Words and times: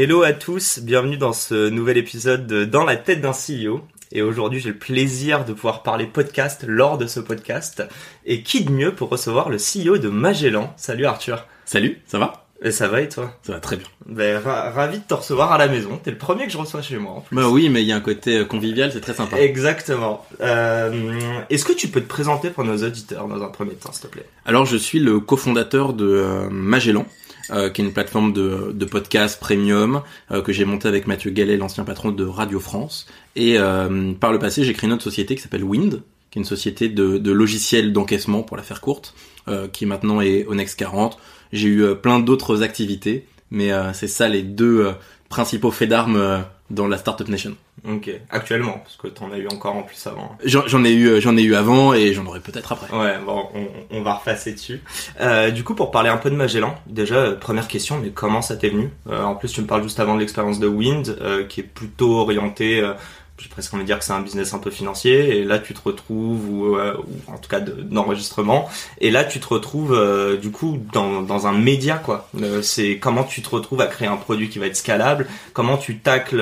Hello 0.00 0.22
à 0.22 0.32
tous, 0.32 0.78
bienvenue 0.78 1.16
dans 1.16 1.32
ce 1.32 1.68
nouvel 1.70 1.96
épisode 1.98 2.46
de 2.46 2.64
Dans 2.64 2.84
la 2.84 2.94
tête 2.96 3.20
d'un 3.20 3.32
CEO. 3.32 3.80
Et 4.12 4.22
aujourd'hui, 4.22 4.60
j'ai 4.60 4.68
le 4.68 4.76
plaisir 4.78 5.44
de 5.44 5.52
pouvoir 5.52 5.82
parler 5.82 6.06
podcast 6.06 6.64
lors 6.66 6.98
de 6.98 7.08
ce 7.08 7.18
podcast. 7.18 7.82
Et 8.24 8.42
qui 8.44 8.62
de 8.64 8.70
mieux 8.70 8.94
pour 8.94 9.08
recevoir 9.08 9.48
le 9.48 9.56
CEO 9.56 9.98
de 9.98 10.08
Magellan? 10.08 10.72
Salut 10.76 11.04
Arthur. 11.04 11.46
Salut, 11.64 12.00
ça 12.06 12.20
va? 12.20 12.44
Et 12.62 12.70
ça 12.70 12.86
va 12.86 13.00
et 13.02 13.08
toi? 13.08 13.34
Ça 13.42 13.54
va 13.54 13.60
très 13.60 13.76
bien. 13.76 13.86
Ben, 14.06 14.38
ra- 14.40 14.70
ravi 14.70 14.98
de 14.98 15.04
te 15.04 15.14
recevoir 15.14 15.50
à 15.50 15.58
la 15.58 15.66
maison. 15.66 15.98
T'es 16.02 16.12
le 16.12 16.18
premier 16.18 16.46
que 16.46 16.52
je 16.52 16.58
reçois 16.58 16.80
chez 16.80 16.96
moi. 16.98 17.14
en 17.14 17.20
plus. 17.22 17.34
Bah 17.34 17.48
oui, 17.48 17.68
mais 17.68 17.82
il 17.82 17.88
y 17.88 17.92
a 17.92 17.96
un 17.96 18.00
côté 18.00 18.38
euh, 18.38 18.44
convivial, 18.44 18.92
c'est 18.92 19.00
très 19.00 19.14
sympa. 19.14 19.36
Exactement. 19.40 20.24
Euh, 20.40 21.40
Est-ce 21.50 21.64
que 21.64 21.72
tu 21.72 21.88
peux 21.88 22.00
te 22.00 22.08
présenter 22.08 22.50
pour 22.50 22.62
nos 22.64 22.76
auditeurs 22.84 23.26
dans 23.26 23.42
un 23.42 23.48
premier 23.48 23.74
temps, 23.74 23.90
s'il 23.92 24.02
te 24.02 24.06
plaît? 24.12 24.26
Alors, 24.46 24.64
je 24.64 24.76
suis 24.76 25.00
le 25.00 25.18
cofondateur 25.20 25.92
de 25.92 26.06
euh, 26.06 26.48
Magellan, 26.50 27.04
euh, 27.50 27.70
qui 27.70 27.82
est 27.82 27.84
une 27.84 27.92
plateforme 27.92 28.32
de, 28.32 28.72
de 28.72 28.84
podcast 28.84 29.40
premium 29.40 30.02
euh, 30.30 30.42
que 30.42 30.52
j'ai 30.52 30.64
monté 30.64 30.88
avec 30.88 31.06
Mathieu 31.06 31.30
Gallet, 31.30 31.56
l'ancien 31.56 31.84
patron 31.84 32.10
de 32.10 32.24
Radio 32.24 32.60
France. 32.60 33.06
Et 33.36 33.58
euh, 33.58 34.12
par 34.12 34.32
le 34.32 34.38
passé, 34.38 34.64
j'ai 34.64 34.72
créé 34.72 34.88
une 34.88 34.94
autre 34.94 35.04
société 35.04 35.34
qui 35.34 35.42
s'appelle 35.42 35.64
Wind, 35.64 36.02
qui 36.30 36.38
est 36.38 36.42
une 36.42 36.46
société 36.46 36.88
de, 36.88 37.18
de 37.18 37.32
logiciels 37.32 37.92
d'encaissement, 37.92 38.42
pour 38.42 38.56
la 38.56 38.62
faire 38.62 38.80
courte, 38.80 39.14
euh, 39.48 39.68
qui 39.68 39.86
maintenant 39.86 40.20
est 40.20 40.46
Onex 40.46 40.74
40. 40.74 41.18
J'ai 41.52 41.68
eu 41.68 41.82
euh, 41.82 41.94
plein 41.94 42.18
d'autres 42.18 42.62
activités, 42.62 43.26
mais 43.50 43.70
c'est 43.94 44.08
ça 44.08 44.28
les 44.28 44.42
deux 44.42 44.92
principaux 45.30 45.70
faits 45.70 45.88
d'armes 45.88 46.44
dans 46.70 46.86
la 46.86 46.98
Startup 46.98 47.26
Nation. 47.28 47.54
Ok. 47.88 48.10
Actuellement, 48.30 48.78
parce 48.84 48.96
que 48.96 49.08
t'en 49.08 49.30
as 49.32 49.38
eu 49.38 49.46
encore 49.48 49.74
en 49.76 49.82
plus 49.82 50.06
avant. 50.06 50.36
J'en 50.44 50.84
ai 50.84 50.92
eu, 50.92 51.06
euh, 51.08 51.20
j'en 51.20 51.36
ai 51.36 51.42
eu 51.42 51.54
avant 51.54 51.94
et 51.94 52.12
j'en 52.12 52.26
aurai 52.26 52.40
peut-être 52.40 52.72
après. 52.72 52.94
Ouais, 52.94 53.14
bon, 53.24 53.46
on, 53.54 53.66
on 53.98 54.02
va 54.02 54.14
repasser 54.14 54.52
dessus. 54.52 54.82
Euh, 55.20 55.50
du 55.50 55.64
coup, 55.64 55.74
pour 55.74 55.90
parler 55.90 56.10
un 56.10 56.18
peu 56.18 56.30
de 56.30 56.36
Magellan, 56.36 56.74
déjà, 56.86 57.14
euh, 57.16 57.36
première 57.36 57.68
question, 57.68 57.98
mais 58.02 58.10
comment 58.10 58.42
ça 58.42 58.56
t'est 58.56 58.68
venu? 58.68 58.90
Euh, 59.08 59.22
En 59.22 59.34
plus, 59.34 59.52
tu 59.52 59.62
me 59.62 59.66
parles 59.66 59.82
juste 59.82 60.00
avant 60.00 60.14
de 60.14 60.20
l'expérience 60.20 60.58
de 60.58 60.66
Wind, 60.68 61.16
euh, 61.20 61.44
qui 61.44 61.60
est 61.60 61.64
plutôt 61.64 62.16
orientée, 62.18 62.80
euh, 62.80 62.92
j'ai 63.38 63.48
presque 63.48 63.72
envie 63.74 63.84
de 63.84 63.86
dire 63.86 63.98
que 63.98 64.04
c'est 64.04 64.12
un 64.12 64.20
business 64.20 64.52
un 64.54 64.58
peu 64.58 64.70
financier, 64.70 65.38
et 65.38 65.44
là, 65.44 65.58
tu 65.58 65.74
te 65.74 65.80
retrouves, 65.84 66.48
ou, 66.50 66.76
euh, 66.76 66.96
ou 66.98 67.32
en 67.32 67.38
tout 67.38 67.48
cas 67.48 67.60
de- 67.60 67.82
d'enregistrement, 67.82 68.68
et 69.00 69.10
là, 69.10 69.24
tu 69.24 69.38
te 69.40 69.46
retrouves, 69.48 69.94
euh, 69.94 70.36
du 70.36 70.50
coup, 70.50 70.78
dans, 70.92 71.22
dans 71.22 71.46
un 71.46 71.52
média, 71.52 71.96
quoi. 71.96 72.28
Euh, 72.42 72.62
c'est 72.62 72.98
comment 72.98 73.24
tu 73.24 73.40
te 73.42 73.48
retrouves 73.50 73.80
à 73.80 73.86
créer 73.86 74.08
un 74.08 74.16
produit 74.16 74.48
qui 74.48 74.58
va 74.58 74.66
être 74.66 74.76
scalable, 74.76 75.26
comment 75.52 75.76
tu 75.76 75.98
tacles 75.98 76.40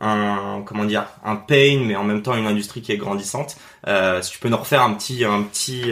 un, 0.00 0.62
comment 0.66 0.84
dire, 0.84 1.06
un 1.24 1.36
pain, 1.36 1.80
mais 1.86 1.96
en 1.96 2.04
même 2.04 2.22
temps 2.22 2.34
une 2.36 2.46
industrie 2.46 2.82
qui 2.82 2.92
est 2.92 2.96
grandissante. 2.96 3.56
Si 4.22 4.30
tu 4.32 4.38
peux 4.38 4.48
nous 4.48 4.56
refaire 4.56 4.82
un 4.82 4.92
petit, 4.94 5.24
un 5.24 5.42
petit, 5.42 5.82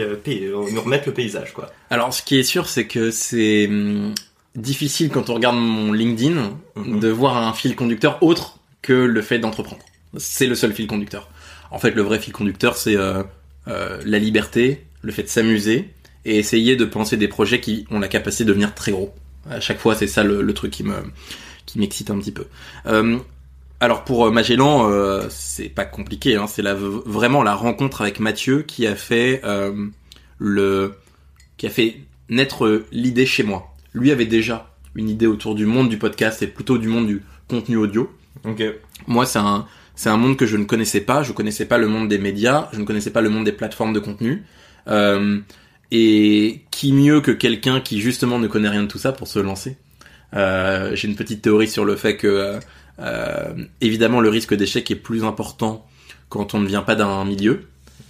nous 0.49 0.81
remettre 0.81 1.07
le 1.07 1.13
paysage, 1.13 1.53
quoi. 1.53 1.69
Alors, 1.89 2.13
ce 2.13 2.21
qui 2.23 2.37
est 2.39 2.43
sûr, 2.43 2.67
c'est 2.67 2.85
que 2.87 3.11
c'est 3.11 3.67
hum, 3.67 4.13
difficile 4.55 5.09
quand 5.09 5.29
on 5.29 5.35
regarde 5.35 5.55
mon 5.57 5.91
LinkedIn 5.93 6.51
Mhm. 6.75 6.99
de 6.99 7.07
voir 7.09 7.37
un 7.37 7.53
fil 7.53 7.75
conducteur 7.75 8.17
autre 8.21 8.57
que 8.81 8.93
le 8.93 9.21
fait 9.21 9.39
d'entreprendre. 9.39 9.81
C'est 10.17 10.47
le 10.47 10.55
seul 10.55 10.73
fil 10.73 10.87
conducteur. 10.87 11.29
En 11.71 11.79
fait, 11.79 11.91
le 11.91 12.01
vrai 12.01 12.19
fil 12.19 12.33
conducteur, 12.33 12.77
c'est 12.77 12.95
euh, 12.95 13.23
euh, 13.67 14.01
la 14.05 14.19
liberté, 14.19 14.85
le 15.01 15.11
fait 15.11 15.23
de 15.23 15.27
s'amuser 15.27 15.89
et 16.25 16.37
essayer 16.37 16.75
de 16.75 16.85
penser 16.85 17.17
des 17.17 17.27
projets 17.27 17.59
qui 17.59 17.85
ont 17.89 17.99
la 17.99 18.07
capacité 18.07 18.43
de 18.43 18.49
devenir 18.49 18.73
très 18.75 18.91
gros. 18.91 19.13
À 19.49 19.59
chaque 19.59 19.79
fois, 19.79 19.95
c'est 19.95 20.07
ça 20.07 20.23
le, 20.23 20.41
le 20.41 20.53
truc 20.53 20.71
qui 20.71 20.83
me 20.83 20.95
qui 21.65 21.79
m'excite 21.79 22.09
un 22.11 22.19
petit 22.19 22.31
peu. 22.31 22.45
Euh, 22.85 23.17
alors 23.79 24.03
pour 24.03 24.25
euh, 24.25 24.31
Magellan, 24.31 24.89
euh, 24.89 25.27
c'est 25.29 25.69
pas 25.69 25.85
compliqué. 25.85 26.35
Hein, 26.35 26.47
c'est 26.47 26.61
la, 26.61 26.73
vraiment 26.75 27.43
la 27.43 27.55
rencontre 27.55 28.01
avec 28.01 28.19
Mathieu 28.19 28.61
qui 28.61 28.87
a 28.87 28.95
fait 28.95 29.41
euh, 29.43 29.87
le 30.37 30.93
qui 31.57 31.67
a 31.67 31.69
fait 31.69 31.97
naître 32.29 32.65
euh, 32.65 32.85
l'idée 32.91 33.25
chez 33.25 33.43
moi. 33.43 33.75
Lui 33.93 34.11
avait 34.11 34.25
déjà 34.25 34.73
une 34.95 35.09
idée 35.09 35.27
autour 35.27 35.55
du 35.55 35.65
monde 35.65 35.89
du 35.89 35.97
podcast 35.97 36.41
et 36.41 36.47
plutôt 36.47 36.77
du 36.77 36.87
monde 36.87 37.07
du 37.07 37.21
contenu 37.47 37.77
audio. 37.77 38.11
Ok. 38.45 38.63
Moi, 39.07 39.25
c'est 39.25 39.39
un, 39.39 39.65
c'est 39.95 40.09
un 40.09 40.17
monde 40.17 40.37
que 40.37 40.45
je 40.45 40.57
ne 40.57 40.65
connaissais 40.65 41.01
pas. 41.01 41.23
Je 41.23 41.33
connaissais 41.33 41.65
pas 41.65 41.77
le 41.77 41.87
monde 41.87 42.07
des 42.07 42.17
médias. 42.17 42.69
Je 42.73 42.79
ne 42.79 42.85
connaissais 42.85 43.11
pas 43.11 43.21
le 43.21 43.29
monde 43.29 43.45
des 43.45 43.51
plateformes 43.51 43.93
de 43.93 43.99
contenu. 43.99 44.43
Euh, 44.87 45.39
et 45.91 46.61
qui 46.71 46.91
mieux 46.93 47.21
que 47.21 47.31
quelqu'un 47.31 47.79
qui 47.79 48.01
justement 48.01 48.39
ne 48.39 48.47
connaît 48.47 48.69
rien 48.69 48.83
de 48.83 48.87
tout 48.87 48.97
ça 48.97 49.11
pour 49.11 49.27
se 49.27 49.39
lancer? 49.39 49.77
Euh, 50.33 50.95
J'ai 50.95 51.07
une 51.07 51.15
petite 51.15 51.41
théorie 51.43 51.67
sur 51.67 51.85
le 51.85 51.95
fait 51.95 52.17
que, 52.17 52.59
euh, 52.99 53.53
évidemment, 53.81 54.19
le 54.19 54.29
risque 54.29 54.55
d'échec 54.55 54.89
est 54.89 54.95
plus 54.95 55.23
important 55.23 55.85
quand 56.29 56.55
on 56.55 56.59
ne 56.59 56.67
vient 56.67 56.81
pas 56.81 56.95
d'un 56.95 57.23
milieu, 57.25 57.67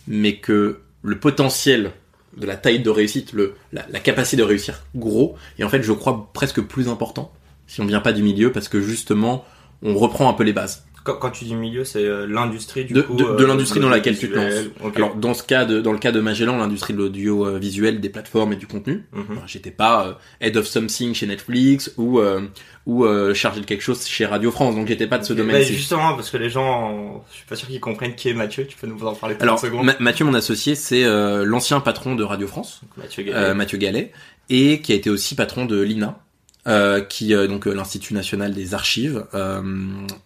mais 0.07 0.38
que 0.38 0.79
le 1.01 1.19
potentiel 1.19 1.91
de 2.38 2.45
la 2.45 2.55
taille 2.55 2.79
de 2.79 2.89
réussite, 2.89 3.33
la, 3.73 3.85
la 3.89 4.00
capacité 4.00 4.38
de 4.38 4.44
réussir 4.44 4.83
gros, 4.95 5.35
est 5.59 5.65
en 5.65 5.69
fait, 5.69 5.83
je 5.83 5.91
crois, 5.91 6.29
presque 6.33 6.61
plus 6.61 6.88
important 6.88 7.33
si 7.67 7.81
on 7.81 7.85
vient 7.85 8.00
pas 8.00 8.13
du 8.13 8.23
milieu, 8.23 8.51
parce 8.51 8.69
que 8.69 8.81
justement, 8.81 9.45
on 9.81 9.95
reprend 9.95 10.29
un 10.29 10.33
peu 10.33 10.44
les 10.44 10.53
bases. 10.53 10.85
Quand, 11.03 11.15
quand 11.15 11.31
tu 11.31 11.43
dis 11.45 11.53
milieu, 11.55 11.83
c'est 11.83 12.05
euh, 12.05 12.25
l'industrie 12.27 12.85
du 12.85 12.93
De, 12.93 13.01
coup. 13.01 13.15
de, 13.15 13.23
euh, 13.25 13.35
de 13.35 13.43
l'industrie 13.45 13.79
dans 13.79 13.89
laquelle 13.89 14.17
tu 14.17 14.29
te 14.29 14.35
lances. 14.35 14.45
l'audiovisuel. 14.45 14.71
Ok. 14.83 14.95
Alors 14.97 15.15
dans 15.15 15.33
ce 15.33 15.43
cas 15.43 15.65
de, 15.65 15.81
dans 15.81 15.91
le 15.91 15.97
cas 15.99 16.11
de 16.11 16.19
Magellan, 16.21 16.57
l'industrie 16.57 16.93
de 16.93 16.99
l'audiovisuel, 16.99 17.99
des 17.99 18.09
plateformes 18.09 18.53
et 18.53 18.55
du 18.55 18.67
contenu, 18.67 19.03
Mhm. 19.13 19.23
enfin, 19.31 19.41
j'étais 19.45 19.71
pas 19.71 20.07
euh, 20.07 20.13
head 20.41 20.55
of 20.57 20.65
something 20.65 21.13
chez 21.13 21.27
Netflix 21.27 21.93
ou 21.97 22.19
euh, 22.19 22.41
ou 22.85 23.05
euh, 23.05 23.33
chargé 23.33 23.61
de 23.61 23.65
quelque 23.65 23.81
chose 23.81 24.05
chez 24.05 24.25
Radio 24.25 24.51
France, 24.51 24.75
donc 24.75 24.87
j'étais 24.87 25.07
pas 25.07 25.17
de 25.17 25.23
ce 25.23 25.33
Ok, 25.33 25.39
bah, 25.39 25.45
domaine-ci. 25.45 25.73
justement, 25.73 26.15
parce 26.15 26.29
que 26.29 26.37
les 26.37 26.49
gens, 26.49 27.23
je 27.31 27.37
suis 27.37 27.45
pas 27.47 27.55
sûr 27.55 27.67
qu'ils 27.67 27.79
comprennent 27.79 28.15
qui 28.15 28.29
est 28.29 28.33
Mathieu. 28.33 28.65
Tu 28.67 28.75
peux 28.77 28.87
nous 28.87 28.99
en 29.05 29.13
parler 29.15 29.35
Alors 29.39 29.55
30 29.57 29.69
secondes. 29.71 29.85
Ma- 29.85 29.95
Mathieu, 29.99 30.25
mon 30.25 30.33
associé, 30.33 30.75
c'est 30.75 31.03
euh, 31.05 31.43
l'ancien 31.45 31.79
patron 31.79 32.15
de 32.15 32.23
Radio 32.23 32.47
France, 32.47 32.81
Mathieu 32.97 33.23
Gallet. 33.23 33.37
euh, 33.37 33.53
Mathieu 33.53 33.77
Gallet, 33.77 34.11
et 34.49 34.81
qui 34.81 34.91
a 34.91 34.95
été 34.95 35.09
aussi 35.09 35.35
patron 35.35 35.65
de 35.65 35.79
l'INA. 35.81 36.19
Euh, 36.66 37.01
qui 37.01 37.35
euh, 37.35 37.46
donc 37.47 37.68
euh, 37.68 37.74
l'Institut 37.74 38.13
national 38.13 38.53
des 38.53 38.74
archives 38.74 39.25
euh, 39.34 39.62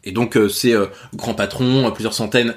et 0.03 0.12
donc 0.12 0.38
euh, 0.38 0.48
c'est 0.50 0.72
euh, 0.72 0.86
grand 1.16 1.34
patron 1.34 1.88
euh, 1.88 1.90
plusieurs 1.90 2.14
centaines 2.14 2.53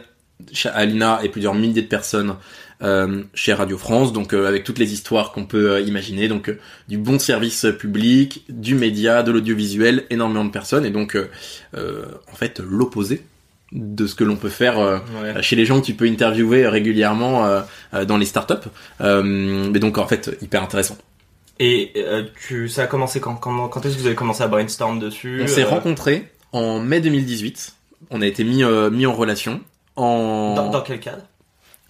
chez- 0.53 0.69
à 0.69 0.85
l'INA 0.85 1.21
et 1.23 1.31
plusieurs 1.31 1.55
milliers 1.55 1.81
de 1.81 1.87
personnes 1.87 2.35
euh, 2.83 3.23
chez 3.33 3.55
Radio 3.55 3.79
France. 3.79 4.13
Donc 4.13 4.35
euh, 4.35 4.47
avec 4.47 4.65
toutes 4.65 4.79
les 4.79 4.93
histoires 4.93 5.33
qu'on 5.33 5.47
peut 5.47 5.81
imaginer. 5.81 6.29
Donc 6.29 6.55
du 6.89 6.99
bon 6.99 7.19
service 7.19 7.65
public 7.79 8.45
du 8.51 8.75
média 8.75 9.23
de 9.23 9.33
l'audiovisuel 9.33 10.05
énormément 10.11 10.45
de 10.45 10.51
personnes. 10.51 10.85
Et 10.85 10.91
donc 10.91 11.17
euh, 11.17 11.31
euh, 11.75 12.05
en 12.31 12.35
fait 12.37 12.61
l'opposé 12.61 13.23
de 13.73 14.07
ce 14.07 14.15
que 14.15 14.25
l'on 14.25 14.37
peut 14.37 14.51
faire 14.51 14.79
euh, 14.79 14.99
Ouais. 15.23 15.43
chez 15.43 15.57
les 15.57 15.65
gens. 15.65 15.81
Que 15.81 15.87
tu 15.87 15.95
peux 15.95 16.07
interviewer 16.07 16.69
régulièrement 16.69 17.47
euh, 17.47 18.05
dans 18.05 18.19
les 18.19 18.27
startups. 18.27 18.69
Euh, 19.01 19.23
mais 19.23 19.79
donc 19.79 19.97
en 19.97 20.07
fait 20.07 20.37
hyper 20.43 20.63
intéressant 20.63 20.99
Et 21.63 21.93
euh, 21.97 22.25
tu, 22.49 22.69
ça 22.71 22.85
a 22.85 22.87
commencé 22.87 23.21
quand 23.21 23.37
Quand, 23.37 23.69
quand 23.69 23.85
est-ce 23.85 23.95
que 23.95 24.01
vous 24.01 24.07
avez 24.07 24.17
commencé 24.17 24.43
à 24.43 24.49
brainstorm 24.49 24.99
dessus 24.99 25.43
On 25.45 25.47
s'est 25.47 25.63
euh, 25.63 25.69
rencontrés 25.69 26.27
en 26.53 26.81
mai 26.81 27.01
2018. 27.01 27.75
On 28.11 28.23
a 28.23 28.27
été 28.27 28.43
mis, 28.45 28.65
euh, 28.65 28.91
mis 28.91 29.07
en 29.07 29.13
relation. 29.13 29.61
En... 29.95 30.55
dans, 30.57 30.71
dans 30.71 30.81
quel 30.81 30.99
cadre? 31.01 31.23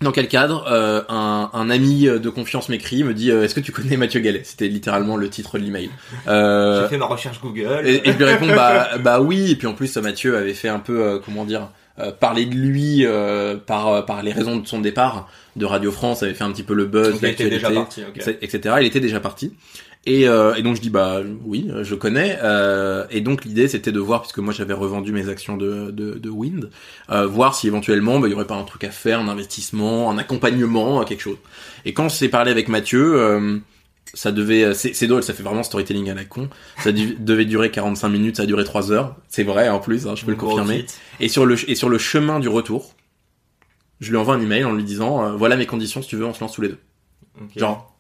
Dans 0.01 0.13
quel 0.13 0.29
cadre 0.29 0.67
euh, 0.71 1.03
un, 1.09 1.51
un 1.53 1.71
ami 1.71 2.07
de 2.07 2.31
confiance 2.31 2.69
m'écrit, 2.69 3.05
me 3.05 3.15
dit 3.15 3.31
euh, 3.31 3.45
Est-ce 3.45 3.55
que 3.55 3.61
tu 3.61 3.71
connais 3.71 3.97
Mathieu 3.97 4.21
Gallet? 4.21 4.43
C'était 4.45 4.67
littéralement 4.67 5.17
le 5.17 5.29
titre 5.31 5.59
de 5.59 5.63
l'email. 5.65 5.91
Euh, 6.27 6.83
J'ai 6.83 6.89
fait 6.89 6.97
ma 6.99 7.07
recherche 7.07 7.41
Google. 7.41 7.83
et, 7.85 8.01
et 8.09 8.13
je 8.13 8.17
lui 8.19 8.25
réponds 8.25 8.49
bah, 8.49 8.99
bah 8.99 9.21
oui. 9.21 9.53
Et 9.53 9.57
puis 9.57 9.67
en 9.69 9.75
plus, 9.75 9.97
Mathieu 9.99 10.37
avait 10.37 10.55
fait 10.55 10.69
un 10.71 10.81
peu, 10.81 11.21
comment 11.25 11.45
dire, 11.45 11.69
parler 12.19 12.47
de 12.47 12.55
lui 12.55 13.05
euh, 13.05 13.57
par, 13.57 13.89
euh, 13.89 14.03
par 14.03 14.23
les 14.23 14.33
raisons 14.33 14.57
de 14.57 14.67
son 14.67 14.81
départ 14.81 15.29
de 15.57 15.65
Radio 15.65 15.91
France, 15.91 16.23
avait 16.23 16.35
fait 16.35 16.45
un 16.45 16.53
petit 16.53 16.63
peu 16.63 16.75
le 16.75 16.87
buzz, 16.87 17.13
Donc, 17.13 17.23
il 17.23 17.29
était 17.29 17.51
déjà 17.51 17.71
parti. 17.71 18.03
etc. 18.41 18.77
Il 18.81 18.87
était 18.87 19.01
déjà 19.01 19.21
parti. 19.21 19.53
Et, 20.07 20.27
euh, 20.27 20.55
et 20.55 20.63
donc 20.63 20.77
je 20.77 20.81
dis 20.81 20.89
bah 20.89 21.21
oui, 21.45 21.69
euh, 21.71 21.85
je 21.85 21.95
connais. 21.95 22.39
Euh, 22.43 23.05
et 23.11 23.21
donc 23.21 23.45
l'idée 23.45 23.69
c'était 23.69 23.93
de 23.93 24.01
voir, 24.01 24.23
puisque 24.23 24.39
moi 24.39 24.55
j'avais 24.55 24.73
revendu 24.73 25.13
mes 25.13 25.29
actions 25.29 25.59
de, 25.59 25.91
de, 25.91 26.15
de 26.15 26.31
Wind, 26.31 26.71
euh, 27.11 27.27
voir 27.27 27.55
si 27.55 27.67
éventuellement 27.67 28.19
bah, 28.19 28.27
il 28.29 28.31
y 28.31 28.35
aurait 28.35 28.47
pas 28.47 28.55
un 28.57 28.65
truc 28.65 28.85
à 28.85 28.91
faire, 28.91 29.21
un 29.21 29.29
investissement, 29.29 30.11
un 30.11 30.17
accompagnement, 30.17 31.03
euh, 31.03 31.05
quelque 31.05 31.21
chose. 31.21 31.37
Et 31.85 31.93
quand 31.93 32.07
on 32.07 32.09
s'est 32.09 32.29
parlé 32.29 32.51
avec 32.51 32.69
Mathieu, 32.69 33.15
euh, 33.21 33.59
ça 34.15 34.33
devait, 34.33 34.75
c'est 34.75 34.95
c'est 34.95 35.07
drôle, 35.07 35.23
ça 35.23 35.35
fait 35.35 35.43
vraiment 35.43 35.63
storytelling 35.63 36.11
à 36.11 36.15
la 36.15 36.25
con. 36.25 36.49
Ça 36.83 36.93
devait 36.93 37.45
durer 37.45 37.71
45 37.71 38.09
minutes, 38.09 38.37
ça 38.37 38.43
a 38.43 38.47
duré 38.47 38.65
3 38.65 38.93
heures. 38.93 39.17
C'est 39.29 39.45
vrai 39.45 39.69
en 39.69 39.79
plus, 39.79 40.07
hein, 40.07 40.15
je 40.17 40.25
peux 40.25 40.33
le 40.33 40.37
confirmer. 40.37 40.87
Et 41.21 41.29
sur 41.29 41.47
le 41.47 41.57
et 41.71 41.75
sur 41.75 41.89
le 41.89 41.99
chemin 41.99 42.41
du 42.41 42.49
retour, 42.49 42.95
je 44.01 44.11
lui 44.11 44.17
envoie 44.17 44.35
un 44.35 44.41
email 44.41 44.65
en 44.65 44.73
lui 44.73 44.85
disant 44.85 45.25
euh, 45.25 45.33
voilà 45.33 45.57
mes 45.57 45.67
conditions 45.67 46.03
si 46.03 46.09
tu 46.09 46.17
veux 46.17 46.25
on 46.25 46.35
se 46.35 46.41
lance 46.41 46.53
tous 46.53 46.63
les 46.63 46.69
deux. 46.69 46.79
Genre 47.57 47.97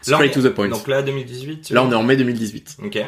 straight 0.00 0.32
to 0.32 0.42
the 0.42 0.48
point. 0.48 0.68
Donc 0.68 0.88
là, 0.88 1.02
2018. 1.02 1.62
tu 1.62 1.74
Là 1.74 1.84
on 1.84 1.90
est 1.90 1.94
en 1.94 2.02
mai 2.02 2.16
2018. 2.16 2.78
Ok. 2.84 2.98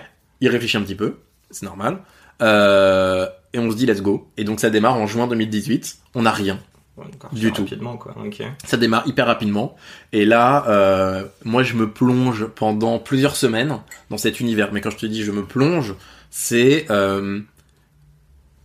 Il 0.40 0.48
réfléchit 0.48 0.76
un 0.76 0.82
petit 0.82 0.94
peu 0.94 1.16
c'est 1.50 1.66
normal. 1.66 2.02
Euh, 2.42 3.26
et 3.52 3.58
on 3.58 3.70
se 3.70 3.76
dit 3.76 3.86
let's 3.86 4.02
go. 4.02 4.28
Et 4.36 4.44
donc 4.44 4.60
ça 4.60 4.70
démarre 4.70 4.96
en 4.96 5.06
juin 5.06 5.26
2018. 5.26 5.98
On 6.14 6.22
n'a 6.22 6.32
rien. 6.32 6.58
Donc, 6.96 7.34
Du 7.34 7.50
tout. 7.52 7.62
Rapidement, 7.62 7.96
quoi. 7.96 8.14
Ok. 8.24 8.42
Ça 8.64 8.76
démarre 8.76 9.06
hyper 9.06 9.26
rapidement. 9.26 9.76
Et 10.12 10.24
là, 10.24 10.64
euh, 10.68 11.24
moi, 11.44 11.62
je 11.64 11.74
me 11.74 11.90
plonge 11.90 12.46
pendant 12.46 12.98
plusieurs 13.00 13.34
semaines 13.36 13.80
dans 14.10 14.18
cet 14.18 14.38
univers. 14.40 14.72
Mais 14.72 14.80
quand 14.80 14.90
je 14.90 14.98
te 14.98 15.06
dis 15.06 15.22
je 15.24 15.32
me 15.32 15.44
plonge, 15.44 15.94
c'est 16.30 16.86
euh, 16.90 17.40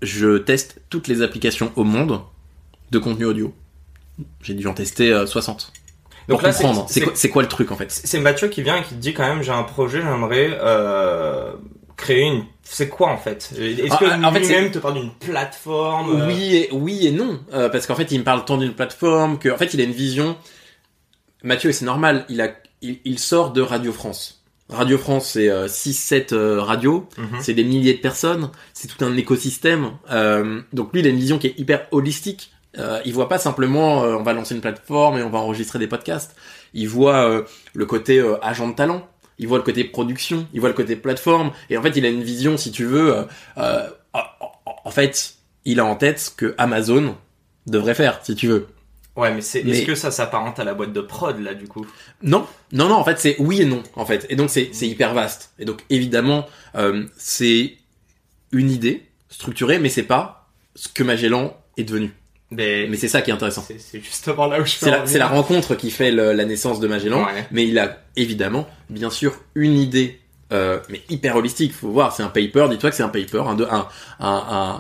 je 0.02 0.38
teste 0.38 0.80
toutes 0.90 1.08
les 1.08 1.22
applications 1.22 1.72
au 1.76 1.84
monde 1.84 2.22
de 2.92 3.00
contenu 3.00 3.26
audio. 3.26 3.54
J'ai 4.44 4.54
dû 4.54 4.68
en 4.68 4.74
tester 4.74 5.12
euh, 5.12 5.26
60. 5.26 5.72
Donc 6.28 6.40
pour 6.40 6.48
là, 6.48 6.54
c'est- 6.54 6.64
comprendre, 6.64 6.86
c'est 6.90 7.00
c'est- 7.16 7.30
quoi, 7.30 7.34
quoi 7.34 7.42
le 7.42 7.48
truc 7.48 7.72
en 7.72 7.76
fait? 7.76 7.92
C'est 7.92 8.20
Mathieu 8.20 8.48
qui 8.50 8.62
vient 8.62 8.78
et 8.78 8.84
qui 8.84 8.90
te 8.90 9.00
dit 9.00 9.14
quand 9.16 9.28
même 9.28 9.42
j'ai 9.42 9.52
un 9.52 9.64
projet, 9.64 10.02
j'aimerais 10.02 10.60
euh, 10.62 11.54
créer 12.00 12.24
une. 12.24 12.44
C'est 12.64 12.90
quoi 12.90 13.10
en 13.10 13.18
fait? 13.18 13.52
Est-ce 13.58 13.98
que 13.98 14.06
ah, 14.06 14.20
en 14.28 14.32
fait, 14.32 14.40
lui-même 14.40 14.72
te 14.72 14.80
parle 14.80 14.96
d'une 14.96 15.12
plateforme 15.12 16.22
euh, 16.22 16.28
Oui 16.28 16.56
et, 16.56 16.70
oui 16.72 17.08
et 17.08 17.12
non, 17.12 17.40
euh, 17.54 17.70
parce 17.70 17.88
qu'en 17.88 17.96
fait, 17.96 18.12
il 18.12 18.20
me 18.20 18.24
parle 18.24 18.46
tant 18.46 18.58
d'une 18.58 18.74
plateforme 18.74 19.40
que, 19.40 19.50
en 19.50 19.58
fait, 19.58 19.74
il 19.74 19.82
a 19.82 19.84
une 19.84 19.92
vision. 19.92 20.38
Mathieu, 21.44 21.72
c'est 21.72 21.86
normal, 21.86 22.26
il 22.30 22.42
a, 22.42 22.50
il, 22.82 23.00
il 23.06 23.20
sort 23.20 23.52
de 23.52 23.62
Radio 23.62 23.92
France. 23.92 24.44
Radio 24.70 25.00
France, 25.00 25.32
c'est 25.32 25.48
6-7 25.48 26.36
radios, 26.60 27.10
mhm. 27.18 27.40
c'est 27.42 27.56
des 27.56 27.64
milliers 27.64 27.96
de 27.96 28.00
personnes, 28.00 28.52
c'est 28.74 28.88
tout 28.88 29.04
un 29.04 29.18
écosystème. 29.18 29.94
Euh, 30.12 30.62
donc 30.74 30.94
lui, 30.94 31.00
il 31.00 31.08
a 31.08 31.10
une 31.10 31.18
vision 31.18 31.40
qui 31.40 31.48
est 31.48 31.58
hyper 31.58 31.88
holistique. 31.92 32.52
Euh, 32.78 33.02
il 33.04 33.14
voit 33.14 33.30
pas 33.30 33.40
simplement, 33.40 34.04
euh, 34.04 34.16
on 34.16 34.24
va 34.24 34.34
lancer 34.34 34.54
une 34.54 34.62
plateforme 34.62 35.18
et 35.18 35.24
on 35.24 35.30
va 35.30 35.40
enregistrer 35.40 35.80
des 35.80 35.88
podcasts. 35.88 36.36
Il 36.74 36.88
voit 36.88 37.28
euh, 37.28 37.44
le 37.74 37.86
côté 37.86 38.20
euh, 38.20 38.38
agent 38.44 38.68
de 38.68 38.76
talent. 38.76 39.08
Il 39.40 39.48
voit 39.48 39.58
le 39.58 39.64
côté 39.64 39.84
production, 39.86 40.48
il 40.54 40.60
voit 40.60 40.70
le 40.70 40.76
côté 40.76 40.96
plateforme, 40.96 41.52
et 41.70 41.78
en 41.78 41.82
fait, 41.82 41.96
il 41.96 42.06
a 42.06 42.10
une 42.10 42.24
vision, 42.24 42.58
si 42.58 42.72
tu 42.72 42.86
veux, 42.86 43.16
euh, 43.16 43.24
euh, 43.58 43.90
en- 44.14 44.24
en 44.86 44.92
fait, 44.92 45.36
il 45.66 45.80
a 45.80 45.86
en 45.86 45.96
tête 45.96 46.20
ce 46.20 46.30
que 46.30 46.54
Amazon 46.58 47.16
devrait 47.68 47.96
faire, 47.96 48.20
si 48.24 48.36
tu 48.36 48.48
veux. 48.48 48.68
Ouais, 49.16 49.34
mais 49.34 49.42
c'est. 49.42 49.64
Mais- 49.64 49.72
Est-ce 49.72 49.86
que 49.86 49.96
ça 49.96 50.12
s'apparente 50.12 50.60
à 50.60 50.64
la 50.64 50.74
boîte 50.74 50.94
de 50.94 51.02
prod 51.02 51.38
là 51.42 51.54
du 51.54 51.68
coup? 51.68 51.86
Non, 52.22 52.48
non, 52.72 52.88
non, 52.90 52.96
en 52.96 53.04
fait, 53.04 53.20
c'est 53.20 53.36
oui 53.40 53.62
et 53.62 53.66
non, 53.66 53.84
en 53.96 54.06
fait. 54.06 54.26
Et 54.30 54.36
donc, 54.36 54.50
c'est 54.50 54.70
c'est 54.72 54.88
hyper 54.88 55.14
vaste. 55.14 55.52
Et 55.60 55.66
donc, 55.66 55.84
évidemment, 55.90 56.46
euh, 56.76 57.06
c'est 57.18 57.78
une 58.52 58.72
idée 58.72 59.06
structurée, 59.30 59.78
mais 59.80 59.90
c'est 59.90 60.04
pas 60.04 60.50
ce 60.76 60.88
que 60.88 61.04
Magellan 61.04 61.56
est 61.78 61.84
devenu. 61.84 62.14
Mais, 62.52 62.88
Mais 62.90 62.98
c'est 62.98 63.08
ça 63.08 63.22
qui 63.22 63.30
est 63.30 63.34
intéressant. 63.34 63.64
c'est 63.78 64.02
justement 64.02 64.48
là 64.48 64.60
où 64.60 64.66
je 64.66 64.72
C'est 64.72 64.90
la, 64.90 65.06
la 65.06 65.28
rencontre 65.28 65.76
qui 65.76 65.92
fait 65.92 66.12
le- 66.12 66.34
la 66.34 66.46
naissance 66.46 66.80
de 66.80 66.88
Magellan, 66.88 67.24
Ouais. 67.26 67.46
mais 67.52 67.68
il 67.68 67.78
a 67.78 68.00
évidemment, 68.16 68.68
bien 68.90 69.12
sûr, 69.12 69.36
une 69.54 69.78
idée, 69.78 70.20
euh, 70.52 70.80
mais 70.90 71.02
hyper 71.10 71.36
holistique. 71.36 71.74
Faut 71.74 71.90
voir, 71.92 72.16
c'est 72.16 72.24
un 72.24 72.30
paper. 72.30 72.68
Dis-toi 72.72 72.90
que 72.90 72.96
c'est 72.96 73.04
un 73.04 73.10
paper, 73.10 73.44
un, 73.46 73.58
un, 73.70 73.88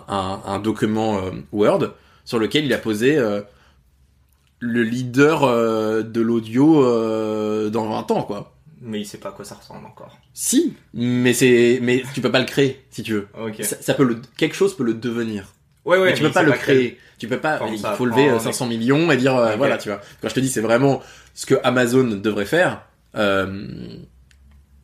un, 0.07 0.41
un, 0.45 0.59
document 0.59 1.17
euh, 1.19 1.31
Word 1.51 1.91
sur 2.25 2.39
lequel 2.39 2.65
il 2.65 2.73
a 2.73 2.79
posé 2.79 3.17
euh, 3.17 3.41
le 4.59 4.81
leader 4.83 5.43
euh, 5.43 6.01
de 6.01 6.21
l'audio 6.21 6.83
euh, 6.83 7.69
dans 7.69 7.87
20 7.87 8.11
ans, 8.11 8.23
quoi. 8.23 8.55
Mais 8.81 9.01
il 9.01 9.05
sait 9.05 9.17
pas 9.19 9.29
à 9.29 9.31
quoi 9.33 9.45
ça 9.45 9.55
ressemble 9.55 9.85
encore. 9.85 10.17
Si, 10.33 10.73
mais 10.93 11.33
c'est, 11.33 11.79
mais 11.83 12.01
tu 12.15 12.21
peux 12.21 12.31
pas 12.31 12.39
le 12.39 12.45
créer, 12.45 12.83
si 12.89 13.03
tu 13.03 13.13
veux. 13.13 13.27
Ok. 13.39 13.63
Ça, 13.63 13.75
ça 13.81 13.93
peut 13.93 14.03
le, 14.05 14.21
quelque 14.37 14.55
chose 14.55 14.75
peut 14.75 14.83
le 14.85 14.93
devenir. 14.93 15.53
Ouais, 15.85 15.97
ouais. 15.97 16.05
mais 16.09 16.13
tu 16.13 16.23
mais 16.23 16.29
peux 16.29 16.33
pas 16.33 16.43
le 16.43 16.51
créer. 16.53 16.99
Tu 17.17 17.27
peux 17.27 17.39
pas, 17.39 17.57
Forme 17.57 17.73
il 17.73 17.79
faut 17.79 18.05
lever 18.05 18.27
prend, 18.27 18.35
euh, 18.35 18.39
500 18.39 18.65
millions 18.67 19.11
et 19.11 19.17
dire, 19.17 19.35
euh, 19.35 19.55
voilà, 19.57 19.77
tu 19.77 19.89
vois. 19.89 19.99
Quand 20.21 20.29
je 20.29 20.35
te 20.35 20.39
dis, 20.39 20.49
c'est 20.49 20.61
vraiment 20.61 21.01
ce 21.33 21.45
que 21.45 21.55
Amazon 21.63 22.03
devrait 22.05 22.45
faire, 22.45 22.81
euh, 23.15 23.97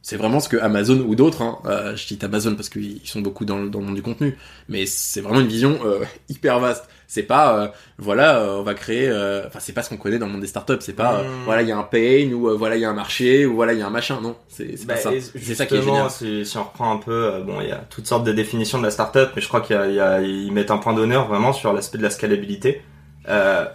c'est 0.01 0.17
vraiment 0.17 0.39
ce 0.39 0.49
que 0.49 0.57
Amazon 0.57 0.99
ou 0.99 1.15
d'autres, 1.15 1.41
hein, 1.41 1.57
euh, 1.65 1.95
je 1.95 2.03
cite 2.05 2.23
Amazon 2.23 2.55
parce 2.55 2.69
qu'ils 2.69 3.01
sont 3.05 3.21
beaucoup 3.21 3.45
dans, 3.45 3.57
le- 3.57 3.69
dans 3.69 3.79
le 3.79 3.85
monde 3.85 3.95
du 3.95 4.01
contenu, 4.03 4.37
mais 4.69 4.85
c'est 4.85 5.21
vraiment 5.21 5.39
une 5.41 5.47
vision 5.47 5.79
euh, 5.85 6.03
hyper 6.29 6.59
vaste. 6.59 6.87
C'est 7.07 7.23
pas, 7.23 7.57
euh, 7.59 7.67
voilà, 7.97 8.39
euh, 8.39 8.57
on 8.59 8.63
va 8.63 8.73
créer, 8.73 9.07
euh, 9.07 9.45
enfin, 9.47 9.59
c'est 9.59 9.73
pas 9.73 9.83
ce 9.83 9.89
qu'on 9.89 9.97
connaît 9.97 10.17
dans 10.17 10.25
le 10.25 10.31
monde 10.31 10.41
des 10.41 10.47
startups. 10.47 10.77
C'est 10.79 10.93
pas, 10.95 11.21
Hmm. 11.23 11.43
voilà, 11.45 11.61
il 11.61 11.67
y 11.67 11.71
a 11.71 11.77
un 11.77 11.83
pain 11.83 12.31
ou 12.33 12.57
voilà, 12.57 12.75
il 12.75 12.81
y 12.81 12.85
a 12.85 12.89
un 12.89 12.93
marché 12.93 13.45
ou 13.45 13.55
voilà, 13.55 13.73
il 13.73 13.79
y 13.79 13.81
a 13.81 13.87
un 13.87 13.91
machin. 13.91 14.19
Non, 14.21 14.35
c'est 14.49 14.75
c'est 14.77 14.85
Bah, 14.87 14.95
pas 14.95 14.99
ça. 14.99 15.11
C'est 15.39 15.55
ça 15.55 15.65
qui 15.65 15.75
est 15.75 15.81
génial. 15.81 16.09
Si, 16.09 16.45
si 16.45 16.57
on 16.57 16.63
reprend 16.63 16.91
un 16.93 16.97
peu, 16.97 17.41
bon, 17.45 17.61
il 17.61 17.67
y 17.69 17.71
a 17.71 17.83
toutes 17.89 18.07
sortes 18.07 18.23
de 18.25 18.31
définitions 18.33 18.77
de 18.79 18.83
la 18.83 18.91
startup, 18.91 19.29
mais 19.35 19.41
je 19.41 19.47
crois 19.47 19.61
qu'il 19.61 19.75
y 19.75 19.99
a, 19.99 20.21
ils 20.21 20.51
mettent 20.51 20.71
un 20.71 20.77
point 20.77 20.93
d'honneur 20.93 21.27
vraiment 21.27 21.53
sur 21.53 21.73
l'aspect 21.73 21.97
de 21.97 22.03
la 22.03 22.09
scalabilité. 22.09 22.81
Euh, 23.29 23.65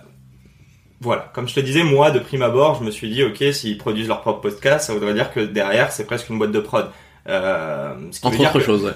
voilà, 1.00 1.30
comme 1.32 1.48
je 1.48 1.54
te 1.54 1.60
disais, 1.60 1.82
moi, 1.82 2.10
de 2.10 2.18
prime 2.18 2.42
abord, 2.42 2.74
je 2.78 2.84
me 2.84 2.90
suis 2.90 3.08
dit, 3.10 3.22
ok, 3.24 3.42
s'ils 3.52 3.78
produisent 3.78 4.08
leur 4.08 4.20
propre 4.20 4.40
podcast, 4.42 4.86
ça 4.86 4.92
voudrait 4.92 5.14
dire 5.14 5.32
que 5.32 5.40
derrière, 5.40 5.92
c'est 5.92 6.04
presque 6.04 6.28
une 6.28 6.36
boîte 6.38 6.52
de 6.52 6.60
prod. 6.60 6.90
Euh, 7.28 7.94
ce 8.10 8.20
qui 8.20 8.26
veut 8.26 8.34
Entre 8.44 8.52
dire 8.58 8.60
choses. 8.62 8.84
ouais. 8.84 8.92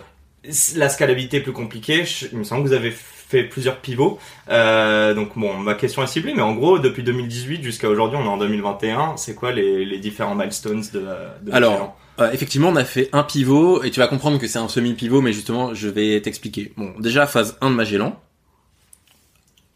la 0.76 0.88
scalabilité 0.90 1.38
est 1.38 1.40
plus 1.40 1.52
compliquée. 1.52 2.04
Je- 2.04 2.26
il 2.30 2.38
me 2.38 2.44
semble 2.44 2.62
que 2.64 2.68
vous 2.68 2.74
avez 2.74 2.90
fait 3.28 3.44
plusieurs 3.44 3.78
pivots. 3.78 4.18
Euh, 4.50 5.14
donc 5.14 5.36
bon, 5.36 5.56
ma 5.58 5.74
question 5.74 6.02
est 6.02 6.06
ciblée, 6.06 6.34
mais 6.34 6.42
en 6.42 6.54
gros, 6.54 6.78
depuis 6.78 7.02
2018 7.02 7.62
jusqu'à 7.62 7.88
aujourd'hui, 7.88 8.18
on 8.20 8.24
est 8.24 8.28
en 8.28 8.36
2021. 8.38 9.16
C'est 9.16 9.34
quoi 9.34 9.52
les, 9.52 9.84
les 9.84 9.98
différents 9.98 10.34
milestones 10.34 10.82
de, 10.92 11.06
de 11.42 11.52
Alors, 11.52 11.96
Euh, 12.20 12.30
effectivement, 12.30 12.68
on 12.68 12.76
a 12.76 12.84
fait 12.84 13.08
un 13.12 13.24
pivot, 13.24 13.82
et 13.82 13.90
tu 13.90 13.98
vas 13.98 14.06
comprendre 14.06 14.38
que 14.38 14.46
c'est 14.46 14.60
un 14.60 14.68
semi-pivot, 14.68 15.20
mais 15.20 15.32
justement, 15.32 15.74
je 15.74 15.88
vais 15.88 16.20
t'expliquer. 16.20 16.72
Bon, 16.76 16.92
déjà, 17.00 17.26
phase 17.26 17.56
1 17.60 17.70
de 17.70 17.74
Magellan, 17.74 18.20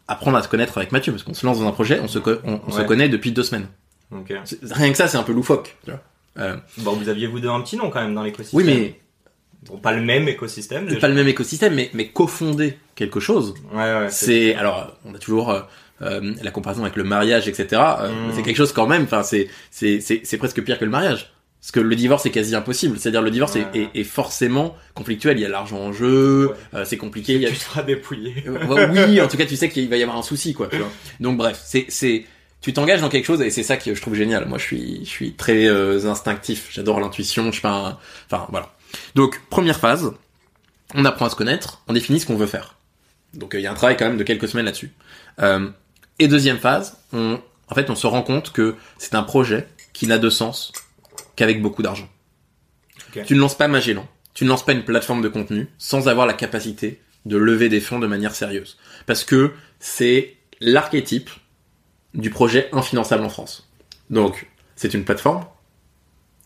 apprendre 0.07 0.37
à 0.37 0.43
se 0.43 0.47
connaître 0.47 0.77
avec 0.77 0.91
Mathieu, 0.91 1.11
parce 1.11 1.23
qu'on 1.23 1.33
se 1.33 1.45
lance 1.45 1.59
dans 1.59 1.67
un 1.67 1.71
projet, 1.71 1.99
on 2.01 2.07
se, 2.07 2.17
co- 2.19 2.37
on, 2.45 2.61
on 2.65 2.71
se 2.71 2.79
Ouais. 2.79 2.85
connaît 2.85 3.09
depuis 3.09 3.31
deux 3.31 3.43
semaines. 3.43 3.67
Rien 4.71 4.91
que 4.91 4.97
ça, 4.97 5.07
c'est 5.07 5.17
un 5.17 5.23
peu 5.23 5.33
loufoque. 5.33 5.75
Tu 5.83 5.91
vois. 5.91 5.99
Euh, 6.37 6.55
Bon, 6.77 6.93
vous 6.93 7.09
aviez 7.09 7.27
vous 7.27 7.39
deux 7.39 7.49
un 7.49 7.61
petit 7.61 7.75
nom 7.77 7.89
quand 7.89 8.01
même 8.01 8.15
dans 8.15 8.23
l'écosystème. 8.23 8.57
oui, 8.57 8.63
mais 8.65 8.99
Bon, 9.67 9.77
pas 9.77 9.91
le 9.93 10.01
même 10.01 10.27
écosystème. 10.27 10.85
déjà. 10.87 10.99
pas 10.99 11.07
le 11.09 11.15
même 11.15 11.27
écosystème, 11.27 11.75
mais, 11.75 11.89
mais 11.93 12.07
cofonder 12.07 12.77
quelque 12.95 13.19
chose, 13.19 13.53
Ouais, 13.73 13.79
ouais. 13.79 14.07
c'est... 14.09 14.55
Alors, 14.55 14.97
on 15.05 15.13
a 15.13 15.17
toujours... 15.19 15.49
euh, 15.51 15.61
euh, 16.01 16.33
la 16.41 16.51
comparaison 16.51 16.83
avec 16.83 16.95
le 16.95 17.03
mariage, 17.03 17.49
etc. 17.49 17.67
euh, 17.99 18.09
Mm. 18.09 18.31
C'est 18.33 18.41
quelque 18.41 18.55
chose 18.55 18.71
quand 18.71 18.87
même. 18.87 19.03
Enfin, 19.03 19.21
c'est 19.21 19.49
c'est 19.69 19.99
c'est 19.99 20.37
presque 20.37 20.61
pire 20.63 20.79
que 20.79 20.85
le 20.85 20.91
mariage. 20.91 21.29
Parce 21.59 21.71
que 21.73 21.81
le 21.81 21.93
divorce 21.97 22.25
est 22.25 22.29
quasi 22.29 22.55
impossible. 22.55 22.97
C'est-à-dire 22.97 23.21
le 23.21 23.31
divorce 23.31 23.57
est- 23.57 23.65
Ouais. 23.73 23.89
est, 23.93 23.99
est 23.99 24.03
forcément 24.05 24.77
conflictuel. 24.95 25.37
Il 25.37 25.41
y 25.41 25.45
a 25.45 25.49
l'argent 25.49 25.77
en 25.79 25.91
jeu, 25.91 26.47
Ouais. 26.47 26.53
euh, 26.75 26.85
c'est 26.85 26.95
compliqué. 26.95 27.33
Il 27.33 27.41
y 27.41 27.45
a 27.47 27.49
Tu 27.49 27.57
seras 27.57 27.83
dépouillé. 27.83 28.45
Euh, 28.47 28.87
oui, 29.09 29.19
en 29.19 29.27
tout 29.27 29.35
cas, 29.35 29.45
tu 29.45 29.57
sais 29.57 29.67
qu'il 29.67 29.89
va 29.89 29.97
y 29.97 30.01
avoir 30.03 30.17
un 30.17 30.21
souci, 30.21 30.53
quoi. 30.53 30.67
Tu 30.69 30.77
vois. 30.77 30.87
Donc 31.19 31.35
bref, 31.35 31.59
c'est 31.65 31.85
c'est 31.89 32.23
tu 32.61 32.71
t'engages 32.71 33.01
dans 33.01 33.09
quelque 33.09 33.25
chose 33.25 33.41
et 33.41 33.49
c'est 33.49 33.63
ça 33.63 33.75
que 33.75 33.93
je 33.93 34.01
trouve 34.01 34.15
génial. 34.15 34.45
Moi, 34.47 34.57
je 34.57 34.63
suis 34.63 34.99
je 35.03 35.09
suis 35.09 35.33
très 35.33 35.65
euh, 35.67 36.05
instinctif. 36.09 36.69
J'adore 36.71 37.01
l'intuition. 37.01 37.47
Je 37.47 37.51
suis 37.51 37.61
pas, 37.61 37.71
un- 37.71 37.97
enfin 38.31 38.47
voilà. 38.51 38.71
Donc 39.15 39.41
première 39.49 39.79
phase, 39.79 40.13
on 40.95 41.05
apprend 41.05 41.25
à 41.25 41.29
se 41.29 41.35
connaître, 41.35 41.81
on 41.87 41.93
définit 41.93 42.19
ce 42.19 42.25
qu'on 42.25 42.35
veut 42.35 42.47
faire. 42.47 42.75
Donc 43.33 43.53
euh, 43.53 43.59
il 43.59 43.63
y 43.63 43.67
a 43.67 43.71
un 43.71 43.75
travail 43.75 43.97
quand 43.97 44.05
même 44.05 44.17
de 44.17 44.23
quelques 44.23 44.47
semaines 44.47 44.65
là-dessus. 44.65 44.91
Euh, 45.41 45.69
et 46.17 46.27
deuxième 46.27 46.57
phase, 46.57 46.97
on 47.13 47.39
en 47.67 47.75
fait 47.75 47.89
on 47.89 47.95
se 47.95 48.07
rend 48.07 48.23
compte 48.23 48.51
que 48.51 48.75
c'est 48.97 49.15
un 49.15 49.23
projet 49.23 49.67
qui 49.93 50.07
n'a 50.07 50.17
de 50.17 50.29
sens 50.29 50.73
qu'avec 51.35 51.61
beaucoup 51.61 51.83
d'argent. 51.83 52.09
Tu 53.25 53.33
ne 53.33 53.39
lances 53.39 53.57
pas 53.57 53.67
Magellan, 53.67 54.07
tu 54.33 54.43
ne 54.43 54.49
lances 54.49 54.65
pas 54.65 54.73
une 54.73 54.83
plateforme 54.83 55.21
de 55.21 55.29
contenu 55.29 55.67
sans 55.77 56.07
avoir 56.07 56.27
la 56.27 56.33
capacité 56.33 57.01
de 57.25 57.37
lever 57.37 57.69
des 57.69 57.81
fonds 57.81 57.99
de 57.99 58.07
manière 58.07 58.35
sérieuse. 58.35 58.77
Parce 59.05 59.23
que 59.23 59.51
c'est 59.79 60.37
l'archétype 60.59 61.29
du 62.13 62.29
projet 62.29 62.69
infinançable 62.71 63.23
en 63.23 63.29
France. 63.29 63.69
Donc, 64.09 64.47
c'est 64.75 64.93
une 64.93 65.05
plateforme 65.05 65.45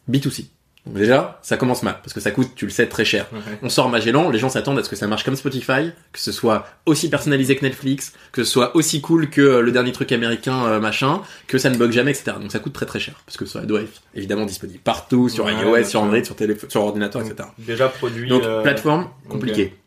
B2C. 0.10 0.48
Donc 0.86 0.96
déjà, 0.96 1.40
ça 1.42 1.56
commence 1.56 1.82
mal, 1.82 1.96
parce 2.04 2.12
que 2.12 2.20
ça 2.20 2.32
coûte, 2.32 2.52
tu 2.56 2.66
le 2.66 2.72
sais, 2.72 2.88
très 2.88 3.06
cher. 3.06 3.28
Ouais. 3.32 3.40
On 3.62 3.70
sort 3.70 3.88
Magellan, 3.88 4.30
les 4.30 4.38
gens 4.38 4.50
s'attendent 4.50 4.80
à 4.80 4.84
ce 4.84 4.90
que 4.90 4.98
ça 4.98 5.08
marche 5.08 5.24
comme 5.24 5.38
Spotify, 5.38 5.92
que 6.12 6.20
ce 6.20 6.34
soit 6.34 6.66
aussi 6.86 7.10
personnalisé 7.10 7.56
que 7.56 7.64
Netflix, 7.64 8.12
que 8.34 8.44
ce 8.44 8.52
soit 8.52 8.76
aussi 8.76 9.00
cool 9.00 9.30
que 9.30 9.40
euh, 9.40 9.62
le 9.62 9.72
dernier 9.72 9.94
truc 9.94 10.12
américain 10.12 10.66
euh, 10.66 10.80
machin, 10.82 11.22
que 11.48 11.58
ça 11.58 11.70
ne 11.70 11.78
bug 11.78 11.92
jamais, 11.92 12.12
etc. 12.12 12.36
Donc 12.38 12.52
ça 12.52 12.60
coûte 12.60 12.74
très 12.74 12.86
très 12.86 13.00
cher, 13.00 13.14
parce 13.26 13.38
que 13.38 13.46
ça 13.46 13.62
doit 13.62 13.80
être 13.80 14.02
évidemment 14.14 14.46
disponible 14.46 14.80
partout, 14.80 15.30
sur 15.30 15.46
Ouais, 15.46 15.54
iOS, 15.54 15.86
sur. 15.86 16.02
Android, 16.02 16.22
sur 16.22 16.36
téléphone, 16.36 16.70
sur 16.70 16.82
ordinateur, 16.82 17.22
etc. 17.22 17.48
Déjà 17.60 17.88
produit. 17.88 18.28
Donc 18.28 18.44
euh, 18.44 18.62
plateforme 18.62 19.08
compliquée. 19.30 19.78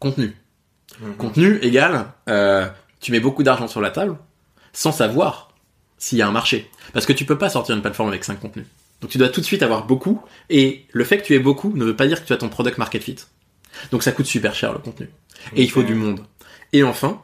Contenu. 0.00 0.34
mhm. 1.00 1.14
Contenu 1.14 1.58
égale, 1.62 2.06
euh, 2.28 2.66
tu 3.00 3.12
mets 3.12 3.20
beaucoup 3.20 3.44
d'argent 3.44 3.68
sur 3.68 3.80
la 3.80 3.90
table 3.90 4.16
sans 4.72 4.90
savoir 4.90 5.52
s'il 5.96 6.18
y 6.18 6.22
a 6.22 6.26
un 6.26 6.32
marché. 6.32 6.68
Parce 6.92 7.06
que 7.06 7.12
tu 7.12 7.24
peux 7.24 7.38
pas 7.38 7.50
sortir 7.50 7.76
une 7.76 7.82
plateforme 7.82 8.08
avec 8.08 8.24
5 8.24 8.40
contenus. 8.40 8.66
Donc 9.00 9.10
tu 9.10 9.18
dois 9.18 9.28
tout 9.30 9.40
de 9.40 9.46
suite 9.46 9.62
avoir 9.62 9.86
beaucoup, 9.86 10.20
et 10.50 10.84
le 10.92 11.04
fait 11.04 11.18
que 11.18 11.24
tu 11.24 11.34
aies 11.34 11.38
beaucoup 11.40 11.72
ne 11.76 11.84
veut 11.84 11.96
pas 11.96 12.06
dire 12.06 12.20
que 12.22 12.26
tu 12.26 12.32
as 12.32 12.36
ton 12.36 12.48
product 12.48 12.76
market 12.78 13.02
fit. 13.02 13.16
Donc 13.92 14.02
ça 14.02 14.12
coûte 14.12 14.26
super 14.26 14.54
cher 14.54 14.72
le 14.72 14.78
contenu. 14.78 15.08
Et 15.56 15.62
il 15.62 15.70
faut 15.70 15.82
du 15.82 15.94
monde. 15.94 16.20
Et 16.72 16.82
enfin, 16.82 17.22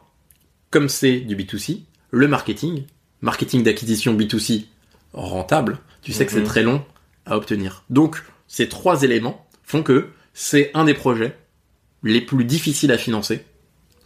comme 0.71 0.89
c'est 0.89 1.19
du 1.19 1.35
B2C, 1.35 1.81
le 2.11 2.27
marketing, 2.27 2.85
marketing 3.21 3.63
d'acquisition 3.63 4.15
B2C 4.15 4.65
rentable, 5.13 5.79
tu 6.01 6.13
sais 6.13 6.25
que 6.25 6.31
c'est 6.31 6.39
Mhm. 6.39 6.45
très 6.45 6.63
long 6.63 6.83
à 7.25 7.37
obtenir. 7.37 7.83
Donc 7.89 8.23
ces 8.47 8.69
trois 8.69 9.03
éléments 9.03 9.45
font 9.63 9.83
que 9.83 10.09
c'est 10.33 10.71
un 10.73 10.85
des 10.85 10.93
projets 10.93 11.37
les 12.03 12.21
plus 12.21 12.45
difficiles 12.45 12.91
à 12.91 12.97
financer 12.97 13.43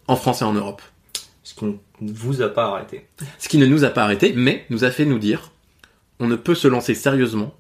en 0.08 0.16
France 0.16 0.42
et 0.42 0.46
en 0.46 0.54
Europe. 0.54 0.82
Ce 1.44 1.54
qui 1.54 1.66
ne 1.66 1.74
vous 2.02 2.42
a 2.42 2.50
pas 2.50 2.66
arrêté. 2.66 3.06
Ce 3.40 3.48
qui 3.50 3.58
ne 3.58 3.66
nous 3.66 3.84
a 3.84 3.90
pas 3.90 4.04
arrêté, 4.04 4.34
mais 4.36 4.66
nous 4.70 4.84
a 4.84 4.92
fait 4.92 5.06
nous 5.06 5.20
dire 5.20 5.52
on 6.20 6.28
ne 6.28 6.36
peut 6.36 6.56
se 6.56 6.68
lancer 6.68 6.94
sérieusement 6.96 7.54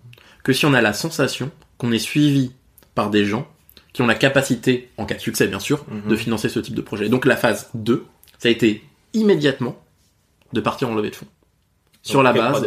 que 0.43 0.53
si 0.53 0.65
on 0.65 0.73
a 0.73 0.81
la 0.81 0.93
sensation 0.93 1.51
qu'on 1.77 1.91
est 1.91 1.99
suivi 1.99 2.51
par 2.95 3.09
des 3.09 3.25
gens 3.25 3.47
qui 3.93 4.01
ont 4.01 4.07
la 4.07 4.15
capacité, 4.15 4.89
en 4.97 5.05
cas 5.05 5.15
de 5.15 5.19
succès 5.21 5.47
bien 5.47 5.59
sûr, 5.59 5.85
Mhm. 5.89 6.09
de 6.09 6.15
financer 6.15 6.49
ce 6.49 6.59
type 6.59 6.75
de 6.75 6.81
projet. 6.81 7.09
Donc 7.09 7.25
la 7.25 7.35
phase 7.35 7.69
2, 7.73 8.05
ça 8.39 8.47
a 8.47 8.51
été 8.51 8.83
immédiatement 9.13 9.81
de 10.53 10.61
partir 10.61 10.89
en 10.89 10.95
levée 10.95 11.09
de 11.09 11.15
fonds. 11.15 11.27
Sur 12.01 12.23
Donc, 12.23 12.33
la 12.35 12.51
base, 12.51 12.65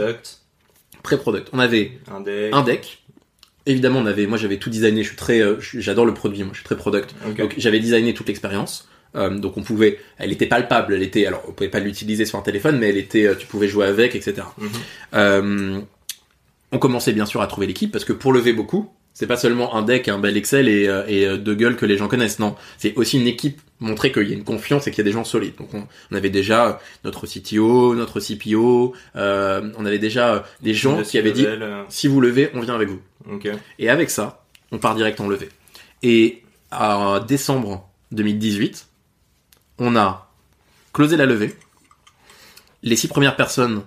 pré-product. 1.02 1.49
On 1.52 1.59
avait 1.59 1.99
un 2.11 2.21
deck. 2.21 2.54
un 2.54 2.62
deck. 2.62 3.02
Évidemment, 3.66 4.00
on 4.00 4.07
avait, 4.07 4.26
moi 4.26 4.37
j'avais 4.37 4.59
tout 4.59 4.69
designé, 4.71 5.02
je 5.02 5.09
suis 5.09 5.16
très, 5.16 5.40
euh, 5.40 5.57
j'adore 5.61 6.04
le 6.04 6.12
produit, 6.14 6.43
moi 6.43 6.50
je 6.52 6.59
suis 6.59 6.64
très 6.64 6.76
product. 6.76 7.14
Donc 7.38 7.54
j'avais 7.57 7.81
designé 7.81 8.12
toute 8.14 8.28
l'expérience. 8.28 8.88
Euh, 9.16 9.31
donc 9.31 9.57
on 9.57 9.62
pouvait, 9.62 9.99
elle 10.19 10.33
était 10.33 10.47
palpable, 10.47 10.93
elle 10.95 11.02
était, 11.02 11.25
alors 11.25 11.43
on 11.49 11.52
pouvait 11.52 11.71
pas 11.71 11.78
l'utiliser 11.78 12.25
sur 12.26 12.38
un 12.38 12.43
téléphone, 12.43 12.78
mais 12.78 12.88
elle 12.88 12.97
était, 12.99 13.26
euh, 13.26 13.35
tu 13.37 13.47
pouvais 13.47 13.69
jouer 13.69 13.87
avec, 13.87 14.14
etc. 14.16 14.43
Mhm. 14.59 14.69
Euh, 15.14 15.81
on 16.75 16.78
commençait 16.78 17.12
bien 17.12 17.25
sûr 17.25 17.40
à 17.40 17.47
trouver 17.47 17.69
l'équipe 17.69 17.93
parce 17.93 18.04
que 18.04 18.12
pour 18.12 18.33
lever 18.33 18.52
beaucoup, 18.52 18.90
c'est 19.12 19.28
pas 19.28 19.37
seulement 19.37 19.76
un 19.76 19.83
deck, 19.83 20.09
un 20.09 20.19
bel 20.19 20.37
Excel 20.37 20.69
et, 20.69 20.88
euh, 20.88 21.04
et 21.07 21.25
euh, 21.25 21.37
deux 21.37 21.54
gueules 21.54 21.76
que 21.76 21.87
les 21.87 21.97
gens 21.97 22.09
connaissent. 22.09 22.40
Non, 22.40 22.57
c'est 22.78 22.95
aussi 22.97 23.21
une 23.21 23.28
équipe 23.28 23.61
montrer 23.78 24.11
qu'il 24.11 24.28
y 24.28 24.33
a 24.33 24.35
une 24.35 24.43
confiance 24.43 24.88
et 24.88 24.90
qu'il 24.90 24.99
y 24.99 25.02
a 25.02 25.04
des 25.04 25.12
gens 25.12 25.23
solides. 25.23 25.54
Donc 25.57 25.73
on, 25.73 25.87
on 26.11 26.16
avait 26.16 26.31
déjà 26.31 26.81
notre 27.04 27.28
CTO, 27.28 27.95
notre 27.95 28.19
CPO, 28.19 28.93
euh, 29.14 29.71
on 29.78 29.87
avait 29.87 30.00
déjà 30.00 30.35
euh, 30.35 30.40
des 30.62 30.75
gens 30.75 31.00
qui 31.02 31.16
avaient 31.16 31.31
dit 31.31 31.47
si 31.88 32.09
vous 32.09 32.21
levez, 32.21 32.50
on 32.54 32.61
vient 32.61 32.75
avec 32.75 32.88
vous. 32.88 33.00
Et 33.78 33.88
avec 33.88 34.11
ça, 34.11 34.45
on 34.73 34.78
part 34.78 34.97
direct 34.97 35.21
en 35.21 35.28
levée. 35.28 35.50
Et 36.02 36.43
en 36.73 37.21
décembre 37.21 37.88
2018, 38.11 38.88
on 39.78 39.95
a 39.95 40.28
closé 40.93 41.16
la 41.16 41.26
levée. 41.26 41.54
Les 42.83 42.97
six 42.97 43.07
premières 43.07 43.37
personnes 43.37 43.83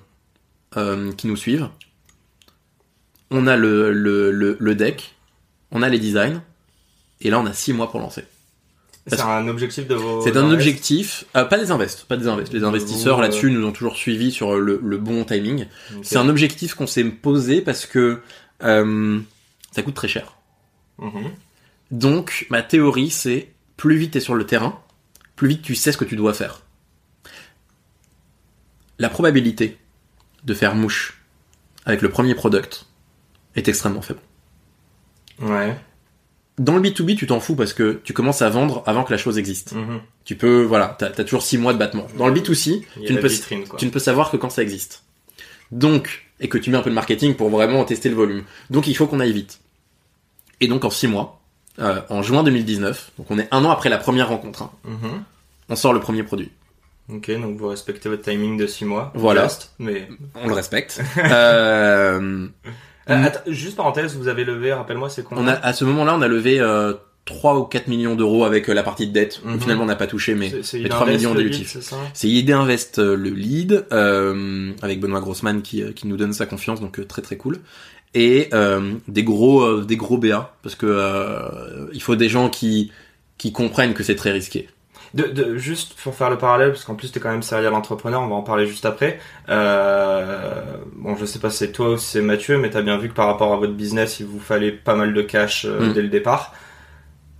euh, 0.75 1.13
qui 1.13 1.27
nous 1.27 1.38
suivent, 1.38 1.70
on 3.31 3.48
a 3.48 3.55
le, 3.55 3.91
le, 3.91 4.31
le, 4.31 4.57
le 4.60 4.75
deck, 4.75 5.15
on 5.72 5.81
a 5.81 5.89
les 5.89 6.00
designs, 6.00 6.41
et 7.22 7.29
là 7.29 7.39
on 7.39 7.46
a 7.46 7.53
six 7.53 7.74
mois 7.74 7.91
pour 7.91 8.00
lancer. 8.00 8.24
C'est 9.07 9.22
un 9.22 9.48
objectif 9.48 9.88
de 9.88 9.96
vos. 9.96 10.22
C'est 10.22 10.36
un 10.36 10.51
objectif, 10.51 11.24
euh, 11.36 11.46
pas 11.46 11.57
des 11.57 11.72
invests, 11.72 12.05
pas 12.05 12.17
des 12.17 12.27
invests. 12.27 12.51
Les 12.51 12.63
investisseurs 12.63 13.19
euh, 13.19 13.22
là-dessus 13.22 13.51
nous 13.51 13.65
ont 13.65 13.72
toujours 13.72 13.96
suivis 13.96 14.31
sur 14.31 14.57
le, 14.57 14.81
le 14.84 14.98
bon 14.98 15.24
timing. 15.24 15.65
C'est 16.01 16.17
un 16.17 16.27
objectif 16.27 16.74
qu'on 16.74 16.88
s'est 16.88 17.05
posé 17.05 17.62
parce 17.62 17.86
que 17.86 18.22
euh, 18.63 19.19
ça 19.72 19.81
coûte 19.81 19.93
très 19.93 20.10
cher. 20.10 20.36
Mhm. 21.00 21.31
Donc, 21.91 22.48
ma 22.50 22.62
théorie, 22.62 23.10
c'est 23.10 23.53
plus 23.77 23.96
vite 23.96 24.12
tu 24.12 24.17
es 24.17 24.22
sur 24.22 24.36
le 24.36 24.46
terrain, 24.46 24.77
plus 25.38 25.48
vite 25.48 25.62
tu 25.62 25.75
sais 25.75 25.93
ce 25.93 25.98
que 25.98 26.05
tu 26.05 26.17
dois 26.17 26.34
faire. 26.34 26.63
La 29.00 29.10
probabilité 29.10 29.77
de 30.43 30.53
faire 30.53 30.75
mouche 30.75 31.22
avec 31.86 32.01
le 32.01 32.10
premier 32.10 32.36
product 32.36 32.87
est 33.57 33.67
extrêmement 33.67 34.01
faible. 34.01 34.19
Ouais. 35.41 35.75
Dans 36.57 36.75
le 36.75 36.81
B2B, 36.81 37.15
tu 37.15 37.27
t'en 37.27 37.39
fous 37.39 37.55
parce 37.55 37.73
que 37.73 38.01
tu 38.03 38.13
commences 38.13 38.41
à 38.41 38.49
vendre 38.49 38.81
avant 38.87 39.03
que 39.03 39.11
la 39.11 39.17
chose 39.17 39.37
existe. 39.37 39.73
Mhm. 39.73 39.99
Tu 40.25 40.35
peux, 40.35 40.63
voilà, 40.63 40.95
t'as 40.97 41.07
as 41.07 41.23
toujours 41.23 41.43
six 41.43 41.57
mois 41.57 41.73
de 41.73 41.77
battement. 41.77 42.07
Dans 42.17 42.27
le 42.27 42.33
B2C, 42.33 42.83
Il 42.97 43.01
y 43.03 43.05
a 43.05 43.07
tu 43.09 43.13
ne, 43.13 43.19
peux, 43.21 43.27
vitrine, 43.27 43.67
quoi. 43.67 43.77
tu 43.77 43.85
ne 43.85 43.91
peux 43.91 43.99
savoir 43.99 44.31
que 44.31 44.37
quand 44.37 44.49
ça 44.49 44.63
existe. 44.63 45.03
Donc, 45.71 46.25
et 46.39 46.49
que 46.49 46.57
tu 46.57 46.71
mets 46.71 46.77
un 46.77 46.81
peu 46.81 46.89
de 46.89 46.95
marketing 46.95 47.35
pour 47.35 47.49
vraiment 47.49 47.83
tester 47.83 48.09
le 48.09 48.15
volume. 48.15 48.43
Donc, 48.71 48.87
il 48.87 48.95
faut 48.95 49.05
qu'on 49.05 49.19
aille 49.19 49.33
vite. 49.33 49.59
Et 50.61 50.67
donc, 50.67 50.83
en 50.83 50.89
six 50.89 51.07
mois, 51.07 51.39
euh, 51.79 52.01
en 52.09 52.23
juin 52.23 52.41
2019, 52.43 53.11
donc 53.19 53.27
on 53.29 53.37
est 53.37 53.47
un 53.51 53.63
an 53.63 53.69
après 53.69 53.89
la 53.89 53.97
première 53.99 54.29
rencontre, 54.29 54.63
hein, 54.63 54.71
Mhm. 54.85 55.23
on 55.69 55.75
sort 55.75 55.93
le 55.93 55.99
premier 55.99 56.23
produit. 56.23 56.49
Ok, 57.09 57.29
donc 57.39 57.57
vous 57.57 57.67
respectez 57.67 58.09
votre 58.09 58.23
timing 58.23 58.57
de 58.57 58.67
6 58.67 58.83
mois. 58.83 59.13
Voilà. 59.15 59.43
Just, 59.43 59.71
mais. 59.79 60.09
On 60.35 60.47
le 60.47 60.53
respecte. 60.53 60.99
euh, 61.17 62.47
Euh, 63.09 63.23
attends, 63.23 63.39
juste 63.47 63.77
parenthèse, 63.77 64.15
vous 64.15 64.27
avez 64.27 64.43
levé, 64.43 64.73
rappelle-moi, 64.73 65.09
c'est 65.09 65.23
combien 65.23 65.43
on 65.43 65.47
a, 65.47 65.53
à 65.53 65.73
ce 65.73 65.85
moment-là, 65.85 66.15
on 66.15 66.21
a 66.21 66.27
levé 66.27 66.59
euh, 66.59 66.93
3 67.25 67.59
ou 67.59 67.63
4 67.63 67.87
millions 67.87 68.15
d'euros 68.15 68.43
avec 68.43 68.69
euh, 68.69 68.73
la 68.73 68.83
partie 68.83 69.07
de 69.07 69.13
dette. 69.13 69.41
Mhm. 69.43 69.59
Finalement, 69.59 69.83
on 69.83 69.87
n'a 69.87 69.95
pas 69.95 70.07
touché, 70.07 70.35
mais 70.35 70.51
mais 70.51 70.59
Idinvest, 70.59 70.89
3 70.89 71.07
millions 71.07 71.33
lead, 71.33 71.65
c'est 72.13 72.27
ID 72.27 72.51
Invest 72.51 72.99
le 72.99 73.29
lead, 73.29 73.85
euh, 73.91 74.71
avec 74.81 74.99
Benoît 74.99 75.21
Grossman 75.21 75.61
qui, 75.61 75.83
qui 75.93 76.07
nous 76.07 76.17
donne 76.17 76.33
sa 76.33 76.45
confiance, 76.45 76.81
donc 76.81 77.05
très 77.07 77.21
très 77.21 77.37
cool. 77.37 77.59
Et 78.13 78.49
euh, 78.53 78.93
des 79.07 79.23
gros 79.23 79.61
euh, 79.61 79.85
des 79.85 79.97
gros 79.97 80.17
BA, 80.17 80.55
parce 80.63 80.75
que 80.75 80.85
euh, 80.87 81.87
il 81.93 82.01
faut 82.01 82.15
des 82.15 82.29
gens 82.29 82.49
qui 82.49 82.91
qui 83.37 83.51
comprennent 83.51 83.93
que 83.93 84.03
c'est 84.03 84.15
très 84.15 84.31
risqué. 84.31 84.69
De, 85.13 85.23
de, 85.23 85.57
juste 85.57 85.93
pour 86.03 86.15
faire 86.15 86.29
le 86.29 86.37
parallèle, 86.37 86.71
parce 86.71 86.83
qu'en 86.83 86.95
plus 86.95 87.11
t'es 87.11 87.19
quand 87.19 87.31
même 87.31 87.43
serial 87.43 87.73
entrepreneur, 87.73 88.21
on 88.21 88.27
va 88.27 88.35
en 88.35 88.41
parler 88.43 88.67
juste 88.67 88.85
après. 88.85 89.19
Euh, 89.49 90.61
bon, 90.95 91.15
je 91.15 91.25
sais 91.25 91.39
pas 91.39 91.49
si 91.49 91.57
c'est 91.57 91.71
toi 91.71 91.91
ou 91.91 91.97
si 91.97 92.05
c'est 92.05 92.21
Mathieu, 92.21 92.57
mais 92.57 92.69
t'as 92.69 92.81
bien 92.81 92.97
vu 92.97 93.09
que 93.09 93.13
par 93.13 93.27
rapport 93.27 93.53
à 93.53 93.57
votre 93.57 93.73
business, 93.73 94.19
il 94.19 94.25
vous 94.25 94.39
fallait 94.39 94.71
pas 94.71 94.95
mal 94.95 95.13
de 95.13 95.21
cash 95.21 95.65
euh, 95.65 95.89
Mm. 95.89 95.93
dès 95.93 96.01
le 96.01 96.09
départ. 96.09 96.53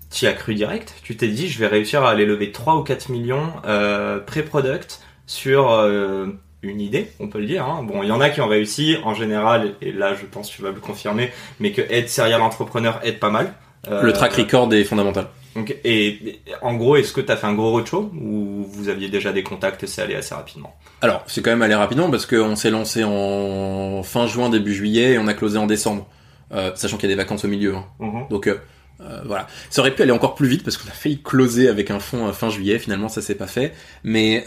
Tu 0.09 0.25
y 0.25 0.27
as 0.27 0.33
cru 0.33 0.55
direct 0.55 0.93
Tu 1.03 1.17
t'es 1.17 1.27
dit, 1.27 1.50
je 1.50 1.59
vais 1.59 1.67
réussir 1.67 2.03
à 2.03 2.12
aller 2.12 2.25
lever 2.25 2.51
3 2.51 2.77
ou 2.77 2.83
4 2.83 3.09
millions 3.09 3.51
euh, 3.65 4.19
pré-product 4.19 5.01
sur 5.25 5.69
euh, 5.71 6.27
une 6.62 6.79
idée, 6.79 7.12
on 7.19 7.27
peut 7.27 7.39
le 7.39 7.45
dire. 7.45 7.65
Hein. 7.65 7.83
Bon, 7.83 8.01
il 8.03 8.09
y 8.09 8.12
en 8.12 8.21
a 8.21 8.29
qui 8.29 8.39
ont 8.39 8.47
réussi 8.47 8.95
en 9.03 9.13
général, 9.13 9.74
et 9.81 9.91
là 9.91 10.13
je 10.15 10.25
pense 10.25 10.50
que 10.50 10.55
tu 10.55 10.62
vas 10.62 10.71
me 10.71 10.79
confirmer, 10.79 11.31
mais 11.59 11.71
que 11.74 11.81
être 11.81 12.09
serial 12.09 12.41
entrepreneur 12.41 13.00
aide 13.03 13.19
pas 13.19 13.29
mal. 13.29 13.53
Euh, 13.89 14.01
Le 14.01 14.13
track 14.13 14.33
record 14.33 14.74
est 14.74 14.83
fondamental. 14.86 15.27
Donc, 15.58 15.76
et, 15.84 16.40
en 16.62 16.76
gros, 16.76 16.96
est-ce 16.96 17.12
que 17.12 17.20
tu 17.20 17.32
as 17.32 17.36
fait 17.36 17.48
un 17.48 17.54
gros 17.56 17.72
roadshow 17.72 18.12
ou 18.16 18.64
vous 18.70 18.88
aviez 18.88 19.10
déjà 19.10 19.34
des 19.34 19.44
contacts 19.44 19.84
et 19.84 19.88
c'est 19.88 20.02
allé 20.02 20.16
assez 20.16 20.34
rapidement? 20.34 20.74
Alors, 21.02 21.24
c'est 21.28 21.42
quand 21.42 21.50
même 21.52 21.62
allé 21.64 21.76
rapidement 21.76 22.10
parce 22.10 22.26
qu'on 22.26 22.56
s'est 22.56 22.70
lancé 22.70 23.04
en 23.04 24.02
fin 24.04 24.28
juin, 24.28 24.50
début 24.50 24.74
juillet 24.74 25.14
et 25.14 25.18
on 25.18 25.28
a 25.28 25.34
closé 25.34 25.58
en 25.58 25.66
décembre. 25.68 26.08
Euh, 26.54 26.72
sachant 26.76 26.96
qu'il 26.98 27.10
y 27.10 27.12
a 27.12 27.16
des 27.16 27.22
vacances 27.22 27.44
au 27.44 27.50
milieu. 27.50 27.76
hein. 27.76 27.86
Donc 28.30 28.48
euh, 28.48 28.56
euh, 29.02 29.22
voilà. 29.26 29.48
Ça 29.70 29.82
aurait 29.82 29.94
pu 29.94 30.02
aller 30.02 30.14
encore 30.14 30.34
plus 30.36 30.48
vite 30.48 30.64
parce 30.64 30.78
qu'on 30.78 30.88
a 30.88 30.94
failli 30.94 31.22
closer 31.22 31.68
avec 31.68 31.92
un 31.92 32.00
fonds 32.00 32.32
fin 32.32 32.50
juillet. 32.50 32.80
Finalement, 32.80 33.10
ça 33.10 33.22
s'est 33.22 33.36
pas 33.36 33.48
fait. 33.48 33.74
Mais 34.06 34.46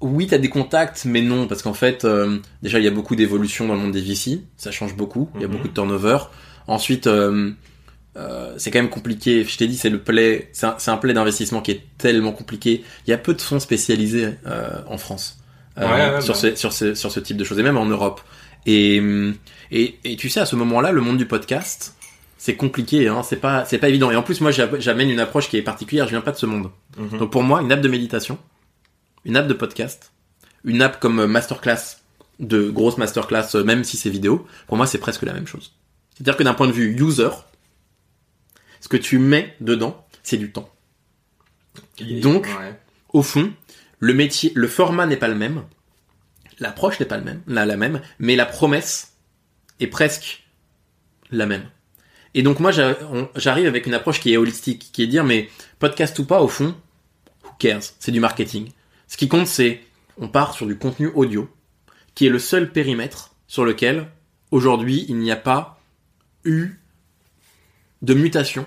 oui, 0.00 0.26
t'as 0.26 0.38
des 0.38 0.50
contacts, 0.50 1.04
mais 1.06 1.22
non, 1.22 1.46
parce 1.46 1.62
qu'en 1.62 1.72
fait, 1.72 2.04
euh, 2.04 2.38
déjà, 2.62 2.78
il 2.78 2.84
y 2.84 2.88
a 2.88 2.90
beaucoup 2.90 3.16
d'évolution 3.16 3.66
dans 3.66 3.74
le 3.74 3.80
monde 3.80 3.92
des 3.92 4.02
VC. 4.02 4.42
Ça 4.56 4.70
change 4.70 4.94
beaucoup. 4.96 5.30
Il 5.36 5.40
y 5.40 5.44
a 5.44 5.48
Mhm. 5.48 5.52
beaucoup 5.54 5.68
de 5.68 5.72
turnover. 5.72 6.18
Ensuite, 6.66 7.06
euh, 7.06 7.52
euh, 8.16 8.54
c'est 8.58 8.70
quand 8.70 8.78
même 8.78 8.90
compliqué. 8.90 9.44
Je 9.44 9.56
t'ai 9.56 9.66
dit, 9.66 9.76
c'est 9.76 9.90
le 9.90 9.98
play. 10.00 10.48
C'est 10.52 10.66
un, 10.66 10.76
un 10.86 10.96
play 10.96 11.12
d'investissement 11.14 11.60
qui 11.60 11.72
est 11.72 11.82
tellement 11.98 12.32
compliqué. 12.32 12.84
Il 13.06 13.10
y 13.10 13.12
a 13.12 13.18
peu 13.18 13.34
de 13.34 13.40
fonds 13.40 13.60
spécialisés 13.60 14.30
euh, 14.46 14.68
en 14.88 14.98
France 14.98 15.38
euh, 15.78 15.86
Ouais, 15.86 16.14
ouais, 16.16 16.20
sur, 16.20 16.36
ce, 16.36 16.54
sur, 16.54 16.72
ce, 16.72 16.94
sur 16.94 17.10
ce 17.10 17.20
type 17.20 17.36
de 17.36 17.44
choses, 17.44 17.58
et 17.58 17.62
même 17.62 17.76
en 17.76 17.86
Europe. 17.86 18.20
Et, 18.66 19.02
et, 19.70 19.98
et 20.04 20.16
tu 20.16 20.28
sais, 20.30 20.40
à 20.40 20.46
ce 20.46 20.56
moment-là, 20.56 20.92
le 20.92 21.00
monde 21.00 21.18
du 21.18 21.26
podcast, 21.26 21.94
c'est 22.38 22.56
compliqué, 22.56 23.08
hein, 23.08 23.22
c'est 23.22 23.36
pas, 23.36 23.64
c'est 23.66 23.78
pas 23.78 23.88
évident. 23.88 24.10
Et 24.10 24.16
en 24.16 24.22
plus, 24.22 24.40
moi, 24.40 24.50
j'a- 24.52 24.70
j'amène 24.78 25.10
une 25.10 25.20
approche 25.20 25.48
qui 25.48 25.56
est 25.56 25.62
particulière. 25.62 26.06
Je 26.06 26.10
viens 26.10 26.20
pas 26.20 26.32
de 26.32 26.36
ce 26.38 26.46
monde. 26.46 26.70
Mhm. 26.96 27.18
Donc 27.18 27.30
pour 27.30 27.42
moi, 27.42 27.60
une 27.62 27.72
app 27.72 27.80
de 27.80 27.88
méditation, 27.88 28.38
une 29.24 29.36
app 29.36 29.46
de 29.48 29.54
podcast, 29.54 30.12
une 30.64 30.80
app 30.82 31.00
comme 31.00 31.18
euh, 31.20 31.26
masterclass, 31.26 31.98
de 32.40 32.68
grosse 32.70 32.96
masterclass, 32.98 33.54
même 33.64 33.84
si 33.84 33.96
c'est 33.96 34.10
vidéo, 34.10 34.46
pour 34.66 34.76
moi, 34.76 34.86
c'est 34.86 34.98
presque 34.98 35.22
la 35.22 35.32
même 35.32 35.46
chose. 35.46 35.72
C'est-à-dire 36.14 36.36
que 36.36 36.42
d'un 36.42 36.54
point 36.54 36.66
de 36.66 36.72
vue 36.72 36.96
user, 37.00 37.28
ce 38.84 38.88
que 38.88 38.98
tu 38.98 39.18
mets 39.18 39.56
dedans, 39.62 40.06
c'est 40.22 40.36
du 40.36 40.52
temps. 40.52 40.68
donc- 42.20 42.44
Ouais. 42.58 42.78
Au 43.14 43.22
fond, 43.22 43.50
le 43.98 44.12
métier, 44.12 44.52
le 44.54 44.68
format 44.68 45.06
n'est 45.06 45.16
pas 45.16 45.28
le 45.28 45.34
même, 45.36 45.62
l'approche 46.58 47.00
n'est 47.00 47.06
pas 47.06 47.16
le 47.16 47.24
même, 47.24 47.40
la, 47.46 47.64
la 47.64 47.78
même, 47.78 48.02
mais 48.18 48.36
la 48.36 48.44
promesse 48.44 49.14
est 49.80 49.86
presque 49.86 50.44
la 51.30 51.46
même. 51.46 51.64
Et 52.34 52.42
donc 52.42 52.60
moi, 52.60 52.72
j'arrive 52.72 53.66
avec 53.66 53.86
une 53.86 53.94
approche 53.94 54.20
qui 54.20 54.34
est 54.34 54.36
holistique, 54.36 54.90
qui 54.92 55.02
est 55.02 55.06
de 55.06 55.12
dire, 55.12 55.24
mais 55.24 55.48
podcast 55.78 56.18
ou 56.18 56.26
pas, 56.26 56.42
au 56.42 56.48
fond, 56.48 56.76
who 57.44 57.50
cares? 57.58 57.80
C'est 57.98 58.12
du 58.12 58.20
marketing. 58.20 58.70
Ce 59.08 59.16
qui 59.16 59.28
compte, 59.28 59.46
c'est, 59.46 59.80
on 60.18 60.28
part 60.28 60.52
sur 60.52 60.66
du 60.66 60.76
contenu 60.76 61.06
audio, 61.14 61.48
qui 62.14 62.26
est 62.26 62.30
le 62.30 62.38
seul 62.38 62.70
périmètre 62.70 63.34
sur 63.46 63.64
lequel, 63.64 64.08
aujourd'hui, 64.50 65.06
il 65.08 65.16
n'y 65.16 65.30
a 65.30 65.36
pas 65.36 65.80
eu 66.44 66.78
de 68.02 68.12
mutation, 68.12 68.66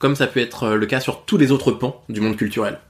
comme 0.00 0.16
ça 0.16 0.26
peut 0.26 0.40
être 0.40 0.64
euh, 0.64 0.76
le 0.76 0.86
cas 0.86 0.98
sur 0.98 1.22
tous 1.24 1.36
les 1.36 1.52
autres 1.52 1.70
pans 1.70 2.02
du 2.08 2.20
monde 2.20 2.36
culturel. 2.36 2.80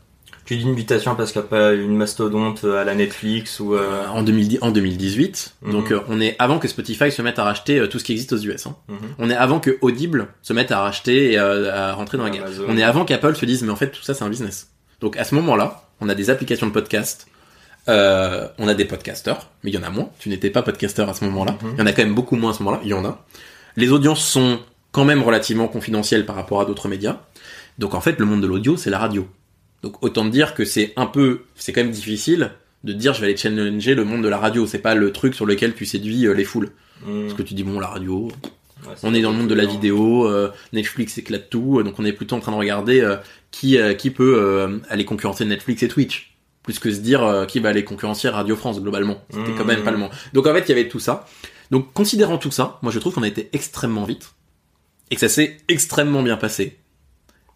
Tu 0.47 0.57
dis 0.57 0.63
une 0.65 0.73
mutation 0.75 1.15
parce 1.15 1.31
qu'il 1.33 1.41
n'y 1.43 1.47
a 1.47 1.51
pas 1.51 1.73
une 1.75 1.95
mastodonte 1.97 2.65
à 2.65 2.83
la 2.83 2.95
Netflix 2.95 3.61
ou. 3.61 3.75
euh, 3.75 3.83
Euh, 3.83 4.09
en, 4.09 4.23
2010 4.23 4.59
en 4.63 4.71
2018. 4.73 5.55
Mhm. 5.63 5.73
Donc 5.73 5.93
euh, 5.93 6.01
on 6.09 6.21
est 6.21 6.35
avant 6.41 6.59
que 6.59 6.67
Spotify 6.67 7.13
se 7.13 7.23
mette 7.23 7.39
à 7.39 7.45
racheter 7.45 7.79
euh, 7.79 7.87
tout 7.87 7.99
ce 8.01 8.05
qui 8.05 8.13
existe 8.13 8.33
aux 8.33 8.39
US. 8.39 8.67
hein. 8.67 8.75
mhm. 8.89 8.97
On 9.19 9.31
est 9.31 9.37
avant 9.37 9.61
que 9.61 9.77
Audible 9.83 10.29
se 10.43 10.53
mette 10.53 10.73
à 10.73 10.81
racheter 10.81 11.33
et 11.33 11.39
euh, 11.39 11.73
à 11.73 11.93
rentrer 11.93 12.17
dans 12.19 12.25
la 12.25 12.31
guerre. 12.31 12.47
On 12.67 12.77
est 12.77 12.83
avant 12.83 13.05
qu'Apple 13.05 13.37
se 13.37 13.45
dise 13.45 13.63
mais 13.63 13.71
en 13.71 13.77
fait 13.77 13.91
tout 13.91 14.03
ça 14.03 14.15
c'est 14.15 14.25
un 14.25 14.29
business. 14.31 14.71
Donc 15.01 15.17
à 15.17 15.25
ce 15.25 15.35
moment-là, 15.37 15.85
on 16.01 16.09
a 16.09 16.15
des 16.17 16.31
applications 16.31 16.67
de 16.67 16.73
podcast. 16.73 17.27
euh, 17.89 18.47
on 18.59 18.69
a 18.69 18.75
des 18.75 18.85
podcasters, 18.85 19.49
mais 19.63 19.71
il 19.71 19.75
y 19.75 19.79
en 19.79 19.83
a 19.83 19.91
moins. 19.91 20.11
Tu 20.19 20.29
n'étais 20.29 20.51
pas 20.51 20.63
podcasteur 20.63 21.09
à 21.09 21.15
ce 21.15 21.25
moment-là. 21.27 21.53
Mhm. 21.63 21.71
Il 21.75 21.79
y 21.81 21.83
en 21.83 21.87
a 21.87 21.93
quand 21.93 22.03
même 22.03 22.15
beaucoup 22.15 22.37
moins 22.37 22.51
à 22.51 22.55
ce 22.55 22.63
moment-là. 22.63 22.81
Il 22.85 22.91
y 22.91 22.95
en 22.95 23.05
a. 23.05 23.25
Les 23.77 23.93
audiences 23.93 24.25
sont 24.25 24.59
quand 24.93 25.05
même 25.05 25.23
relativement 25.23 25.69
confidentielles 25.69 26.27
par 26.27 26.37
rapport 26.37 26.61
à 26.61 26.65
d'autres 26.65 26.89
médias. 26.89 27.21
Donc 27.79 27.95
en 27.95 28.01
fait, 28.01 28.19
le 28.19 28.27
monde 28.27 28.41
de 28.43 28.47
l'audio, 28.47 28.77
c'est 28.77 28.91
la 28.91 28.99
radio. 28.99 29.29
Donc 29.83 30.03
autant 30.03 30.25
dire 30.25 30.55
que 30.55 30.65
c'est 30.65 30.93
un 30.97 31.07
peu, 31.07 31.43
c'est 31.55 31.73
quand 31.73 31.83
même 31.83 31.93
difficile 31.93 32.53
de 32.85 32.93
dire 32.93 33.15
je 33.15 33.21
vais 33.21 33.29
aller 33.29 33.37
challenger 33.37 33.95
le 33.95 34.05
monde 34.05 34.23
de 34.23 34.29
la 34.29 34.39
radio. 34.39 34.67
C'est 34.67 34.79
pas 34.79 34.95
le 34.95 35.13
truc 35.13 35.35
sur 35.35 35.47
lequel 35.47 35.75
tu 35.75 35.87
séduis 35.87 36.27
euh, 36.27 36.33
les 36.33 36.45
foules. 36.45 36.71
Mhm. 37.07 37.23
Parce 37.23 37.35
que 37.35 37.43
tu 37.43 37.55
dis 37.55 37.63
bon 37.63 37.81
la 37.81 37.87
radio, 37.89 38.31
Ouais, 38.87 38.95
On 39.03 39.15
est 39.15 39.21
dans 39.21 39.31
le 39.31 39.37
monde 39.37 39.49
de 39.49 39.55
la 39.55 39.65
beaucoup, 39.65 39.75
vidéo, 39.75 40.27
euh, 40.27 40.51
Netflix 40.73 41.19
éclate 41.19 41.51
tout, 41.51 41.83
donc 41.83 41.99
on 41.99 42.05
est 42.05 42.13
plutôt 42.13 42.37
en 42.37 42.41
train 42.41 42.53
de 42.53 42.57
regarder 42.57 43.01
euh, 43.01 43.17
qui 43.51 43.79
euh, 43.79 43.95
qui 43.95 44.11
peut 44.11 44.81
aller 44.89 45.05
concurrencer 45.05 45.45
Netflix 45.45 45.83
et 45.83 45.89
Twitch, 45.89 46.35
plus 46.63 46.79
que 46.79 46.91
se 46.91 47.01
dire 47.01 47.45
qui 47.49 47.61
va 47.61 47.71
aller 47.71 47.85
concurrencer 47.85 48.29
Radio 48.29 48.57
France 48.57 48.81
globalement. 48.81 49.23
C'était 49.31 49.53
quand 49.53 49.65
même 49.65 49.81
Mmh. 49.81 49.85
pas 49.85 49.91
le 49.91 49.99
moment. 49.99 50.13
Donc 50.33 50.47
en 50.47 50.55
fait, 50.55 50.61
il 50.61 50.69
y 50.71 50.73
avait 50.73 50.89
tout 50.89 50.99
ça. 51.01 51.27
Donc 51.71 51.93
considérant 51.93 52.39
tout 52.39 52.51
ça, 52.51 52.79
moi 52.83 52.91
je 52.93 52.99
trouve 52.99 53.15
qu'on 53.15 53.23
a 53.23 53.29
été 53.29 53.49
extrêmement 53.53 54.05
vite 54.05 54.31
et 55.11 55.15
que 55.15 55.21
ça 55.21 55.29
s'est 55.29 55.59
extrêmement 55.69 56.23
bien 56.23 56.37
passé. 56.37 56.79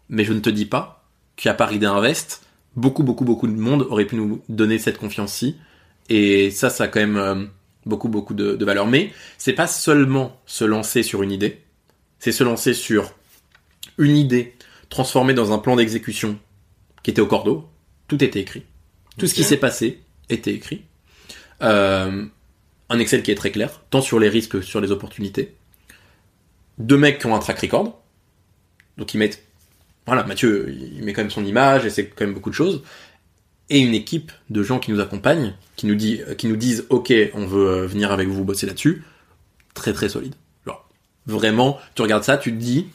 Mais 0.09 0.23
je 0.23 0.33
ne 0.33 0.39
te 0.39 0.49
dis 0.49 0.65
pas 0.65 1.05
qu'à 1.35 1.53
Paris 1.53 1.79
d'Invest, 1.79 2.43
beaucoup 2.75 3.03
beaucoup 3.03 3.25
beaucoup 3.25 3.47
de 3.47 3.53
monde 3.53 3.83
aurait 3.89 4.05
pu 4.05 4.15
nous 4.15 4.41
donner 4.49 4.79
cette 4.79 4.97
confiance-ci. 4.97 5.57
Et 6.09 6.51
ça, 6.51 6.69
ça 6.69 6.85
a 6.85 6.87
quand 6.87 6.99
même 6.99 7.17
euh, 7.17 7.45
beaucoup 7.85 8.09
beaucoup 8.09 8.33
de, 8.33 8.55
de 8.55 8.65
valeur. 8.65 8.87
Mais 8.87 9.11
c'est 9.37 9.53
pas 9.53 9.67
seulement 9.67 10.39
se 10.45 10.63
lancer 10.63 11.03
sur 11.03 11.23
une 11.23 11.31
idée, 11.31 11.61
c'est 12.19 12.31
se 12.31 12.43
lancer 12.43 12.73
sur 12.73 13.13
une 13.97 14.17
idée 14.17 14.55
transformée 14.89 15.33
dans 15.33 15.51
un 15.51 15.57
plan 15.57 15.75
d'exécution 15.75 16.37
qui 17.03 17.11
était 17.11 17.21
au 17.21 17.27
cordeau. 17.27 17.69
Tout 18.07 18.23
était 18.23 18.39
écrit. 18.39 18.63
Tout 19.17 19.27
ce 19.27 19.33
qui 19.33 19.43
s'est 19.43 19.57
passé 19.57 20.01
était 20.29 20.53
écrit. 20.53 20.83
Euh, 21.61 22.25
un 22.89 22.99
Excel 22.99 23.23
qui 23.23 23.31
est 23.31 23.35
très 23.35 23.51
clair, 23.51 23.81
tant 23.89 24.01
sur 24.01 24.19
les 24.19 24.29
risques 24.29 24.51
que 24.51 24.61
sur 24.61 24.81
les 24.81 24.91
opportunités. 24.91 25.55
Deux 26.77 26.97
mecs 26.97 27.19
qui 27.19 27.25
ont 27.25 27.35
un 27.35 27.39
track 27.39 27.59
record. 27.59 28.01
Donc 28.97 29.13
ils 29.13 29.17
mettent... 29.17 29.43
Voilà, 30.05 30.23
Mathieu, 30.23 30.71
il 30.71 31.03
met 31.03 31.13
quand 31.13 31.21
même 31.21 31.31
son 31.31 31.45
image 31.45 31.85
et 31.85 31.89
c'est 31.89 32.07
quand 32.07 32.25
même 32.25 32.33
beaucoup 32.33 32.49
de 32.49 32.55
choses. 32.55 32.83
Et 33.69 33.79
une 33.79 33.95
équipe 33.95 34.31
de 34.49 34.61
gens 34.61 34.77
qui 34.77 34.91
nous 34.91 34.99
accompagnent, 34.99 35.55
qui 35.75 35.87
nous, 35.87 35.95
dit, 35.95 36.21
qui 36.37 36.47
nous 36.47 36.55
disent 36.55 36.85
Ok, 36.89 37.11
on 37.33 37.47
veut 37.47 37.67
euh, 37.67 37.87
venir 37.87 38.11
avec 38.11 38.27
vous 38.27 38.43
bosser 38.43 38.67
là-dessus. 38.67 39.03
Très 39.73 39.93
très 39.93 40.09
solide. 40.09 40.35
Genre, 40.67 40.87
vraiment, 41.25 41.79
tu 41.95 42.03
regardes 42.03 42.23
ça, 42.23 42.37
tu 42.37 42.51
te 42.51 42.57
dis 42.57 42.87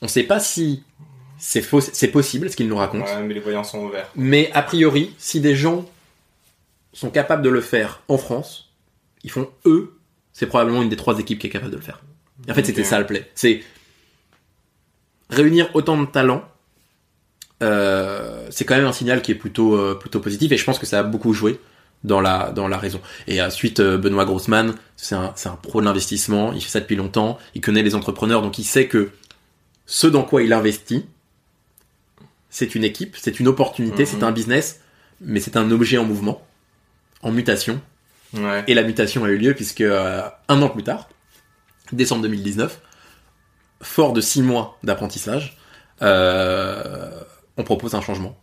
On 0.00 0.08
sait 0.08 0.22
pas 0.22 0.40
si 0.40 0.82
c'est 1.38 1.60
faux, 1.60 1.80
c'est 1.80 2.08
possible 2.08 2.48
ce 2.48 2.56
qu'ils 2.56 2.68
nous 2.68 2.76
racontent. 2.76 3.04
Ouais, 3.04 3.22
mais 3.22 3.34
les 3.34 3.40
voyants 3.40 3.64
sont 3.64 3.80
ouverts. 3.80 4.10
Mais 4.16 4.50
a 4.52 4.62
priori, 4.62 5.14
si 5.18 5.40
des 5.40 5.54
gens 5.54 5.84
sont 6.94 7.10
capables 7.10 7.42
de 7.42 7.50
le 7.50 7.60
faire 7.60 8.02
en 8.08 8.16
France, 8.16 8.70
ils 9.24 9.30
font 9.30 9.50
eux, 9.66 9.98
c'est 10.32 10.46
probablement 10.46 10.82
une 10.82 10.88
des 10.88 10.96
trois 10.96 11.18
équipes 11.18 11.38
qui 11.38 11.48
est 11.48 11.50
capable 11.50 11.72
de 11.72 11.76
le 11.76 11.82
faire. 11.82 12.02
En 12.50 12.54
fait, 12.54 12.64
c'était 12.64 12.84
ça 12.84 12.98
le 12.98 13.06
play. 13.06 13.30
C'est 13.34 13.62
réunir 15.30 15.70
autant 15.74 15.96
de 16.00 16.06
talents. 16.06 16.44
euh, 17.62 18.46
c'est 18.50 18.64
quand 18.64 18.76
même 18.76 18.84
un 18.86 18.92
signal 18.92 19.22
qui 19.22 19.32
est 19.32 19.36
plutôt 19.36 19.74
euh, 19.76 19.94
plutôt 19.94 20.20
positif 20.20 20.52
et 20.52 20.56
je 20.56 20.64
pense 20.64 20.78
que 20.78 20.86
ça 20.86 20.98
a 21.00 21.02
beaucoup 21.02 21.32
joué 21.32 21.58
dans 22.02 22.20
la 22.20 22.50
dans 22.50 22.68
la 22.68 22.76
raison. 22.78 23.00
Et 23.26 23.40
ensuite 23.40 23.80
euh, 23.80 23.96
Benoît 23.96 24.24
Grossman, 24.26 24.74
c'est 24.96 25.14
un 25.14 25.32
c'est 25.36 25.48
un 25.48 25.56
pro 25.56 25.80
de 25.80 25.86
l'investissement, 25.86 26.52
il 26.52 26.60
fait 26.62 26.68
ça 26.68 26.80
depuis 26.80 26.96
longtemps, 26.96 27.38
il 27.54 27.60
connaît 27.62 27.82
les 27.82 27.94
entrepreneurs 27.94 28.42
donc 28.42 28.58
il 28.58 28.64
sait 28.64 28.86
que 28.86 29.10
ce 29.86 30.06
dans 30.06 30.22
quoi 30.24 30.42
il 30.42 30.52
investit, 30.52 31.06
c'est 32.50 32.74
une 32.74 32.84
équipe, 32.84 33.16
c'est 33.18 33.40
une 33.40 33.48
opportunité, 33.48 34.02
Mhm. 34.02 34.08
c'est 34.10 34.22
un 34.22 34.32
business, 34.32 34.80
mais 35.20 35.40
c'est 35.40 35.56
un 35.56 35.70
objet 35.70 35.96
en 35.96 36.04
mouvement, 36.04 36.46
en 37.22 37.32
mutation. 37.32 37.80
Ouais. 38.34 38.64
Et 38.66 38.74
la 38.74 38.82
mutation 38.82 39.24
a 39.24 39.28
eu 39.30 39.38
lieu 39.38 39.54
puisque 39.54 39.80
euh, 39.80 40.22
un 40.48 40.60
an 40.60 40.68
plus 40.68 40.82
tard, 40.82 41.08
décembre 41.92 42.22
2019, 42.22 42.80
fort 43.82 44.12
de 44.12 44.20
six 44.20 44.42
mois 44.42 44.78
d'apprentissage, 44.82 45.56
euh, 46.02 47.10
on 47.56 47.64
propose 47.64 47.94
un 47.94 48.00
changement 48.00 48.36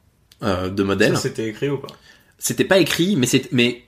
euh, 0.44 0.70
de 0.70 0.84
modèle. 0.84 1.18
C'était 1.18 1.48
écrit 1.50 1.70
ou 1.70 1.78
pas? 1.78 1.88
C'était 2.38 2.66
pas 2.66 2.80
écrit, 2.80 3.16
mais, 3.16 3.28
c'est- 3.28 3.52
mais 3.52 3.84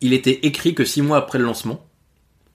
il 0.00 0.12
était 0.12 0.40
écrit 0.46 0.74
que 0.74 0.84
six 0.84 1.02
mois 1.02 1.18
après 1.18 1.38
le 1.38 1.44
lancement, 1.44 1.86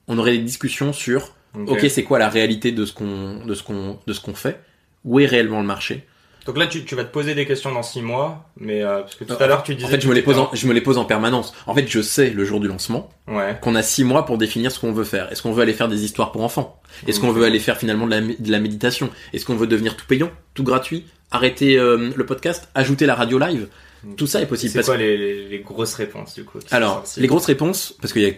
on 0.07 0.17
aurait 0.17 0.37
des 0.37 0.43
discussions 0.43 0.93
sur 0.93 1.33
ok, 1.67 1.79
c'est 1.89 2.03
quoi 2.03 2.19
la 2.19 2.29
réalité 2.29 2.71
de 2.71 2.85
ce 2.85 2.93
qu'on 2.93 3.45
de 3.45 3.53
ce 3.55 3.63
qu'on 3.63 3.99
de 4.05 4.13
ce 4.13 4.19
qu'on 4.21 4.35
fait, 4.35 4.59
où 5.05 5.19
est 5.19 5.25
réellement 5.25 5.60
le 5.62 5.65
marché? 5.67 6.05
Donc 6.47 6.57
là, 6.57 6.65
tu, 6.67 6.83
tu 6.86 6.95
vas 6.95 7.03
te 7.03 7.12
poser 7.12 7.36
des 7.36 7.45
questions 7.45 7.71
dans 7.71 7.83
six 7.83 8.01
mois, 8.01 8.49
mais 8.60 8.81
euh, 8.81 9.01
parce 9.01 9.15
que 9.15 9.23
tout 9.25 9.36
à 9.39 9.45
l'heure, 9.47 9.62
tu 9.63 9.75
disais. 9.75 9.86
En 9.88 9.91
fait, 9.91 10.01
je 10.01 10.07
me 10.07 10.13
les 10.15 10.21
pose 10.23 10.39
en, 10.39 10.49
je 10.53 10.65
me 10.67 10.73
les 10.73 10.81
pose 10.81 10.97
en 10.97 11.05
permanence. 11.05 11.53
En 11.67 11.75
fait, 11.75 11.86
je 11.88 12.01
sais 12.01 12.29
le 12.31 12.45
jour 12.45 12.60
du 12.60 12.67
lancement 12.67 13.10
Ouais. 13.27 13.57
qu'on 13.62 13.75
a 13.75 13.83
six 13.83 14.03
mois 14.05 14.25
pour 14.25 14.38
définir 14.38 14.71
ce 14.71 14.79
qu'on 14.79 14.93
veut 14.93 15.03
faire. 15.03 15.31
Est-ce 15.31 15.41
qu'on 15.43 15.51
veut 15.51 15.62
aller 15.62 15.73
faire 15.73 15.89
des 15.89 16.03
histoires 16.05 16.31
pour 16.31 16.43
enfants? 16.43 16.81
Est-ce 17.05 17.19
qu'on 17.19 17.29
Ok. 17.29 17.36
veut 17.36 17.43
aller 17.45 17.60
faire 17.60 17.77
finalement 17.77 18.05
de 18.05 18.12
la, 18.12 18.21
de 18.21 18.51
la 18.51 18.60
méditation? 18.60 19.10
Est-ce 19.33 19.45
qu'on 19.45 19.55
veut 19.55 19.67
devenir 19.67 19.95
tout 19.97 20.05
payant, 20.07 20.31
tout 20.53 20.63
gratuit? 20.63 21.05
Arrêter 21.29 21.77
euh, 21.77 22.12
le 22.15 22.25
podcast, 22.25 22.69
ajouter 22.73 23.05
la 23.05 23.15
radio 23.15 23.38
live? 23.38 23.67
Tout 24.15 24.27
ça 24.27 24.41
est 24.41 24.45
possible. 24.45 24.71
C'est 24.73 24.83
quoi 24.86 24.95
les, 24.95 25.17
les, 25.17 25.49
les 25.49 25.60
grosses 25.60 25.95
réponses 25.95 26.33
du 26.36 26.45
coup 26.45 26.60
Alors, 26.71 27.03
les 27.17 27.27
grosses 27.27 27.47
réponses, 27.47 27.93
parce 27.99 28.13
qu'il 28.13 28.21
y 28.21 28.27
a, 28.29 28.31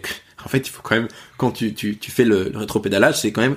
en 0.44 0.48
fait, 0.48 0.66
il 0.66 0.70
faut 0.70 0.82
quand 0.82 0.96
même, 0.96 1.06
quand 1.36 1.52
tu, 1.52 1.74
tu, 1.74 1.96
tu 1.98 2.10
fais 2.10 2.24
le, 2.24 2.48
le 2.48 2.58
rétropédalage, 2.58 3.20
c'est 3.20 3.30
quand 3.30 3.42
même, 3.42 3.56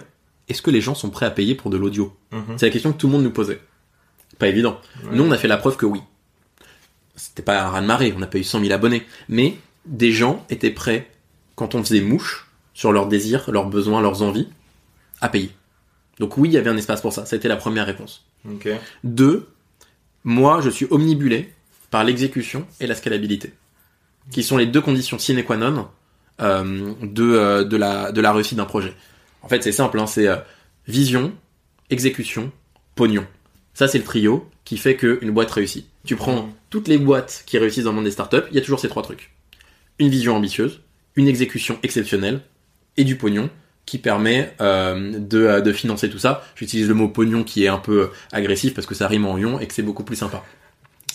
est-ce 0.50 0.62
que 0.62 0.70
les 0.70 0.82
gens 0.82 0.94
sont 0.94 1.10
prêts 1.10 1.26
à 1.26 1.32
payer 1.32 1.56
pour 1.56 1.72
de 1.72 1.78
l'audio? 1.78 2.14
Mhm. 2.32 2.58
C'est 2.58 2.68
la 2.68 2.72
question 2.72 2.92
que 2.92 2.98
tout 2.98 3.08
le 3.08 3.14
monde 3.14 3.24
nous 3.24 3.32
posait. 3.32 3.60
Pas 4.40 4.48
évident. 4.48 4.80
Ouais. 5.04 5.16
Nous, 5.16 5.24
on 5.24 5.32
a 5.32 5.38
fait 5.38 5.48
la 5.48 5.58
preuve 5.58 5.78
que 5.78 5.86
oui. 5.86 6.02
C'était 7.16 7.44
pas 7.44 7.62
un 7.62 7.70
raz-de-marée, 7.70 8.14
on 8.16 8.20
n'a 8.20 8.28
pas 8.28 8.40
eu 8.40 8.44
100 8.44 8.62
000 8.62 8.72
abonnés. 8.72 9.06
Mais 9.30 9.58
des 9.86 10.12
gens 10.12 10.46
étaient 10.50 10.72
prêts, 10.72 11.10
quand 11.56 11.76
on 11.76 11.84
faisait 11.84 12.02
mouche, 12.02 12.48
sur 12.74 12.92
leurs 12.92 13.08
désirs, 13.08 13.50
leurs 13.52 13.68
besoins, 13.68 14.02
leurs 14.02 14.22
envies, 14.24 14.48
à 15.22 15.30
payer. 15.30 15.52
Donc 16.20 16.38
oui, 16.38 16.50
il 16.50 16.54
y 16.54 16.58
avait 16.58 16.70
un 16.70 16.78
espace 16.78 17.02
pour 17.02 17.14
ça. 17.14 17.26
Ça 17.26 17.36
a 17.36 17.38
été 17.38 17.48
la 17.48 17.56
première 17.56 17.86
réponse. 17.86 18.26
Deux, 19.04 19.48
moi, 20.24 20.62
je 20.62 20.70
suis 20.70 20.88
omnibulé 20.90 21.54
par 21.92 22.04
l'exécution 22.04 22.66
et 22.80 22.88
la 22.88 22.96
scalabilité, 22.96 23.54
qui 24.32 24.44
sont 24.44 24.58
les 24.58 24.66
deux 24.66 24.82
conditions 24.82 25.20
sine 25.20 25.44
qua 25.44 25.58
non 25.58 25.88
euh, 26.42 26.94
de, 27.02 27.24
euh, 27.24 27.64
de, 27.64 27.78
la, 27.78 28.12
de 28.12 28.20
la 28.20 28.34
réussite 28.34 28.58
d'un 28.58 28.66
projet. 28.66 28.94
En 29.42 29.48
fait, 29.48 29.62
c'est 29.64 29.72
simple, 29.72 30.00
hein, 30.00 30.08
c'est 30.08 30.28
euh, 30.28 30.38
vision, 30.88 31.34
exécution, 31.90 32.52
pognon. 32.96 33.26
Ça, 33.74 33.88
c'est 33.88 33.98
le 33.98 34.04
trio 34.04 34.48
qui 34.66 34.78
fait 34.78 34.96
qu'une 34.96 35.32
boîte 35.32 35.52
réussit. 35.52 35.88
Tu 36.06 36.16
prends 36.16 36.44
Mhm. 36.44 36.52
toutes 36.70 36.88
les 36.88 36.98
boîtes 36.98 37.44
qui 37.46 37.58
réussissent 37.58 37.86
dans 37.86 37.92
le 37.92 37.96
monde 37.98 38.06
des 38.06 38.12
startups, 38.12 38.44
il 38.52 38.56
y 38.56 38.60
a 38.60 38.62
toujours 38.62 38.80
ces 38.80 38.90
trois 38.90 39.04
trucs. 39.04 39.32
Une 40.00 40.10
vision 40.10 40.36
ambitieuse, 40.36 40.82
une 41.16 41.28
exécution 41.28 41.80
exceptionnelle 41.84 42.42
et 42.98 43.04
du 43.04 43.16
pognon 43.16 43.50
qui 43.86 43.98
permet 43.98 44.54
euh, 44.62 45.18
de, 45.20 45.60
de 45.60 45.74
financer 45.74 46.10
tout 46.10 46.18
ça. 46.20 46.44
J'utilise 46.56 46.88
le 46.88 46.94
mot 46.94 47.10
pognon 47.10 47.44
qui 47.44 47.64
est 47.66 47.68
un 47.68 47.78
peu 47.80 48.10
agressif 48.32 48.74
parce 48.74 48.88
que 48.88 48.96
ça 48.96 49.08
rime 49.08 49.26
en 49.26 49.38
ion 49.38 49.60
et 49.60 49.68
que 49.68 49.74
c'est 49.74 49.82
beaucoup 49.84 50.04
plus 50.04 50.16
sympa. 50.16 50.44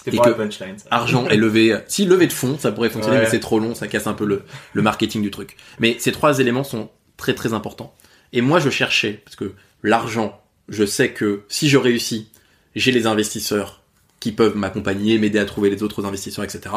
Et 0.07 0.17
que 0.17 0.31
punchline. 0.31 0.79
ça. 0.79 0.87
Argent 0.91 1.29
est 1.29 1.37
levé. 1.37 1.77
Si 1.87 2.07
levé 2.07 2.27
de 2.27 2.33
fonds, 2.33 2.57
ça 2.59 2.73
pourrait 2.73 2.89
fonctionner, 2.89 3.19
Ouais. 3.19 3.25
mais 3.25 3.31
c'est 3.31 3.41
trop 3.41 3.59
long, 3.59 3.75
ça 3.75 3.89
casse 3.89 4.07
un 4.07 4.15
peu 4.15 4.25
le, 4.25 4.43
le 4.73 4.81
marketing 4.83 5.21
du 5.23 5.31
truc. 5.31 5.57
Mais 5.81 5.97
ces 5.99 6.13
trois 6.13 6.39
éléments 6.39 6.65
sont 6.65 6.89
très 7.19 7.35
très 7.35 7.53
importants. 7.53 7.95
Et 8.33 8.41
moi, 8.41 8.59
je 8.59 8.71
cherchais, 8.71 9.21
parce 9.25 9.37
que 9.37 9.53
l'argent, 9.83 10.41
je 10.69 10.85
sais 10.87 11.11
que 11.11 11.43
si 11.49 11.69
je 11.69 11.77
réussis, 11.77 12.29
j'ai 12.79 12.93
les 12.93 13.07
investisseurs 13.07 13.83
qui 14.21 14.33
peuvent 14.33 14.57
m'accompagner, 14.57 15.19
m'aider 15.19 15.39
à 15.39 15.45
trouver 15.45 15.71
les 15.71 15.83
autres 15.83 16.05
investisseurs, 16.05 16.45
etc. 16.45 16.75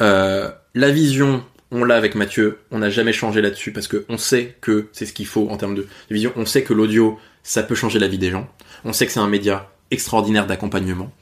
Euh, 0.00 0.50
la 0.74 0.90
vision, 0.90 1.44
on 1.70 1.84
l'a 1.84 1.96
avec 1.96 2.14
Mathieu, 2.14 2.60
on 2.70 2.78
n'a 2.78 2.90
jamais 2.90 3.12
changé 3.12 3.40
là-dessus 3.42 3.72
parce 3.72 3.88
que 3.88 4.04
on 4.08 4.18
sait 4.18 4.56
que 4.60 4.88
c'est 4.92 5.06
ce 5.06 5.12
qu'il 5.12 5.26
faut 5.26 5.48
en 5.50 5.56
termes 5.56 5.74
de, 5.74 5.86
vision. 6.10 6.32
On 6.36 6.46
sait 6.46 6.62
que 6.62 6.72
l'audio, 6.72 7.18
ça 7.42 7.62
peut 7.62 7.74
changer 7.74 7.98
la 7.98 8.08
vie 8.08 8.18
des 8.18 8.30
gens. 8.30 8.48
On 8.84 8.92
sait 8.92 9.06
que 9.06 9.12
c'est 9.12 9.20
un 9.20 9.28
média 9.28 9.70
extraordinaire 9.90 10.46
d'accompagnement. 10.46 11.12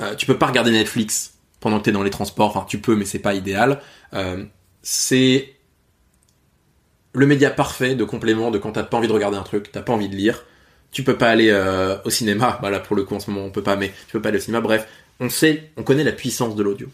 Euh, 0.00 0.14
tu 0.14 0.26
peux 0.26 0.38
pas 0.38 0.46
regarder 0.46 0.70
Netflix 0.70 1.34
pendant 1.60 1.78
que 1.78 1.84
t'es 1.84 1.92
dans 1.92 2.02
les 2.02 2.10
transports. 2.10 2.50
Enfin, 2.56 2.66
tu 2.68 2.78
peux, 2.78 2.96
mais 2.96 3.04
c'est 3.04 3.18
pas 3.18 3.34
idéal. 3.34 3.80
Euh, 4.12 4.44
c'est 4.82 5.54
le 7.12 7.26
média 7.26 7.50
parfait 7.50 7.94
de 7.94 8.04
complément 8.04 8.50
de 8.50 8.58
quand 8.58 8.72
t'as 8.72 8.82
pas 8.82 8.98
envie 8.98 9.08
de 9.08 9.12
regarder 9.12 9.38
un 9.38 9.42
truc, 9.42 9.72
t'as 9.72 9.82
pas 9.82 9.92
envie 9.92 10.08
de 10.08 10.14
lire. 10.14 10.44
Tu 10.92 11.02
peux 11.02 11.16
pas 11.16 11.30
aller 11.30 11.50
euh, 11.50 11.96
au 12.04 12.10
cinéma. 12.10 12.58
Voilà, 12.60 12.80
pour 12.80 12.96
le 12.96 13.04
coup, 13.04 13.14
en 13.14 13.20
ce 13.20 13.30
moment, 13.30 13.46
on 13.46 13.50
peut 13.50 13.62
pas, 13.62 13.76
mais 13.76 13.92
tu 14.06 14.12
peux 14.12 14.22
pas 14.22 14.30
aller 14.30 14.38
au 14.38 14.40
cinéma. 14.40 14.60
Bref, 14.60 14.88
on 15.20 15.28
sait, 15.28 15.70
on 15.76 15.82
connaît 15.82 16.04
la 16.04 16.12
puissance 16.12 16.56
de 16.56 16.62
l'audio. 16.62 16.88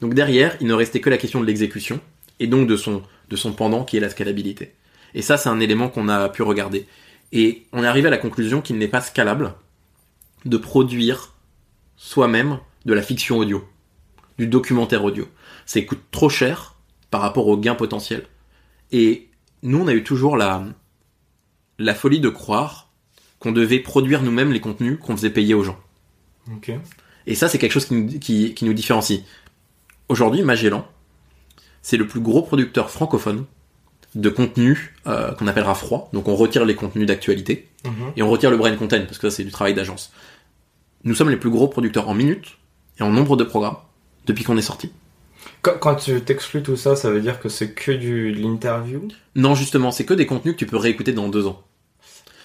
Donc 0.00 0.14
derrière, 0.14 0.56
il 0.60 0.66
ne 0.66 0.74
restait 0.74 1.00
que 1.00 1.10
la 1.10 1.18
question 1.18 1.40
de 1.40 1.46
l'exécution 1.46 2.00
et 2.40 2.46
donc 2.46 2.68
de 2.68 2.76
son, 2.76 3.02
de 3.28 3.36
son 3.36 3.52
pendant 3.52 3.84
qui 3.84 3.96
est 3.96 4.00
la 4.00 4.10
scalabilité. 4.10 4.74
Et 5.14 5.22
ça, 5.22 5.36
c'est 5.36 5.48
un 5.48 5.60
élément 5.60 5.88
qu'on 5.88 6.08
a 6.08 6.28
pu 6.28 6.42
regarder. 6.42 6.86
Et 7.32 7.66
on 7.72 7.82
est 7.82 7.86
arrivé 7.86 8.08
à 8.08 8.10
la 8.10 8.18
conclusion 8.18 8.60
qu'il 8.62 8.78
n'est 8.78 8.88
pas 8.88 9.00
scalable 9.00 9.54
de 10.44 10.56
produire 10.56 11.34
soi-même 11.96 12.58
de 12.84 12.94
la 12.94 13.02
fiction 13.02 13.38
audio, 13.38 13.66
du 14.38 14.46
documentaire 14.46 15.04
audio. 15.04 15.28
Ça 15.66 15.80
coûte 15.82 16.02
trop 16.10 16.28
cher 16.28 16.76
par 17.10 17.20
rapport 17.20 17.48
au 17.48 17.56
gain 17.56 17.74
potentiel. 17.74 18.24
Et 18.92 19.28
nous, 19.62 19.82
on 19.82 19.88
a 19.88 19.94
eu 19.94 20.04
toujours 20.04 20.36
la, 20.36 20.64
la 21.78 21.94
folie 21.94 22.20
de 22.20 22.28
croire 22.28 22.87
qu'on 23.38 23.52
devait 23.52 23.78
produire 23.80 24.22
nous-mêmes 24.22 24.52
les 24.52 24.60
contenus 24.60 24.98
qu'on 25.00 25.16
faisait 25.16 25.30
payer 25.30 25.54
aux 25.54 25.62
gens. 25.64 25.78
Et 27.26 27.34
ça, 27.34 27.48
c'est 27.48 27.58
quelque 27.58 27.72
chose 27.72 27.84
qui, 27.86 27.94
nous- 27.94 28.18
qui, 28.18 28.54
qui 28.54 28.64
nous 28.64 28.72
différencie. 28.72 29.20
Aujourd'hui, 30.08 30.42
Magellan, 30.42 30.86
c'est 31.82 31.96
le 31.96 32.06
plus 32.06 32.20
gros 32.20 32.42
producteur 32.42 32.90
francophone 32.90 33.44
de 34.14 34.30
contenu 34.30 34.94
euh, 35.06 35.32
qu'on 35.32 35.46
appellera 35.46 35.74
froid. 35.74 36.08
Donc 36.12 36.28
on 36.28 36.34
retire 36.34 36.64
les 36.64 36.74
contenus 36.74 37.06
d'actualité 37.06 37.68
Mhm. 37.84 38.12
et 38.16 38.22
on 38.22 38.30
retire 38.30 38.50
le 38.50 38.56
brain 38.56 38.74
content 38.74 38.98
parce 39.04 39.18
que 39.18 39.28
ça 39.30 39.36
c'est 39.36 39.44
du 39.44 39.52
travail 39.52 39.74
d'agence. 39.74 40.10
Nous 41.04 41.14
sommes 41.14 41.30
les 41.30 41.36
plus 41.36 41.50
gros 41.50 41.68
producteurs 41.68 42.08
en 42.08 42.14
minutes 42.14 42.56
et 42.98 43.02
en 43.02 43.10
nombre 43.10 43.36
de 43.36 43.44
programmes 43.44 43.76
depuis 44.26 44.42
qu'on 44.44 44.56
est 44.56 44.62
sorti. 44.62 44.90
Quand, 45.62 45.78
quand 45.78 45.94
tu 45.94 46.20
t'exclus 46.22 46.62
tout 46.62 46.76
ça, 46.76 46.96
ça 46.96 47.10
veut 47.10 47.20
dire 47.20 47.38
que 47.38 47.48
c'est 47.48 47.72
que 47.72 47.92
du, 47.92 48.32
de 48.32 48.40
l'interview? 48.40 49.06
Non, 49.36 49.54
justement, 49.54 49.92
c'est 49.92 50.04
que 50.04 50.14
des 50.14 50.26
contenus 50.26 50.54
que 50.54 50.58
tu 50.58 50.66
peux 50.66 50.76
réécouter 50.76 51.12
dans 51.12 51.28
deux 51.28 51.46
ans. 51.46 51.62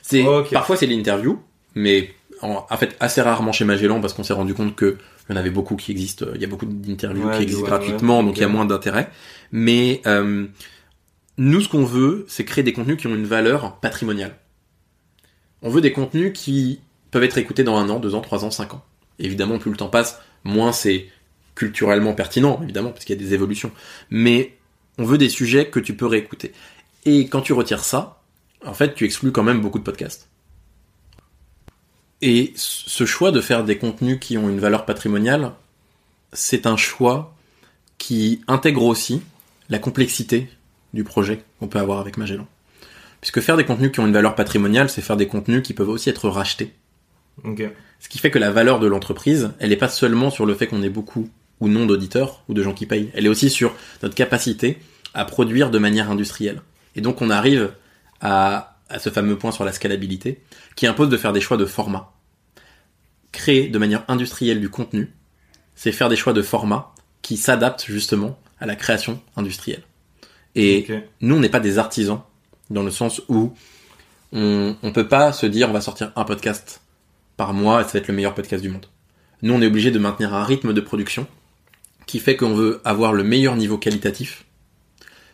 C'est 0.04 0.24
parfois 0.52 0.78
c'est 0.78 0.86
l'interview, 0.86 1.40
mais 1.74 2.14
en, 2.42 2.66
en 2.70 2.78
fait 2.78 2.96
assez 3.00 3.22
rarement 3.22 3.52
chez 3.52 3.66
Magellan 3.66 4.02
parce 4.02 4.14
qu'on 4.14 4.24
s'est 4.24 4.34
rendu 4.34 4.54
compte 4.54 4.76
que 4.76 4.98
il 5.30 5.34
y 5.34 5.38
en 5.38 5.40
avait 5.40 5.50
beaucoup 5.50 5.76
qui 5.78 5.92
existent. 5.92 6.26
Il 6.36 6.42
y 6.42 6.46
a 6.46 6.48
beaucoup 6.48 6.66
d'interviews 6.66 7.26
Ouais, 7.26 7.38
qui 7.38 7.44
existent 7.44 7.64
ouais, 7.64 7.70
gratuitement, 7.70 8.20
ouais, 8.20 8.26
donc 8.26 8.38
il 8.38 8.42
y 8.42 8.44
a 8.44 8.50
moins 8.50 8.66
d'intérêt. 8.66 9.10
Mais 9.54 10.02
euh, 10.06 10.46
nous, 11.38 11.62
ce 11.62 11.70
qu'on 11.70 11.86
veut, 11.86 12.26
c'est 12.28 12.44
créer 12.46 12.64
des 12.64 12.74
contenus 12.74 12.98
qui 12.98 13.08
ont 13.08 13.16
une 13.16 13.26
valeur 13.26 13.78
patrimoniale. 13.80 14.36
On 15.62 15.70
veut 15.70 15.82
des 15.82 15.94
contenus 15.94 16.34
qui 16.34 16.82
peuvent 17.12 17.24
être 17.24 17.38
écoutés 17.38 17.64
dans 17.64 17.78
un 17.78 17.90
an, 17.90 18.00
deux 18.00 18.16
ans, 18.16 18.22
trois 18.22 18.44
ans, 18.44 18.52
cinq 18.52 18.74
ans. 18.74 18.84
Évidemment, 19.20 19.60
plus 19.60 19.72
le 19.72 19.78
temps 19.78 19.88
passe, 19.88 20.20
moins 20.44 20.74
c'est 20.74 21.08
culturellement 21.56 22.14
pertinent, 22.14 22.60
évidemment, 22.62 22.90
parce 22.90 23.06
qu'il 23.06 23.16
y 23.16 23.20
a 23.20 23.24
des 23.24 23.34
évolutions. 23.34 23.72
Mais 24.10 24.58
on 24.98 25.06
veut 25.06 25.18
des 25.18 25.30
sujets 25.30 25.68
que 25.70 25.80
tu 25.80 25.96
peux 25.96 26.08
réécouter. 26.08 26.52
Et 27.06 27.28
quand 27.28 27.42
tu 27.42 27.54
retires 27.54 27.84
ça, 27.86 28.23
en 28.66 28.74
fait, 28.74 28.96
tu 28.96 29.06
exclus 29.06 29.32
quand 29.32 29.44
même 29.44 29.62
beaucoup 29.62 29.80
de 29.80 29.84
podcasts. 29.84 30.30
Et 32.22 32.54
ce 32.56 33.06
choix 33.06 33.32
de 33.32 33.42
faire 33.42 33.64
des 33.64 33.78
contenus 33.78 34.18
qui 34.22 34.38
ont 34.38 34.50
une 34.50 34.60
valeur 34.60 34.86
patrimoniale, 34.86 35.52
c'est 36.32 36.66
un 36.66 36.78
choix 36.78 37.36
qui 37.98 38.42
intègre 38.48 38.84
aussi 38.84 39.22
la 39.70 39.80
complexité 39.80 40.50
du 40.94 41.04
projet 41.04 41.44
qu'on 41.60 41.68
peut 41.68 41.80
avoir 41.80 42.00
avec 42.00 42.18
Magellan. 42.18 42.48
Puisque 43.20 43.42
faire 43.42 43.58
des 43.58 43.66
contenus 43.66 43.92
qui 43.92 44.00
ont 44.00 44.08
une 44.08 44.14
valeur 44.14 44.36
patrimoniale, 44.36 44.90
c'est 44.90 45.02
faire 45.02 45.18
des 45.18 45.28
contenus 45.28 45.64
qui 45.64 45.74
peuvent 45.74 45.90
aussi 45.90 46.10
être 46.10 46.30
rachetés. 46.30 46.74
Ce 48.00 48.10
qui 48.10 48.20
fait 48.20 48.32
que 48.32 48.40
la 48.40 48.52
valeur 48.52 48.80
de 48.80 48.88
l'entreprise, 48.88 49.52
elle 49.60 49.70
n'est 49.70 49.78
pas 49.78 49.90
seulement 49.90 50.30
sur 50.30 50.46
le 50.46 50.54
fait 50.54 50.68
qu'on 50.68 50.84
ait 50.84 50.90
beaucoup 50.90 51.30
ou 51.60 51.68
non 51.68 51.86
d'auditeurs 51.86 52.44
ou 52.50 52.54
de 52.54 52.62
gens 52.62 52.74
qui 52.74 52.86
payent. 52.86 53.10
Elle 53.14 53.26
est 53.26 53.30
aussi 53.30 53.50
sur 53.50 53.74
notre 54.02 54.16
capacité 54.16 54.78
à 55.14 55.26
produire 55.26 55.72
de 55.72 55.80
manière 55.80 56.12
industrielle. 56.12 56.62
Et 56.96 57.02
donc 57.02 57.22
on 57.22 57.30
arrive 57.30 57.72
à, 58.24 58.78
à 58.90 58.98
ce 58.98 59.10
fameux 59.10 59.38
point 59.38 59.52
sur 59.52 59.66
la 59.66 59.72
scalabilité 59.72 60.42
qui 60.76 60.88
impose 60.88 61.10
de 61.10 61.18
faire 61.18 61.34
des 61.34 61.42
choix 61.42 61.58
de 61.58 61.66
format. 61.66 62.14
Créer 63.32 63.68
de 63.68 63.78
manière 63.78 64.04
industrielle 64.08 64.60
du 64.60 64.70
contenu, 64.70 65.14
c'est 65.76 65.92
faire 65.92 66.10
des 66.10 66.16
choix 66.16 66.34
de 66.34 66.42
format 66.42 66.96
qui 67.22 67.38
s'adaptent 67.38 67.86
justement 67.86 68.40
à 68.60 68.66
la 68.66 68.76
création 68.76 69.22
industrielle. 69.36 69.84
Et 70.56 70.88
nous, 71.22 71.36
on 71.36 71.40
n'est 71.40 71.50
pas 71.50 71.60
des 71.60 71.78
artisans, 71.80 72.22
dans 72.70 72.84
le 72.84 72.92
sens 72.92 73.22
où 73.28 73.54
on 74.32 74.76
ne 74.82 74.92
peut 74.92 75.08
pas 75.08 75.34
se 75.34 75.46
dire 75.46 75.70
on 75.70 75.74
va 75.74 75.82
sortir 75.82 76.12
un 76.16 76.24
podcast 76.24 76.82
par 77.38 77.54
mois 77.54 77.82
et 77.82 77.84
ça 77.84 77.92
va 77.94 78.00
être 78.00 78.08
le 78.08 78.14
meilleur 78.14 78.34
podcast 78.34 78.62
du 78.64 78.70
monde. 78.70 78.86
Nous, 79.42 79.54
on 79.54 79.62
est 79.62 79.68
obligé 79.68 79.92
de 79.92 80.00
maintenir 80.00 80.34
un 80.34 80.44
rythme 80.44 80.74
de 80.74 80.82
production 80.82 81.28
qui 82.06 82.20
fait 82.20 82.36
qu'on 82.36 82.54
veut 82.54 82.82
avoir 82.86 83.14
le 83.14 83.24
meilleur 83.24 83.56
niveau 83.56 83.78
qualitatif, 83.78 84.46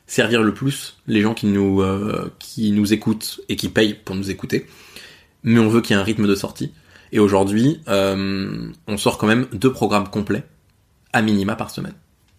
servir 0.09 0.41
le 0.41 0.53
plus 0.53 0.97
les 1.07 1.21
gens 1.21 1.33
qui 1.33 1.45
nous, 1.45 1.81
euh, 1.81 2.33
qui 2.39 2.71
nous 2.71 2.91
écoutent 2.93 3.39
et 3.47 3.55
qui 3.55 3.69
payent 3.69 3.93
pour 3.93 4.15
nous 4.15 4.29
écouter, 4.31 4.65
mais 5.43 5.59
on 5.59 5.69
veut 5.69 5.81
qu'il 5.81 5.95
y 5.95 5.99
ait 5.99 6.01
un 6.01 6.05
rythme 6.05 6.27
de 6.27 6.35
sortie. 6.35 6.73
Et 7.11 7.19
aujourd'hui, 7.19 7.79
euh, 7.87 8.69
on 8.87 8.97
sort 8.97 9.17
quand 9.17 9.27
même 9.27 9.47
deux 9.53 9.71
programmes 9.71 10.09
complets, 10.09 10.43
à 11.13 11.21
minima 11.21 11.55
par 11.55 11.69
semaine. 11.71 11.93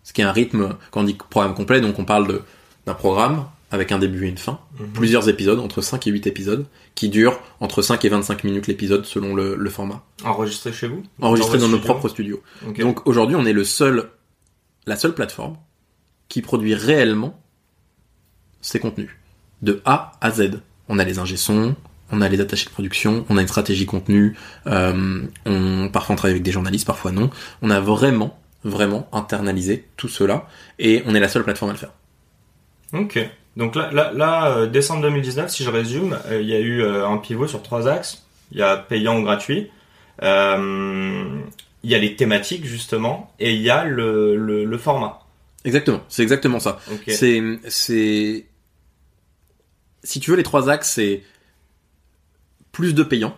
Ce 0.04 0.12
qui 0.12 0.20
est 0.20 0.24
un 0.24 0.32
rythme, 0.32 0.76
quand 0.90 1.00
on 1.00 1.04
dit 1.04 1.14
programme 1.14 1.54
complet, 1.54 1.80
donc 1.80 1.98
on 1.98 2.04
parle 2.04 2.40
d'un 2.86 2.94
programme 2.94 3.46
avec 3.72 3.92
un 3.92 3.98
début 4.00 4.26
et 4.26 4.28
une 4.28 4.38
fin, 4.38 4.58
Mhm. 4.80 4.88
plusieurs 4.92 5.28
épisodes, 5.28 5.60
entre 5.60 5.80
5 5.80 6.06
et 6.08 6.10
8 6.10 6.26
épisodes, 6.26 6.66
qui 6.96 7.08
durent 7.08 7.38
entre 7.60 7.82
5 7.82 8.04
et 8.04 8.08
25 8.08 8.42
minutes 8.42 8.66
l'épisode 8.66 9.04
selon 9.06 9.34
le, 9.34 9.54
le 9.54 9.70
format. 9.70 10.04
Enregistré 10.24 10.72
chez 10.72 10.88
vous? 10.88 11.04
Enregistré 11.20 11.58
dans 11.58 11.68
nos 11.68 11.78
propres 11.78 12.08
studios. 12.08 12.42
Donc 12.80 13.06
aujourd'hui, 13.06 13.36
on 13.36 13.46
est 13.46 13.52
le 13.52 13.62
seul, 13.62 14.10
la 14.86 14.96
seule 14.96 15.14
plateforme 15.14 15.56
qui 16.28 16.42
produit 16.42 16.74
réellement 16.74 17.39
ces 18.60 18.80
contenus. 18.80 19.10
De 19.62 19.82
A 19.84 20.12
à 20.20 20.30
Z. 20.30 20.60
On 20.88 20.98
a 20.98 21.04
les 21.04 21.18
ingé 21.18 21.36
sons, 21.36 21.76
on 22.12 22.20
a 22.20 22.28
les 22.28 22.40
attachés 22.40 22.64
de 22.64 22.70
production, 22.70 23.24
on 23.28 23.36
a 23.36 23.42
une 23.42 23.48
stratégie 23.48 23.86
contenu, 23.86 24.36
euh, 24.66 25.22
on, 25.46 25.88
parfois 25.92 26.14
on 26.14 26.16
travaille 26.16 26.32
avec 26.32 26.42
des 26.42 26.52
journalistes, 26.52 26.86
parfois 26.86 27.12
non. 27.12 27.30
On 27.62 27.70
a 27.70 27.80
vraiment, 27.80 28.38
vraiment 28.64 29.08
internalisé 29.12 29.86
tout 29.96 30.08
cela 30.08 30.46
et 30.78 31.02
on 31.06 31.14
est 31.14 31.20
la 31.20 31.28
seule 31.28 31.44
plateforme 31.44 31.70
à 31.70 31.74
le 31.74 31.78
faire. 31.78 31.92
Ok. 32.92 33.18
Donc 33.56 33.74
là, 33.74 33.90
là, 33.92 34.12
là 34.12 34.48
euh, 34.48 34.66
décembre 34.66 35.02
2019, 35.02 35.50
si 35.50 35.64
je 35.64 35.70
résume, 35.70 36.18
euh, 36.26 36.40
il 36.40 36.48
y 36.48 36.54
a 36.54 36.60
eu 36.60 36.84
un 36.84 37.18
pivot 37.18 37.46
sur 37.46 37.62
trois 37.62 37.88
axes. 37.88 38.24
Il 38.52 38.58
y 38.58 38.62
a 38.62 38.76
payant 38.76 39.20
ou 39.20 39.22
gratuit. 39.22 39.70
Il 40.22 41.88
y 41.90 41.94
a 41.94 41.98
les 41.98 42.16
thématiques 42.16 42.64
justement 42.66 43.32
et 43.38 43.54
il 43.54 43.62
y 43.62 43.70
a 43.70 43.84
le, 43.84 44.36
le, 44.36 44.64
le 44.64 44.78
format. 44.78 45.20
Exactement, 45.64 46.00
c'est 46.08 46.22
exactement 46.22 46.58
ça. 46.58 46.80
C'est, 47.06 48.44
si 50.02 50.20
tu 50.20 50.30
veux, 50.30 50.36
les 50.36 50.42
trois 50.42 50.68
axes, 50.70 50.92
c'est 50.94 51.22
plus 52.72 52.94
de 52.94 53.02
payants. 53.02 53.36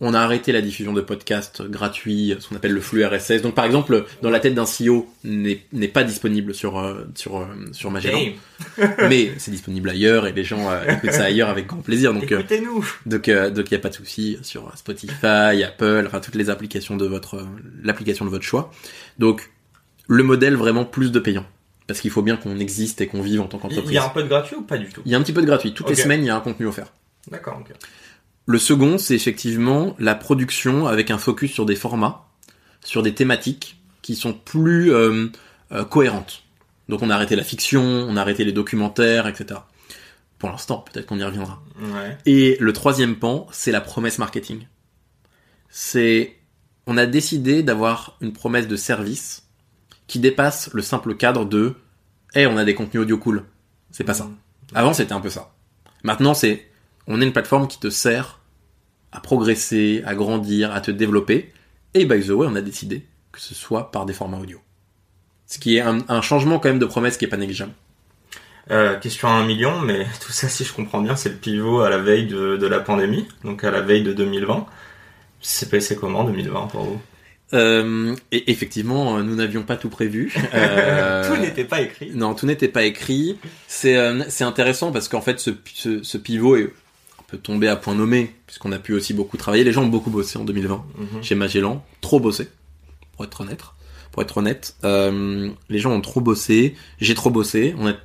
On 0.00 0.14
a 0.14 0.20
arrêté 0.20 0.52
la 0.52 0.60
diffusion 0.60 0.92
de 0.92 1.00
podcasts 1.00 1.62
gratuits, 1.62 2.36
ce 2.38 2.48
qu'on 2.48 2.54
appelle 2.54 2.72
le 2.72 2.80
flux 2.80 3.04
RSS. 3.04 3.42
Donc, 3.42 3.56
par 3.56 3.64
exemple, 3.64 4.04
dans 4.22 4.30
la 4.30 4.38
tête 4.38 4.54
d'un 4.54 4.64
CEO 4.64 5.12
n'est 5.24 5.88
pas 5.88 6.04
disponible 6.04 6.54
sur 6.54 6.78
euh, 6.78 7.04
sur 7.16 7.38
euh, 7.38 7.46
sur 7.72 7.90
Magellan, 7.90 8.20
mais 9.10 9.32
c'est 9.38 9.50
disponible 9.50 9.90
ailleurs 9.90 10.28
et 10.28 10.32
les 10.32 10.44
gens 10.44 10.70
euh, 10.70 10.84
écoutent 10.86 11.10
ça 11.10 11.24
ailleurs 11.24 11.48
avec 11.48 11.66
grand 11.66 11.82
plaisir. 11.82 12.14
Donc, 12.14 12.30
euh, 12.30 12.38
écoutez-nous. 12.38 12.88
donc, 13.06 13.28
euh, 13.28 13.50
donc 13.50 13.66
il 13.70 13.74
y 13.74 13.76
a 13.76 13.80
pas 13.80 13.88
de 13.88 13.94
souci 13.94 14.38
sur 14.42 14.70
Spotify, 14.76 15.64
Apple, 15.64 16.04
enfin 16.06 16.20
toutes 16.20 16.36
les 16.36 16.48
applications 16.48 16.96
de 16.96 17.06
votre 17.06 17.44
l'application 17.82 18.24
de 18.24 18.30
votre 18.30 18.44
choix. 18.44 18.70
Donc, 19.18 19.50
le 20.06 20.22
modèle 20.22 20.54
vraiment 20.54 20.84
plus 20.84 21.10
de 21.10 21.18
payants, 21.18 21.46
parce 21.88 22.00
qu'il 22.00 22.10
faut 22.10 22.22
bien 22.22 22.36
qu'on 22.36 22.58
existe 22.60 23.00
et 23.00 23.08
qu'on 23.08 23.22
vive 23.22 23.40
en 23.40 23.46
tant 23.46 23.56
Il 23.56 23.62
qu'entreprise. 23.62 23.92
y 23.92 23.98
a 23.98 24.04
un 24.04 24.10
peu 24.10 24.22
de 24.22 24.28
gratuit 24.28 24.56
ou 24.56 24.62
pas 24.62 24.76
du 24.76 24.90
tout 24.90 25.00
Il 25.06 25.10
y 25.10 25.14
a 25.14 25.18
un 25.18 25.22
petit 25.22 25.32
peu 25.32 25.40
de 25.40 25.46
gratuit. 25.46 25.72
Toutes 25.72 25.88
les 25.88 25.96
semaines, 25.96 26.22
il 26.22 26.26
y 26.26 26.30
a 26.30 26.36
un 26.36 26.40
contenu 26.40 26.66
offert. 26.66 26.92
D'accord. 27.30 27.64
Le 28.46 28.58
second, 28.58 28.98
c'est 28.98 29.14
effectivement 29.14 29.96
la 29.98 30.14
production 30.14 30.86
avec 30.86 31.10
un 31.10 31.18
focus 31.18 31.50
sur 31.50 31.64
des 31.64 31.76
formats, 31.76 32.26
sur 32.84 33.02
des 33.02 33.14
thématiques 33.14 33.80
qui 34.02 34.16
sont 34.16 34.34
plus 34.34 34.92
euh, 34.92 35.28
euh, 35.72 35.84
cohérentes. 35.84 36.44
Donc 36.90 37.02
on 37.02 37.08
a 37.10 37.14
arrêté 37.14 37.36
la 37.36 37.44
fiction, 37.44 37.82
on 37.82 38.16
a 38.16 38.20
arrêté 38.20 38.44
les 38.44 38.52
documentaires, 38.52 39.26
etc. 39.26 39.60
Pour 40.38 40.50
l'instant, 40.50 40.84
peut-être 40.92 41.06
qu'on 41.06 41.18
y 41.18 41.24
reviendra. 41.24 41.62
Ouais. 41.80 42.16
Et 42.26 42.58
le 42.60 42.72
troisième 42.74 43.16
pan, 43.16 43.46
c'est 43.50 43.72
la 43.72 43.80
promesse 43.80 44.18
marketing. 44.18 44.66
C'est, 45.70 46.36
on 46.86 46.96
a 46.98 47.06
décidé 47.06 47.62
d'avoir 47.62 48.18
une 48.20 48.32
promesse 48.34 48.68
de 48.68 48.76
service 48.76 49.47
qui 50.08 50.18
dépasse 50.18 50.70
le 50.72 50.82
simple 50.82 51.14
cadre 51.14 51.44
de, 51.44 51.74
hey, 52.34 52.46
on 52.46 52.56
a 52.56 52.64
des 52.64 52.74
contenus 52.74 53.02
audio 53.02 53.18
cool. 53.18 53.44
C'est 53.92 54.04
pas 54.04 54.14
ça. 54.14 54.28
Avant, 54.74 54.92
c'était 54.92 55.12
un 55.12 55.20
peu 55.20 55.30
ça. 55.30 55.52
Maintenant, 56.02 56.34
c'est, 56.34 56.66
on 57.06 57.20
est 57.20 57.24
une 57.24 57.32
plateforme 57.32 57.68
qui 57.68 57.78
te 57.78 57.90
sert 57.90 58.40
à 59.12 59.20
progresser, 59.20 60.02
à 60.04 60.14
grandir, 60.14 60.72
à 60.72 60.80
te 60.80 60.90
développer. 60.90 61.52
Et 61.94 62.04
by 62.04 62.20
the 62.20 62.30
way, 62.30 62.46
on 62.50 62.56
a 62.56 62.60
décidé 62.60 63.06
que 63.32 63.40
ce 63.40 63.54
soit 63.54 63.90
par 63.90 64.06
des 64.06 64.12
formats 64.12 64.38
audio. 64.38 64.60
Ce 65.46 65.58
qui 65.58 65.76
est 65.76 65.80
un, 65.80 66.00
un 66.08 66.20
changement 66.20 66.58
quand 66.58 66.68
même 66.68 66.78
de 66.78 66.86
promesse 66.86 67.16
qui 67.16 67.24
est 67.24 67.28
pas 67.28 67.36
négligeable. 67.36 67.72
Euh, 68.70 68.98
question 68.98 69.28
à 69.28 69.32
un 69.32 69.46
million, 69.46 69.80
mais 69.80 70.06
tout 70.20 70.32
ça, 70.32 70.48
si 70.48 70.64
je 70.64 70.72
comprends 70.72 71.00
bien, 71.00 71.16
c'est 71.16 71.30
le 71.30 71.36
pivot 71.36 71.80
à 71.80 71.90
la 71.90 71.98
veille 71.98 72.26
de, 72.26 72.56
de 72.56 72.66
la 72.66 72.80
pandémie, 72.80 73.26
donc 73.44 73.64
à 73.64 73.70
la 73.70 73.80
veille 73.80 74.02
de 74.02 74.12
2020. 74.12 74.66
C'est 75.40 75.70
passé 75.70 75.96
comment 75.96 76.24
2020 76.24 76.66
pour 76.68 76.84
vous? 76.84 77.00
Euh, 77.54 78.14
et 78.32 78.50
effectivement, 78.50 79.16
euh, 79.18 79.22
nous 79.22 79.34
n'avions 79.36 79.62
pas 79.62 79.76
tout 79.76 79.88
prévu. 79.88 80.32
Euh, 80.54 81.26
Tout 81.34 81.40
n'était 81.40 81.64
pas 81.64 81.80
écrit. 81.80 82.10
Non, 82.14 82.34
tout 82.34 82.46
n'était 82.46 82.68
pas 82.68 82.82
écrit. 82.84 83.38
C'est 83.66 83.96
euh, 83.96 84.22
c'est 84.28 84.44
intéressant 84.44 84.92
parce 84.92 85.08
qu'en 85.08 85.20
fait, 85.22 85.40
ce, 85.40 85.50
ce, 85.74 86.02
ce 86.02 86.18
pivot 86.18 86.56
est 86.56 86.64
un 86.64 87.22
peu 87.26 87.38
tombé 87.38 87.68
à 87.68 87.76
point 87.76 87.94
nommé, 87.94 88.34
puisqu'on 88.46 88.72
a 88.72 88.78
pu 88.78 88.92
aussi 88.92 89.14
beaucoup 89.14 89.36
travailler. 89.36 89.64
Les 89.64 89.72
gens 89.72 89.82
ont 89.84 89.88
beaucoup 89.88 90.10
bossé 90.10 90.38
en 90.38 90.44
2020 90.44 90.84
Mhm. 90.98 91.22
chez 91.22 91.34
Magellan, 91.34 91.84
trop 92.00 92.20
bossé, 92.20 92.48
pour 93.16 93.24
être 93.24 93.40
honnête. 93.40 93.60
Pour 94.12 94.22
être 94.22 94.36
honnête, 94.38 94.74
euh, 94.84 95.50
les 95.68 95.78
gens 95.78 95.92
ont 95.92 96.00
trop 96.00 96.20
bossé, 96.20 96.74
j'ai 97.00 97.14
trop 97.14 97.30
bossé, 97.30 97.74
on 97.78 97.88
est 97.88 97.96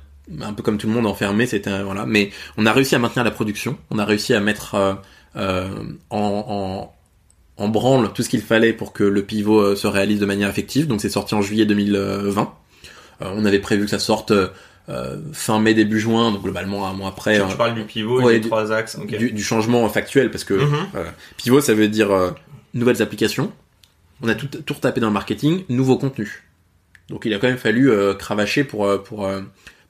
un 0.42 0.52
peu 0.52 0.62
comme 0.62 0.78
tout 0.78 0.86
le 0.86 0.92
monde 0.92 1.06
enfermé, 1.06 1.46
c'était 1.46 1.82
voilà, 1.82 2.06
mais 2.06 2.30
on 2.56 2.66
a 2.66 2.72
réussi 2.72 2.94
à 2.94 2.98
maintenir 2.98 3.24
la 3.24 3.30
production, 3.30 3.76
on 3.90 3.98
a 3.98 4.04
réussi 4.04 4.32
à 4.34 4.40
mettre 4.40 4.74
en, 5.34 5.76
en, 6.10 6.93
en 7.56 7.68
branle 7.68 8.12
tout 8.12 8.22
ce 8.22 8.28
qu'il 8.28 8.40
fallait 8.42 8.72
pour 8.72 8.92
que 8.92 9.04
le 9.04 9.22
pivot 9.22 9.60
euh, 9.60 9.76
se 9.76 9.86
réalise 9.86 10.18
de 10.20 10.26
manière 10.26 10.48
effective, 10.48 10.86
donc 10.86 11.00
c'est 11.00 11.08
sorti 11.08 11.34
en 11.34 11.42
juillet 11.42 11.66
2020. 11.66 12.52
Euh, 13.22 13.30
on 13.34 13.44
avait 13.44 13.60
prévu 13.60 13.84
que 13.84 13.90
ça 13.90 13.98
sorte 14.00 14.32
euh, 14.32 15.18
fin 15.32 15.60
mai 15.60 15.72
début 15.74 16.00
juin, 16.00 16.32
donc 16.32 16.42
globalement 16.42 16.86
un 16.88 16.92
mois 16.94 17.08
après. 17.08 17.36
Tu, 17.36 17.42
euh, 17.42 17.46
parles 17.56 17.74
du 17.74 17.84
pivot 17.84 18.20
ouais, 18.22 18.32
et 18.32 18.36
des 18.36 18.40
du- 18.40 18.48
trois 18.48 18.72
axes. 18.72 18.98
du, 18.98 19.30
du 19.32 19.42
changement 19.42 19.88
factuel 19.88 20.30
parce 20.30 20.44
que 20.44 20.54
Mhm. 20.54 20.74
euh, 20.96 21.04
pivot 21.36 21.60
ça 21.60 21.74
veut 21.74 21.88
dire 21.88 22.10
euh, 22.10 22.30
nouvelles 22.74 23.00
applications 23.02 23.52
on 24.22 24.28
a 24.28 24.34
tout, 24.34 24.46
tout 24.46 24.74
retapé 24.74 25.00
dans 25.00 25.06
le 25.08 25.12
marketing 25.12 25.64
nouveaux 25.68 25.96
contenus 25.98 26.42
donc 27.08 27.24
il 27.24 27.32
a 27.34 27.38
quand 27.38 27.46
même 27.48 27.56
fallu 27.58 27.90
euh, 27.90 28.14
cravacher 28.14 28.64
pour 28.64 28.84
euh, 28.86 28.98
pour 28.98 29.26
euh, 29.26 29.40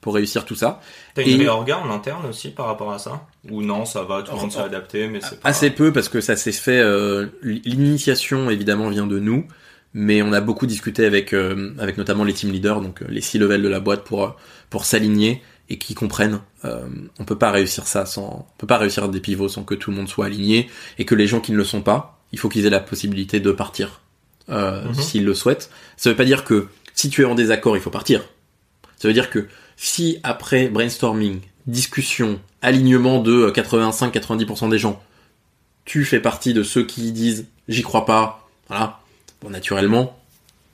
pour 0.05 0.13
réussir 0.13 0.45
tout 0.45 0.53
ça 0.53 0.79
T'as 1.15 1.23
une 1.23 1.39
réorga 1.39 1.79
en 1.79 1.89
interne 1.89 2.27
aussi 2.27 2.51
par 2.51 2.67
rapport 2.67 2.91
à 2.91 2.99
ça? 2.99 3.25
Ou 3.49 3.63
non, 3.63 3.85
ça 3.85 4.03
va, 4.03 4.21
tout 4.21 4.33
le 4.35 4.37
monde 4.39 4.51
s'est 4.51 4.59
adapté, 4.59 5.07
mais 5.07 5.19
c'est 5.19 5.39
pas... 5.39 5.49
assez 5.49 5.71
peu 5.71 5.91
parce 5.91 6.09
que 6.09 6.21
ça 6.21 6.35
s'est 6.35 6.51
fait 6.51 6.79
euh, 6.79 7.25
l'initiation 7.41 8.51
évidemment 8.51 8.89
vient 8.89 9.07
de 9.07 9.17
nous 9.19 9.47
mais 9.95 10.21
on 10.21 10.31
a 10.31 10.41
beaucoup 10.41 10.67
discuté 10.67 11.07
avec 11.07 11.33
euh, 11.33 11.73
avec 11.79 11.97
notamment 11.97 12.23
les 12.23 12.33
team 12.33 12.51
leaders 12.51 12.81
donc 12.81 13.01
euh, 13.01 13.05
les 13.09 13.21
six 13.21 13.39
levels 13.39 13.63
de 13.63 13.67
la 13.67 13.79
boîte 13.79 14.03
pour 14.03 14.35
pour 14.69 14.85
s'aligner 14.85 15.41
et 15.69 15.79
qui 15.79 15.95
comprennent. 15.95 16.41
Euh, 16.65 16.85
on 17.17 17.25
peut 17.25 17.39
pas 17.39 17.49
réussir 17.49 17.87
ça 17.87 18.05
sans, 18.05 18.45
on 18.47 18.57
peut 18.59 18.67
pas 18.67 18.77
réussir 18.77 19.09
des 19.09 19.19
pivots 19.19 19.49
sans 19.49 19.63
que 19.63 19.73
tout 19.73 19.89
le 19.89 19.97
monde 19.97 20.07
soit 20.07 20.27
aligné 20.27 20.69
et 20.99 21.05
que 21.05 21.15
les 21.15 21.25
gens 21.25 21.39
qui 21.39 21.51
ne 21.51 21.57
le 21.57 21.63
sont 21.63 21.81
pas, 21.81 22.19
il 22.31 22.37
faut 22.37 22.49
qu'ils 22.49 22.67
aient 22.67 22.69
la 22.69 22.79
possibilité 22.79 23.39
de 23.39 23.51
partir 23.51 24.01
euh, 24.49 24.83
Mhm. 24.83 24.93
s'ils 24.93 25.25
le 25.25 25.33
souhaitent. 25.33 25.71
Ça 25.97 26.11
veut 26.11 26.15
pas 26.15 26.25
dire 26.25 26.43
que 26.43 26.67
si 26.93 27.09
tu 27.09 27.23
es 27.23 27.25
en 27.25 27.33
désaccord, 27.33 27.75
il 27.75 27.81
faut 27.81 27.89
partir. 27.89 28.21
Ça 28.97 29.07
veut 29.07 29.13
dire 29.15 29.31
que 29.31 29.47
si 29.77 30.19
après 30.23 30.67
brainstorming, 30.69 31.39
discussion, 31.67 32.39
alignement 32.61 33.21
de 33.21 33.49
85-90% 33.53 34.69
des 34.69 34.77
gens, 34.77 35.01
tu 35.85 36.03
fais 36.05 36.19
partie 36.19 36.53
de 36.53 36.63
ceux 36.63 36.83
qui 36.85 37.11
disent 37.11 37.45
j'y 37.67 37.81
crois 37.83 38.05
pas, 38.05 38.47
voilà, 38.67 38.99
bon 39.41 39.49
naturellement, 39.49 40.17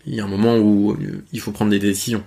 il 0.05 0.15
y 0.15 0.19
a 0.21 0.23
un 0.23 0.27
moment 0.27 0.57
où 0.57 0.93
euh, 0.93 1.23
il 1.31 1.39
faut 1.39 1.51
prendre 1.51 1.71
des 1.71 1.79
décisions. 1.79 2.23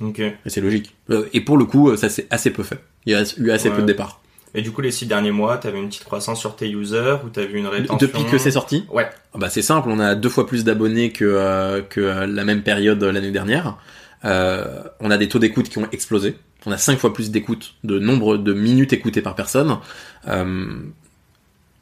Ok. 0.00 0.18
Et 0.20 0.34
c'est 0.46 0.60
logique. 0.60 0.94
Euh, 1.10 1.28
Et 1.32 1.40
pour 1.40 1.56
le 1.56 1.64
coup, 1.64 1.90
euh, 1.90 1.96
ça 1.96 2.08
s'est 2.08 2.26
assez 2.30 2.50
peu 2.50 2.62
fait. 2.62 2.80
Il 3.06 3.12
y 3.12 3.14
a 3.14 3.22
eu 3.38 3.50
assez 3.50 3.68
Ouais. 3.68 3.76
peu 3.76 3.82
de 3.82 3.86
départs. 3.86 4.20
Et 4.54 4.62
du 4.62 4.70
coup, 4.72 4.80
les 4.80 4.90
six 4.90 5.06
derniers 5.06 5.30
mois, 5.32 5.58
t'avais 5.58 5.78
une 5.78 5.88
petite 5.88 6.04
croissance 6.04 6.40
sur 6.40 6.56
tes 6.56 6.68
users 6.70 7.16
ou 7.24 7.40
vu 7.40 7.58
une 7.58 7.66
rétention? 7.66 7.98
Depuis 7.98 8.24
que 8.24 8.38
c'est 8.38 8.50
sorti? 8.50 8.84
Ouais. 8.90 9.08
Ah 9.34 9.38
bah 9.38 9.50
c'est 9.50 9.60
simple, 9.62 9.88
on 9.90 10.00
a 10.00 10.14
deux 10.14 10.30
fois 10.30 10.46
plus 10.46 10.64
d'abonnés 10.64 11.10
que, 11.12 11.24
euh, 11.24 11.82
que 11.82 12.00
euh, 12.00 12.26
la 12.26 12.44
même 12.44 12.62
période 12.62 13.02
euh, 13.02 13.12
l'année 13.12 13.30
dernière. 13.32 13.76
Euh, 14.24 14.82
on 15.00 15.10
a 15.10 15.18
des 15.18 15.28
taux 15.28 15.38
d'écoute 15.38 15.68
qui 15.68 15.78
ont 15.78 15.88
explosé. 15.92 16.36
On 16.64 16.72
a 16.72 16.78
cinq 16.78 16.98
fois 16.98 17.12
plus 17.12 17.30
d'écoute, 17.30 17.74
de 17.84 17.98
nombre 17.98 18.38
de 18.38 18.52
minutes 18.52 18.92
écoutées 18.92 19.22
par 19.22 19.34
personne. 19.34 19.78
Euh, 20.26 20.80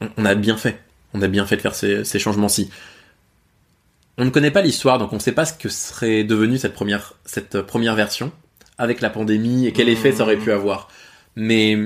on, 0.01 0.09
on 0.17 0.25
a 0.25 0.35
bien 0.35 0.57
fait. 0.57 0.81
On 1.15 1.23
a 1.23 1.29
bien 1.29 1.47
fait 1.47 1.57
de 1.57 1.63
faire 1.63 1.75
ces, 1.75 2.05
ces 2.05 2.19
changements-ci. 2.19 2.71
On 4.19 4.25
ne 4.25 4.31
connaît 4.31 4.51
pas 4.51 4.63
l'histoire, 4.63 4.99
donc 4.99 5.13
on 5.13 5.17
ne 5.17 5.21
sait 5.21 5.33
pas 5.33 5.45
ce 5.45 5.55
que 5.55 5.69
serait 5.69 6.23
devenu 6.23 6.59
cette 6.59 6.75
première, 6.75 7.15
cette 7.25 7.63
première 7.63 7.95
version 7.95 8.33
avec 8.79 9.01
la 9.01 9.11
pandémie 9.11 9.67
et 9.67 9.73
quel 9.73 9.89
effet 9.89 10.13
ça 10.13 10.23
aurait 10.23 10.37
pu 10.37 10.53
avoir. 10.53 10.89
Mais 11.37 11.79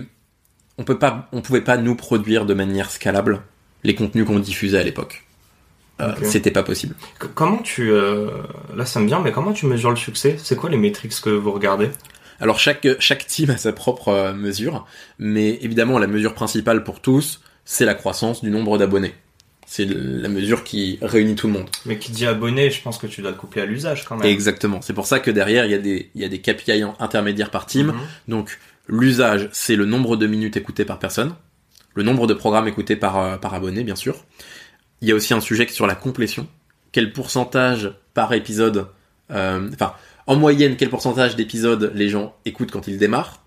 on 0.77 0.85
peut 0.85 0.99
pas, 0.99 1.29
on 1.33 1.41
pouvait 1.43 1.61
pas 1.63 1.77
nous 1.77 1.95
produire 1.95 2.47
de 2.47 2.55
manière 2.55 2.91
scalable 2.91 3.43
les 3.85 3.95
contenus 3.95 4.27
qu'on 4.27 4.39
diffusait 4.39 4.79
à 4.79 4.83
l'époque. 4.83 5.25
Euh, 6.01 6.13
Ok. 6.17 6.25
C'était 6.27 6.51
pas 6.53 6.63
possible. 6.63 6.95
Comment 7.35 7.59
tu... 7.59 7.91
euh, 7.91 8.29
Là, 8.77 8.87
ça 8.87 9.01
me 9.01 9.07
vient, 9.07 9.21
mais 9.21 9.33
comment 9.33 9.53
tu 9.53 9.67
mesures 9.67 9.91
le 9.91 9.97
succès? 9.97 10.37
C'est 10.43 10.55
quoi 10.57 10.71
les 10.71 10.77
métriques 10.77 11.21
que 11.21 11.31
vous 11.31 11.51
regardez? 11.53 11.91
Alors 12.41 12.61
chaque 12.61 12.87
chaque 13.01 13.27
team 13.27 13.51
a 13.51 13.57
sa 13.57 13.73
propre 13.73 14.09
euh, 14.09 14.33
mesure, 14.33 14.87
mais 15.19 15.59
évidemment 15.61 15.99
la 15.99 16.07
mesure 16.07 16.35
principale 16.35 16.85
pour 16.85 17.01
tous, 17.01 17.41
c'est 17.65 17.85
la 17.85 17.95
croissance 17.95 18.45
du 18.45 18.51
nombre 18.51 18.79
d'abonnés. 18.79 19.13
C'est 19.67 19.85
la 19.85 20.29
mesure 20.29 20.63
qui 20.63 20.99
réunit 21.03 21.35
tout 21.35 21.49
le 21.49 21.53
monde. 21.55 21.69
Mais 21.85 21.99
qui 21.99 22.13
dit 22.13 22.27
abonné, 22.27 22.71
je 22.71 22.81
pense 22.81 22.97
que 22.97 23.09
tu 23.09 23.21
dois 23.23 23.33
te 23.33 23.39
coupler 23.39 23.63
à 23.63 23.67
l'usage 23.67 24.05
quand 24.05 24.17
même. 24.17 24.27
Exactement. 24.27 24.81
C'est 24.83 24.95
pour 24.95 25.07
ça 25.07 25.19
que 25.19 25.33
derrière 25.33 25.65
il 25.65 25.73
y 25.73 25.75
a 25.75 25.79
des 25.79 26.11
il 26.15 26.23
y 26.23 26.25
a 26.25 26.29
des 26.29 26.41
KPI 26.41 26.85
intermédiaires 27.01 27.51
par 27.51 27.67
team. 27.67 27.89
Mhm. 27.89 27.95
Donc 28.29 28.59
l'usage, 28.87 29.49
c'est 29.53 29.75
le 29.77 29.85
nombre 29.85 30.17
de 30.17 30.27
minutes 30.29 30.57
écoutées 30.57 30.85
par 30.85 31.01
personne, 31.01 31.35
le 31.97 32.05
nombre 32.05 32.29
de 32.29 32.35
programmes 32.35 32.69
écoutés 32.69 32.95
par, 32.97 33.41
par 33.41 33.53
abonné, 33.55 33.83
bien 33.83 33.97
sûr. 33.97 34.25
Il 35.01 35.09
y 35.09 35.13
a 35.13 35.15
aussi 35.15 35.35
un 35.35 35.41
sujet 35.41 35.67
sur 35.69 35.87
la 35.87 35.95
complétion. 35.95 36.47
Quel 36.93 37.13
pourcentage 37.13 37.93
par 38.15 38.33
épisode, 38.33 38.89
euh, 39.31 39.71
enfin, 39.73 39.95
en 40.27 40.37
moyenne, 40.37 40.77
quel 40.77 40.91
pourcentage 40.91 41.37
d'épisodes 41.37 41.93
les 41.95 42.09
gens 42.09 42.35
écoutent 42.45 42.71
quand 42.71 42.89
ils 42.89 42.99
démarrent? 42.99 43.43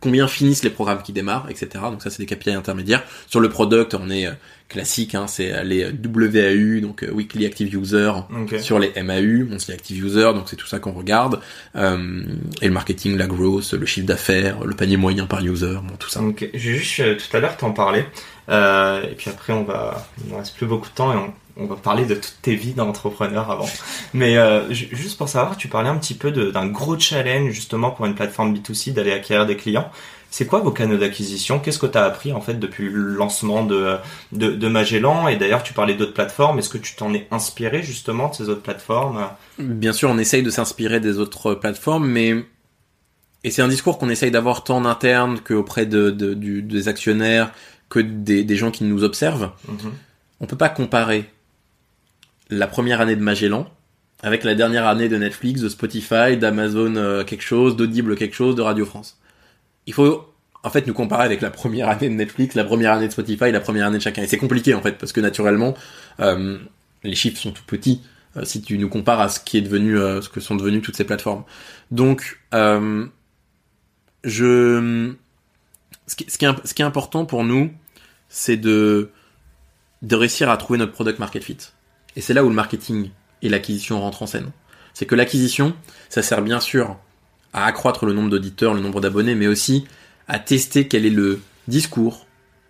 Combien 0.00 0.26
finissent 0.28 0.64
les 0.64 0.70
programmes 0.70 1.02
qui 1.02 1.12
démarrent, 1.12 1.46
etc. 1.50 1.68
Donc 1.90 2.02
ça, 2.02 2.08
c'est 2.10 2.24
des 2.24 2.26
KPI 2.34 2.52
intermédiaires. 2.52 3.02
Sur 3.26 3.40
le 3.40 3.50
product, 3.50 3.94
on 3.94 4.08
est 4.08 4.26
euh, 4.26 4.32
classique, 4.70 5.14
hein, 5.14 5.26
c'est 5.26 5.52
euh, 5.52 5.62
les 5.62 5.84
WAU, 5.86 6.80
donc 6.80 7.02
euh, 7.02 7.10
Weekly 7.12 7.44
Active 7.44 7.74
User, 7.74 8.10
Ok. 8.34 8.58
sur 8.60 8.78
les 8.78 8.92
MAU, 9.02 9.44
Monthly 9.46 9.74
Active 9.74 10.02
User, 10.04 10.32
donc 10.32 10.44
c'est 10.48 10.56
tout 10.56 10.66
ça 10.66 10.78
qu'on 10.78 10.92
regarde. 10.92 11.40
Euh, 11.76 12.22
et 12.62 12.66
le 12.68 12.72
marketing, 12.72 13.18
la 13.18 13.26
growth, 13.26 13.72
le 13.74 13.84
chiffre 13.84 14.06
d'affaires, 14.06 14.64
le 14.64 14.74
panier 14.74 14.96
moyen 14.96 15.26
par 15.26 15.44
user, 15.44 15.74
bon, 15.82 15.96
tout 15.98 16.08
ça. 16.08 16.22
Ok, 16.22 16.48
j'ai 16.54 16.76
juste 16.76 17.00
euh, 17.00 17.16
tout 17.16 17.36
à 17.36 17.40
l'heure 17.40 17.56
t'en 17.58 17.72
parlais, 17.72 18.06
euh, 18.48 19.02
et 19.02 19.14
puis 19.14 19.28
après 19.28 19.52
on 19.52 19.64
va, 19.64 20.06
il 20.24 20.30
nous 20.30 20.38
reste 20.38 20.56
plus 20.56 20.66
beaucoup 20.66 20.88
de 20.88 20.94
temps 20.94 21.12
et 21.12 21.16
on, 21.16 21.34
on 21.60 21.66
va 21.66 21.76
parler 21.76 22.04
de 22.06 22.14
toutes 22.14 22.36
tes 22.42 22.54
vies 22.56 22.72
d'entrepreneur 22.74 23.50
avant. 23.50 23.68
Mais 24.14 24.36
euh, 24.38 24.72
ju- 24.72 24.88
juste 24.92 25.18
pour 25.18 25.28
savoir, 25.28 25.56
tu 25.56 25.68
parlais 25.68 25.88
un 25.90 25.96
petit 25.98 26.14
peu 26.14 26.30
d'un 26.32 26.66
gros 26.66 26.98
challenge 26.98 27.52
justement 27.52 27.90
pour 27.90 28.06
une 28.06 28.14
plateforme 28.14 28.54
B2C 28.56 28.92
d'aller 28.92 29.12
acquérir 29.12 29.46
des 29.46 29.56
clients. 29.56 29.90
C'est 30.32 30.46
quoi 30.46 30.60
vos 30.60 30.70
canaux 30.70 30.96
d'acquisition? 30.96 31.58
Qu'est-ce 31.58 31.78
que 31.80 31.86
tu 31.86 31.98
as 31.98 32.04
appris 32.04 32.32
en 32.32 32.40
fait 32.40 32.54
depuis 32.54 32.88
le 32.88 33.14
lancement 33.14 33.64
de, 33.64 33.96
de, 34.32 34.52
de 34.52 34.68
Magellan? 34.68 35.26
Et 35.28 35.36
d'ailleurs 35.36 35.62
tu 35.64 35.72
parlais 35.72 35.94
d'autres 35.94 36.14
plateformes, 36.14 36.58
est-ce 36.60 36.68
que 36.68 36.78
tu 36.78 36.94
t'en 36.94 37.12
es 37.14 37.26
inspiré 37.32 37.82
justement 37.82 38.28
de 38.28 38.34
ces 38.36 38.48
autres 38.48 38.62
plateformes? 38.62 39.26
Bien 39.58 39.92
sûr, 39.92 40.08
on 40.08 40.18
essaye 40.18 40.42
de 40.44 40.50
s'inspirer 40.50 41.00
des 41.00 41.18
autres 41.18 41.54
plateformes, 41.54 42.06
mais 42.08 42.36
et 43.42 43.50
c'est 43.50 43.62
un 43.62 43.68
discours 43.68 43.98
qu'on 43.98 44.08
essaye 44.10 44.30
d'avoir 44.30 44.64
tant 44.64 44.76
en 44.76 44.84
interne 44.84 45.40
qu'auprès 45.40 45.86
de, 45.86 46.10
de- 46.10 46.34
du- 46.34 46.62
des 46.62 46.88
actionnaires, 46.88 47.50
que 47.88 47.98
des, 47.98 48.44
des 48.44 48.56
gens 48.56 48.70
qui 48.70 48.84
nous 48.84 49.02
observent. 49.02 49.50
Mhm. 49.68 49.92
On 50.40 50.46
peut 50.46 50.56
pas 50.56 50.68
comparer 50.68 51.28
la 52.50 52.66
première 52.66 53.00
année 53.00 53.16
de 53.16 53.22
Magellan 53.22 53.66
avec 54.22 54.44
la 54.44 54.54
dernière 54.54 54.86
année 54.86 55.08
de 55.08 55.16
Netflix, 55.16 55.62
de 55.62 55.68
Spotify, 55.68 56.36
d'Amazon 56.36 56.96
euh, 56.96 57.24
quelque 57.24 57.42
chose, 57.42 57.76
d'Audible 57.76 58.16
quelque 58.16 58.34
chose, 58.34 58.54
de 58.54 58.62
Radio 58.62 58.84
France. 58.84 59.18
Il 59.86 59.94
faut 59.94 60.26
en 60.62 60.70
fait 60.70 60.86
nous 60.86 60.92
comparer 60.92 61.24
avec 61.24 61.40
la 61.40 61.50
première 61.50 61.88
année 61.88 62.08
de 62.08 62.14
Netflix, 62.14 62.54
la 62.54 62.64
première 62.64 62.92
année 62.92 63.06
de 63.06 63.12
Spotify, 63.12 63.50
la 63.50 63.60
première 63.60 63.86
année 63.86 63.98
de 63.98 64.02
chacun. 64.02 64.22
Et 64.22 64.26
c'est 64.26 64.36
compliqué 64.36 64.74
en 64.74 64.82
fait 64.82 64.98
parce 64.98 65.12
que 65.12 65.20
naturellement 65.20 65.74
euh, 66.20 66.58
les 67.02 67.14
chiffres 67.14 67.40
sont 67.40 67.52
tout 67.52 67.64
petits 67.66 68.02
euh, 68.36 68.44
si 68.44 68.62
tu 68.62 68.78
nous 68.78 68.88
compares 68.88 69.20
à 69.20 69.28
ce 69.28 69.40
qui 69.40 69.56
est 69.56 69.62
devenu, 69.62 69.98
euh, 69.98 70.20
ce 70.20 70.28
que 70.28 70.40
sont 70.40 70.54
devenues 70.54 70.82
toutes 70.82 70.96
ces 70.96 71.04
plateformes. 71.04 71.44
Donc 71.90 72.38
je 74.22 75.14
ce 76.06 76.16
qui, 76.16 76.24
est, 76.24 76.66
ce 76.66 76.74
qui 76.74 76.82
est 76.82 76.84
important 76.84 77.24
pour 77.24 77.44
nous, 77.44 77.72
c'est 78.28 78.56
de 78.56 79.10
de 80.02 80.16
réussir 80.16 80.50
à 80.50 80.56
trouver 80.56 80.78
notre 80.78 80.92
product 80.92 81.18
market 81.18 81.44
fit. 81.44 81.58
Et 82.16 82.20
c'est 82.20 82.34
là 82.34 82.44
où 82.44 82.48
le 82.48 82.54
marketing 82.54 83.10
et 83.42 83.48
l'acquisition 83.48 84.00
rentrent 84.00 84.22
en 84.22 84.26
scène. 84.26 84.50
C'est 84.94 85.06
que 85.06 85.14
l'acquisition, 85.14 85.74
ça 86.08 86.22
sert 86.22 86.42
bien 86.42 86.60
sûr 86.60 86.96
à 87.52 87.64
accroître 87.66 88.06
le 88.06 88.12
nombre 88.12 88.30
d'auditeurs, 88.30 88.74
le 88.74 88.80
nombre 88.80 89.00
d'abonnés, 89.00 89.34
mais 89.34 89.46
aussi 89.46 89.86
à 90.28 90.38
tester 90.38 90.86
quel 90.88 91.06
est 91.06 91.10
le 91.10 91.40
discours, 91.68 92.26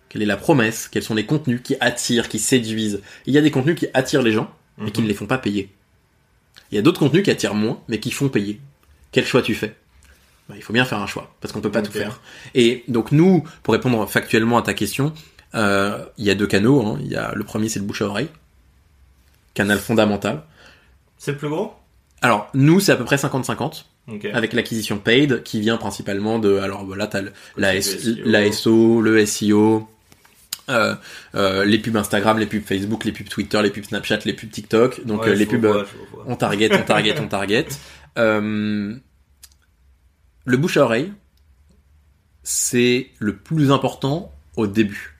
quelle 0.09 0.21
est 0.21 0.25
la 0.27 0.37
promesse, 0.37 0.87
quels 0.87 1.03
sont 1.03 1.15
les 1.15 1.25
contenus 1.25 1.61
qui 1.63 1.75
attirent, 1.79 2.29
qui 2.29 2.39
séduisent. 2.39 3.01
Il 3.25 3.33
y 3.33 3.37
a 3.37 3.41
des 3.41 3.51
contenus 3.51 3.75
qui 3.77 3.87
attirent 3.93 4.21
les 4.23 4.31
gens, 4.31 4.51
mais 4.77 4.91
qui 4.91 5.01
Mhm. 5.01 5.05
ne 5.05 5.09
les 5.09 5.15
font 5.15 5.25
pas 5.27 5.37
payer. 5.37 5.69
Il 6.71 6.75
y 6.75 6.77
a 6.77 6.81
d'autres 6.81 6.99
contenus 6.99 7.23
qui 7.23 7.31
attirent 7.31 7.53
moins, 7.55 7.79
mais 7.87 7.99
qui 7.99 8.11
font 8.11 8.29
payer. 8.29 8.59
Quel 9.11 9.25
choix 9.25 9.41
tu 9.41 9.55
fais? 9.55 9.75
Bah, 10.49 10.55
Il 10.57 10.63
faut 10.63 10.73
bien 10.73 10.85
faire 10.85 10.99
un 10.99 11.07
choix, 11.07 11.35
parce 11.41 11.51
qu'on 11.53 11.61
peut 11.61 11.71
pas 11.71 11.81
tout 11.81 11.91
faire. 11.91 12.21
Et 12.55 12.83
donc 12.87 13.11
nous, 13.11 13.43
pour 13.63 13.73
répondre 13.73 14.07
factuellement 14.09 14.57
à 14.57 14.61
ta 14.61 14.73
question, 14.73 15.13
euh, 15.55 16.03
il 16.17 16.25
y 16.25 16.29
a 16.29 16.35
deux 16.35 16.47
canaux. 16.47 16.85
hein. 16.85 16.97
Il 17.01 17.07
y 17.07 17.15
a 17.15 17.33
le 17.35 17.43
premier, 17.43 17.67
c'est 17.69 17.79
le 17.79 17.85
bouche 17.85 18.01
à 18.01 18.05
oreille, 18.05 18.29
canal 19.53 19.79
fondamental. 19.79 20.43
C'est 21.17 21.31
le 21.31 21.37
plus 21.37 21.49
gros? 21.49 21.73
Alors 22.21 22.49
nous, 22.53 22.79
c'est 22.79 22.91
à 22.91 22.95
peu 22.95 23.05
près 23.05 23.15
50-50 23.17 23.85
Ok. 24.07 24.25
avec 24.33 24.53
l'acquisition 24.53 24.97
paid 24.97 25.43
qui 25.43 25.59
vient 25.61 25.77
principalement 25.77 26.39
de. 26.39 26.57
Alors 26.57 26.85
voilà, 26.85 27.07
t'as 27.07 27.21
le- 27.21 27.33
la, 27.57 27.73
Le 27.73 27.77
S- 27.79 27.99
SEO. 28.03 28.15
la 28.25 28.51
SO, 28.51 29.01
le 29.01 29.25
SEO. 29.25 29.87
euh, 30.69 30.95
euh, 31.35 31.65
les 31.65 31.79
pubs 31.79 31.97
Instagram, 31.97 32.37
les 32.39 32.45
pubs 32.45 32.63
Facebook, 32.63 33.03
les 33.03 33.11
pubs 33.11 33.27
Twitter, 33.27 33.61
les 33.61 33.71
pubs 33.71 33.83
Snapchat, 33.83 34.19
les 34.25 34.33
pubs 34.33 34.49
TikTok, 34.51 35.05
donc 35.05 35.23
Ouais, 35.23 35.29
euh, 35.29 35.35
les 35.35 35.45
pubs 35.45 35.65
vois, 35.65 35.85
on 36.27 36.35
target, 36.35 36.69
on 36.73 36.83
target, 36.83 37.19
on 37.19 37.27
target. 37.27 37.67
Le 40.45 40.57
bouche 40.57 40.77
à 40.77 40.83
oreille, 40.83 41.11
c'est 42.43 43.09
le 43.19 43.35
plus 43.35 43.71
important 43.71 44.33
au 44.55 44.67
début. 44.67 45.15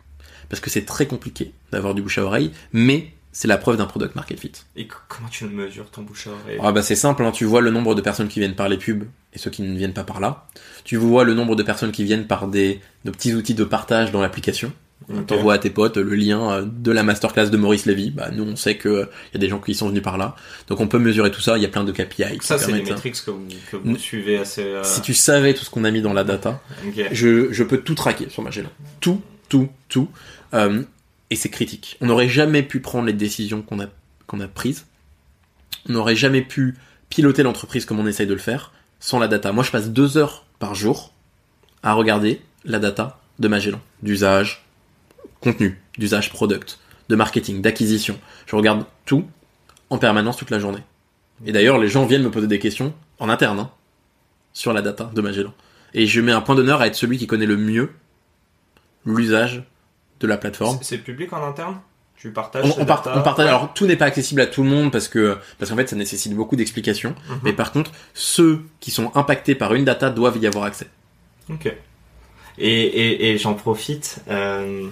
Parce 0.50 0.60
que 0.60 0.70
c'est 0.70 0.86
très 0.86 1.06
compliqué 1.06 1.54
d'avoir 1.72 1.94
du 1.94 2.02
bouche 2.02 2.18
à 2.18 2.24
oreille, 2.24 2.52
mais 2.74 3.12
c'est 3.32 3.48
la 3.48 3.58
preuve 3.58 3.78
d'un 3.78 3.86
product 3.86 4.16
market 4.16 4.40
fit. 4.40 4.52
Et 4.76 4.88
comment 5.08 5.30
tu 5.30 5.46
le 5.46 5.52
mesures 5.52 5.90
ton 5.90 6.02
bouche 6.02 6.28
à 6.28 6.32
oreille 6.32 6.60
Ah 6.62 6.72
bah 6.72 6.82
c'est 6.82 6.96
simple, 6.96 7.24
hein, 7.24 7.32
tu 7.32 7.46
vois 7.46 7.62
le 7.62 7.72
nombre 7.72 7.96
de 7.96 8.02
personnes 8.02 8.28
qui 8.28 8.40
viennent 8.40 8.56
par 8.56 8.68
les 8.70 8.78
pubs 8.78 9.04
et 9.34 9.40
ceux 9.40 9.50
qui 9.50 9.62
ne 9.62 9.78
viennent 9.78 9.94
pas 9.94 10.04
par 10.04 10.20
là. 10.20 10.46
Tu 10.84 10.98
vois 10.98 11.24
le 11.24 11.34
nombre 11.34 11.56
de 11.56 11.64
personnes 11.64 11.92
qui 11.92 12.04
viennent 12.04 12.28
par 12.28 12.48
des 12.48 12.82
de 13.06 13.12
petits 13.12 13.34
outils 13.34 13.54
de 13.54 13.64
partage 13.64 14.12
dans 14.12 14.22
l'application. 14.22 14.74
Ok. 15.10 15.26
T'envoies 15.28 15.56
à 15.56 15.58
tes 15.58 15.72
potes 15.72 15.98
le 15.98 16.14
lien 16.14 16.52
euh, 16.52 16.66
de 16.66 16.92
la 16.92 17.02
masterclass 17.04 17.50
de 17.50 17.58
Maurice 17.58 17.86
Lévy. 17.88 18.12
Bah 18.12 18.30
nous 18.32 18.44
on 18.44 18.56
sait 18.56 18.78
euh, 18.86 19.06
y 19.34 19.38
a 19.38 19.40
des 19.40 19.50
gens 19.50 19.60
qui 19.60 19.74
sont 19.74 19.90
venus 19.90 20.04
par 20.04 20.18
là. 20.18 20.36
Donc 20.68 20.80
on 20.80 20.88
peut 20.88 21.00
mesurer 21.00 21.32
tout 21.32 21.42
ça, 21.42 21.58
il 21.58 21.64
y 21.64 21.66
a 21.66 21.70
plein 21.70 21.84
de 21.84 21.92
KPI. 21.92 22.38
Ça, 22.42 22.58
c'est 22.60 22.72
les 22.72 22.82
hein. 22.82 22.84
métriques 22.86 23.20
que 23.26 23.32
vous, 23.32 23.48
que 23.72 23.78
vous 23.78 23.98
suivez 23.98 24.38
assez. 24.38 24.62
euh, 24.64 24.84
Si 24.84 25.02
tu 25.02 25.14
savais 25.14 25.54
tout 25.54 25.66
ce 25.66 25.70
qu'on 25.70 25.86
a 25.86 25.92
mis 25.92 26.02
dans 26.02 26.14
la 26.14 26.24
data, 26.24 26.62
je 27.12 27.64
peux 27.64 27.78
tout 27.78 27.96
traquer 27.96 28.30
sur 28.30 28.44
Magellan. 28.44 28.70
Tout, 29.00 29.22
tout, 29.50 29.70
tout. 29.90 30.08
Euh, 30.54 30.84
et 31.32 31.36
c'est 31.36 31.50
critique. 31.50 31.98
On 32.02 32.08
n'aurait 32.08 32.30
jamais 32.30 32.62
pu 32.62 32.82
prendre 32.82 33.08
les 33.08 33.14
décisions 33.14 33.64
qu'on 33.64 33.80
a, 33.80 33.88
qu'on 34.28 34.42
a 34.42 34.48
prises. 34.48 34.86
On 35.90 35.94
n'aurait 35.94 36.16
jamais 36.16 36.42
pu 36.42 36.76
piloter 37.10 37.42
l'entreprise 37.42 37.86
comme 37.86 38.00
on 38.00 38.06
essaye 38.06 38.28
de 38.28 38.34
le 38.34 38.40
faire 38.40 38.74
sans 39.00 39.18
la 39.18 39.28
data. 39.28 39.52
Moi, 39.52 39.64
je 39.64 39.72
passe 39.72 39.90
deux 39.90 40.18
heures 40.18 40.46
par 40.60 40.76
jour 40.76 41.14
à 41.82 41.94
regarder 41.94 42.42
la 42.66 42.78
data 42.78 43.20
de 43.40 43.48
Magellan. 43.48 43.82
D'usage, 44.04 44.66
contenu, 45.40 45.82
d'usage 45.98 46.30
product, 46.30 46.80
de 47.10 47.16
marketing, 47.16 47.62
d'acquisition. 47.62 48.20
Je 48.46 48.56
regarde 48.56 48.86
tout 49.06 49.26
en 49.90 49.98
permanence 49.98 50.38
toute 50.38 50.52
la 50.52 50.60
journée. 50.60 50.84
Et 51.46 51.54
d'ailleurs, 51.54 51.80
les 51.80 51.88
gens 51.88 52.06
viennent 52.06 52.24
me 52.24 52.30
poser 52.30 52.48
des 52.48 52.60
questions 52.60 52.94
en 53.20 53.30
interne 53.30 53.60
hein, 53.60 53.72
sur 54.54 54.74
la 54.74 54.82
data 54.82 55.10
de 55.16 55.22
Magellan. 55.22 55.54
Et 55.94 56.08
je 56.08 56.22
mets 56.22 56.34
un 56.34 56.42
point 56.42 56.56
d'honneur 56.56 56.82
à 56.82 56.88
être 56.88 56.96
celui 56.96 57.18
qui 57.18 57.26
connaît 57.26 57.46
le 57.46 57.58
mieux 57.58 57.90
l'usage 59.06 59.64
de 60.22 60.28
la 60.28 60.38
plateforme. 60.38 60.78
C'est 60.82 61.00
public 61.00 61.34
en 61.34 61.46
interne? 61.46 61.78
Tu 62.16 62.30
partages 62.30 62.66
on, 62.78 62.82
on, 62.82 62.86
partage. 62.86 63.48
Alors 63.48 63.74
tout 63.74 63.88
n'est 63.88 63.96
pas 63.96 64.06
accessible 64.06 64.42
à 64.42 64.46
tout 64.46 64.62
le 64.62 64.70
monde 64.70 64.92
parce 64.92 65.08
que 65.08 65.38
parce 65.58 65.72
qu'en 65.72 65.78
fait 65.78 65.90
ça 65.90 65.96
nécessite 65.96 66.36
beaucoup 66.36 66.56
d'explications. 66.56 67.16
Mhm. 67.28 67.40
Mais 67.44 67.54
par 67.54 67.72
contre, 67.72 67.92
ceux 68.14 68.62
qui 68.80 68.92
sont 68.92 69.12
impactés 69.16 69.56
par 69.56 69.74
une 69.74 69.86
data 69.86 70.12
doivent 70.12 70.38
y 70.38 70.46
avoir 70.46 70.66
accès. 70.66 70.88
Ok. 71.50 71.66
Et, 71.66 72.82
et, 72.84 73.32
et 73.32 73.38
j'en 73.40 73.56
profite. 73.56 74.20
Euh, 74.30 74.88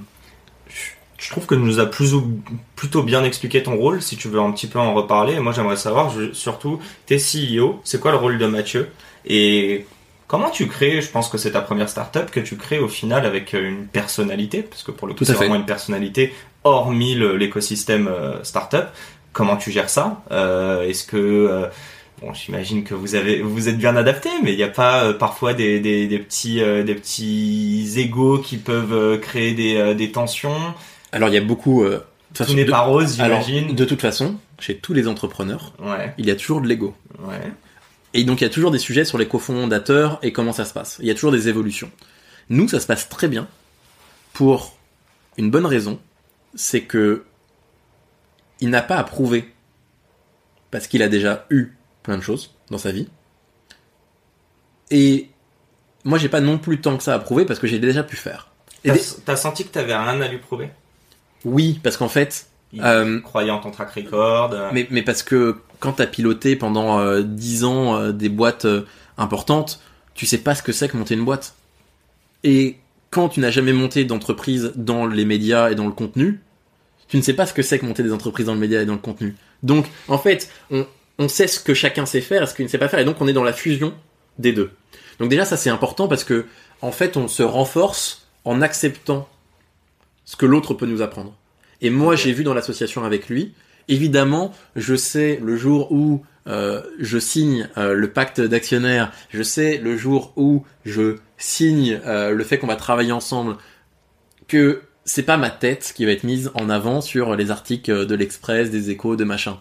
je 1.19 1.29
trouve 1.29 1.45
que 1.45 1.55
nous 1.55 1.79
a 1.79 1.85
plus 1.85 2.13
ou, 2.13 2.39
plutôt 2.75 3.03
bien 3.03 3.23
expliqué 3.23 3.61
ton 3.61 3.75
rôle. 3.75 4.01
Si 4.01 4.17
tu 4.17 4.29
veux 4.29 4.39
un 4.39 4.51
petit 4.51 4.67
peu 4.67 4.79
en 4.79 4.93
reparler, 4.93 5.39
moi 5.39 5.51
j'aimerais 5.51 5.75
savoir 5.75 6.09
je, 6.09 6.33
surtout 6.33 6.79
t'es 7.05 7.17
CEO. 7.17 7.79
C'est 7.83 7.99
quoi 7.99 8.11
le 8.11 8.17
rôle 8.17 8.37
de 8.37 8.45
Mathieu? 8.47 8.89
Et 9.25 9.85
Comment 10.29 10.51
tu 10.51 10.67
crées, 10.67 11.01
je 11.01 11.09
pense 11.09 11.27
que 11.27 11.39
c'est 11.39 11.53
ta 11.53 11.61
première 11.61 11.89
startup 11.89 12.29
que 12.29 12.39
tu 12.39 12.55
crées 12.55 12.77
au 12.77 12.87
final 12.87 13.25
avec 13.25 13.55
euh, 13.55 13.67
une 13.67 13.87
personnalité, 13.87 14.61
parce 14.61 14.83
que 14.83 14.91
pour 14.91 15.07
le 15.07 15.15
coup 15.15 15.25
c'est 15.25 15.33
vraiment 15.33 15.55
une 15.55 15.65
personnalité 15.65 16.35
hormis 16.63 17.15
l'écosystème 17.15 18.07
euh, 18.07 18.43
startup. 18.43 18.85
Comment 19.33 19.57
tu 19.57 19.71
gères 19.71 19.89
ça? 19.89 20.21
Euh, 20.29 20.83
Est-ce 20.83 21.03
que 21.03 21.67
bon, 22.21 22.31
j'imagine 22.35 22.83
que 22.83 22.93
vous 22.93 23.15
avez 23.15 23.41
vous 23.41 23.69
êtes 23.69 23.79
bien 23.79 23.95
adapté, 23.95 24.29
mais 24.43 24.53
il 24.53 24.57
n'y 24.57 24.63
a 24.63 24.67
pas 24.69 25.13
parfois 25.13 25.55
des, 25.55 25.79
des, 25.79 26.05
des 26.05 26.19
petits 26.19 26.57
des 26.59 26.93
petits 26.93 27.91
égos 27.97 28.37
qui 28.37 28.57
peuvent 28.57 29.19
créer 29.19 29.53
des, 29.53 29.95
des 29.95 30.11
tensions? 30.11 30.59
Alors 31.11 31.29
il 31.29 31.33
y 31.33 31.37
a 31.37 31.41
beaucoup. 31.41 31.83
Tout 32.35 32.53
n'est 32.53 32.65
pas 32.65 32.81
rose, 32.81 33.15
j'imagine. 33.15 33.73
De 33.73 33.85
toute 33.85 34.01
façon, 34.01 34.35
chez 34.59 34.75
tous 34.77 34.93
les 34.93 35.07
entrepreneurs, 35.07 35.73
ouais. 35.79 36.13
il 36.19 36.27
y 36.27 36.31
a 36.31 36.35
toujours 36.35 36.61
de 36.61 36.67
l'ego. 36.67 36.93
Ouais. 37.27 37.51
Et 38.13 38.23
donc 38.23 38.41
il 38.41 38.43
y 38.43 38.47
a 38.47 38.49
toujours 38.49 38.71
des 38.71 38.79
sujets 38.79 39.05
sur 39.05 39.17
les 39.17 39.27
cofondateurs 39.27 40.19
et 40.21 40.33
comment 40.33 40.53
ça 40.53 40.65
se 40.65 40.73
passe. 40.73 40.97
Il 40.99 41.05
y 41.05 41.11
a 41.11 41.13
toujours 41.13 41.31
des 41.31 41.47
évolutions. 41.47 41.91
Nous, 42.49 42.67
ça 42.67 42.79
se 42.79 42.87
passe 42.87 43.09
très 43.09 43.27
bien 43.27 43.47
pour 44.33 44.77
une 45.37 45.51
bonne 45.51 45.65
raison, 45.65 45.99
c'est 46.55 46.81
que 46.81 47.25
il 48.59 48.69
n'a 48.69 48.81
pas 48.81 48.97
à 48.97 49.03
prouver 49.03 49.53
parce 50.71 50.87
qu'il 50.87 51.01
a 51.03 51.07
déjà 51.07 51.45
eu 51.49 51.69
plein 52.03 52.17
de 52.17 52.23
choses 52.23 52.55
dans 52.69 52.77
sa 52.77 52.91
vie. 52.91 53.07
Et 54.91 55.29
moi, 56.03 56.17
j'ai 56.17 56.29
pas 56.29 56.41
non 56.41 56.57
plus 56.57 56.81
tant 56.81 56.97
que 56.97 57.03
ça 57.03 57.13
à 57.13 57.19
prouver 57.19 57.45
parce 57.45 57.59
que 57.59 57.67
j'ai 57.67 57.79
déjà 57.79 58.03
pu 58.03 58.15
faire. 58.15 58.51
T'as 59.25 59.35
senti 59.35 59.63
que 59.63 59.69
t'avais 59.69 59.95
rien 59.95 60.19
à 60.19 60.27
lui 60.27 60.39
prouver? 60.39 60.71
Oui, 61.45 61.79
parce 61.83 61.95
qu'en 61.95 62.09
fait, 62.09 62.48
euh, 62.77 63.19
croyait 63.21 63.51
en 63.51 63.59
ton 63.59 63.71
track 63.71 63.91
record. 63.91 64.51
Euh. 64.53 64.69
Mais, 64.73 64.87
mais 64.91 65.01
parce 65.01 65.23
que 65.23 65.57
quand 65.79 65.93
t'as 65.93 66.07
piloté 66.07 66.55
pendant 66.55 66.99
euh, 66.99 67.21
10 67.21 67.63
ans 67.63 67.97
euh, 67.97 68.11
des 68.11 68.29
boîtes 68.29 68.67
importantes, 69.17 69.81
tu 70.13 70.25
sais 70.25 70.37
pas 70.39 70.55
ce 70.55 70.63
que 70.63 70.71
c'est 70.71 70.89
que 70.89 70.97
monter 70.97 71.15
une 71.15 71.25
boîte. 71.25 71.55
Et 72.43 72.77
quand 73.09 73.29
tu 73.29 73.39
n'as 73.39 73.49
jamais 73.49 73.73
monté 73.73 74.05
d'entreprise 74.05 74.71
dans 74.75 75.07
les 75.07 75.25
médias 75.25 75.71
et 75.71 75.75
dans 75.75 75.85
le 75.85 75.91
contenu, 75.91 76.41
tu 77.07 77.17
ne 77.17 77.21
sais 77.21 77.33
pas 77.33 77.45
ce 77.45 77.53
que 77.53 77.61
c'est 77.61 77.79
que 77.79 77.85
monter 77.85 78.03
des 78.03 78.13
entreprises 78.13 78.45
dans 78.45 78.53
le 78.53 78.59
média 78.59 78.81
et 78.81 78.85
dans 78.85 78.93
le 78.93 78.99
contenu. 78.99 79.35
Donc, 79.63 79.87
en 80.07 80.17
fait, 80.17 80.49
on, 80.69 80.85
on 81.17 81.27
sait 81.27 81.47
ce 81.47 81.59
que 81.59 81.73
chacun 81.73 82.05
sait 82.05 82.21
faire 82.21 82.43
et 82.43 82.45
ce 82.45 82.53
qu'il 82.53 82.65
ne 82.65 82.69
sait 82.69 82.77
pas 82.77 82.87
faire, 82.87 82.99
et 82.99 83.05
donc 83.05 83.19
on 83.19 83.27
est 83.27 83.33
dans 83.33 83.43
la 83.43 83.53
fusion 83.53 83.93
des 84.37 84.53
deux. 84.53 84.71
Donc 85.19 85.29
déjà, 85.29 85.43
ça 85.43 85.57
c'est 85.57 85.69
important 85.69 86.07
parce 86.07 86.23
que, 86.23 86.45
en 86.81 86.91
fait, 86.91 87.17
on 87.17 87.27
se 87.27 87.43
renforce 87.43 88.27
en 88.45 88.61
acceptant 88.61 89.27
ce 90.23 90.35
que 90.35 90.45
l'autre 90.45 90.73
peut 90.73 90.85
nous 90.85 91.01
apprendre. 91.01 91.33
Et 91.81 91.89
moi, 91.89 92.15
j'ai 92.15 92.31
vu 92.31 92.43
dans 92.43 92.53
l'association 92.53 93.03
avec 93.03 93.29
lui, 93.29 93.53
évidemment, 93.87 94.53
je 94.75 94.95
sais 94.95 95.39
le 95.41 95.55
jour 95.57 95.91
où 95.91 96.21
euh, 96.47 96.81
je 96.99 97.19
signe 97.19 97.69
euh, 97.77 97.93
le 97.93 98.11
pacte 98.11 98.41
d'actionnaires, 98.41 99.11
je 99.29 99.43
sais 99.43 99.77
le 99.77 99.97
jour 99.97 100.33
où 100.35 100.63
je 100.85 101.17
signe 101.37 101.99
euh, 102.05 102.31
le 102.31 102.43
fait 102.43 102.57
qu'on 102.57 102.67
va 102.67 102.75
travailler 102.75 103.11
ensemble, 103.11 103.57
que 104.47 104.81
c'est 105.05 105.23
pas 105.23 105.37
ma 105.37 105.49
tête 105.49 105.93
qui 105.95 106.05
va 106.05 106.11
être 106.11 106.23
mise 106.23 106.51
en 106.55 106.69
avant 106.69 107.01
sur 107.01 107.35
les 107.35 107.51
articles 107.51 108.05
de 108.05 108.15
l'Express, 108.15 108.69
des 108.71 108.89
Échos, 108.89 109.15
de 109.15 109.23
machin. 109.23 109.59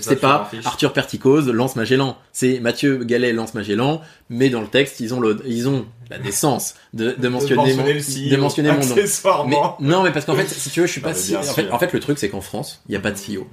C'est 0.00 0.16
pas 0.20 0.50
Arthur 0.64 0.92
Perticose 0.92 1.48
lance 1.48 1.76
Magellan. 1.76 2.18
C'est 2.32 2.60
Mathieu 2.60 3.04
Gallet 3.04 3.32
lance 3.32 3.54
Magellan, 3.54 4.02
mais 4.28 4.50
dans 4.50 4.60
le 4.60 4.66
texte, 4.66 5.00
ils 5.00 5.14
ont 5.14 5.20
le, 5.20 5.40
ils 5.46 5.68
ont 5.68 5.86
la 6.10 6.18
décence 6.18 6.74
de, 6.92 7.12
de 7.12 7.28
mentionner, 7.28 7.74
mon, 7.74 7.84
de 7.84 8.36
mentionner 8.36 8.70
mon 8.70 9.46
nom. 9.46 9.74
non, 9.80 10.02
mais 10.02 10.12
parce 10.12 10.24
qu'en 10.26 10.34
fait, 10.34 10.48
si 10.48 10.70
tu 10.70 10.80
veux, 10.80 10.86
je 10.86 10.92
suis 10.92 11.00
pas 11.00 11.14
si, 11.14 11.36
en 11.36 11.42
fait, 11.42 11.70
en 11.70 11.78
fait, 11.78 11.92
le 11.92 12.00
truc, 12.00 12.18
c'est 12.18 12.28
qu'en 12.28 12.40
France, 12.40 12.82
il 12.88 12.92
n'y 12.92 12.96
a 12.96 13.00
pas 13.00 13.10
de 13.10 13.16
CEO. 13.16 13.46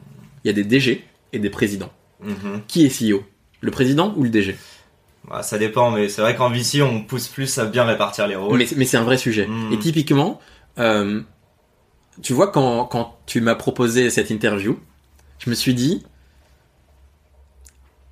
Il 0.43 0.48
y 0.48 0.50
a 0.50 0.54
des 0.54 0.63
DG 0.63 1.06
et 1.34 1.39
des 1.39 1.50
présidents. 1.50 1.91
Mhm. 2.21 2.62
Qui 2.67 2.86
est 2.86 2.89
CEO? 2.89 3.24
Le 3.62 3.71
président 3.71 4.13
ou 4.15 4.24
le 4.24 4.30
DG? 4.30 4.58
Bah, 5.30 5.41
ça 5.41 5.58
dépend, 5.58 5.91
mais 5.91 6.08
c'est 6.10 6.21
vrai 6.21 6.36
qu'en 6.36 6.50
VC, 6.50 6.82
on 6.82 7.02
pousse 7.02 7.28
plus 7.28 7.58
à 7.58 7.65
bien 7.65 7.84
répartir 7.84 8.28
les 8.28 8.36
rôles. 8.36 8.58
Mais, 8.58 8.67
mais 8.76 8.86
c'est 8.86 8.98
un 8.98 9.04
vrai 9.04 9.17
sujet. 9.17 9.48
Mhm. 9.48 9.74
Et 9.74 9.80
typiquement, 9.80 10.39
euh, 10.78 11.21
tu 12.21 12.34
vois, 12.34 12.52
quand, 12.52 12.86
quand 12.86 13.17
tu 13.26 13.41
m'as 13.41 13.56
proposé 13.56 14.10
cette 14.10 14.30
interview, 14.30 14.80
je 15.39 15.50
me 15.50 15.56
suis 15.56 15.74
dit, 15.74 16.06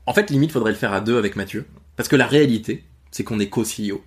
en 0.06 0.14
fait, 0.14 0.30
limite, 0.30 0.52
faudrait 0.52 0.72
le 0.72 0.78
faire 0.78 0.94
à 0.94 1.02
deux 1.02 1.18
avec 1.18 1.36
Mathieu. 1.36 1.66
Parce 1.96 2.10
que 2.10 2.16
la 2.16 2.28
réalité, 2.28 2.84
c'est 3.12 3.24
qu'on 3.24 3.40
est 3.40 3.50
co-CEO. 3.50 4.04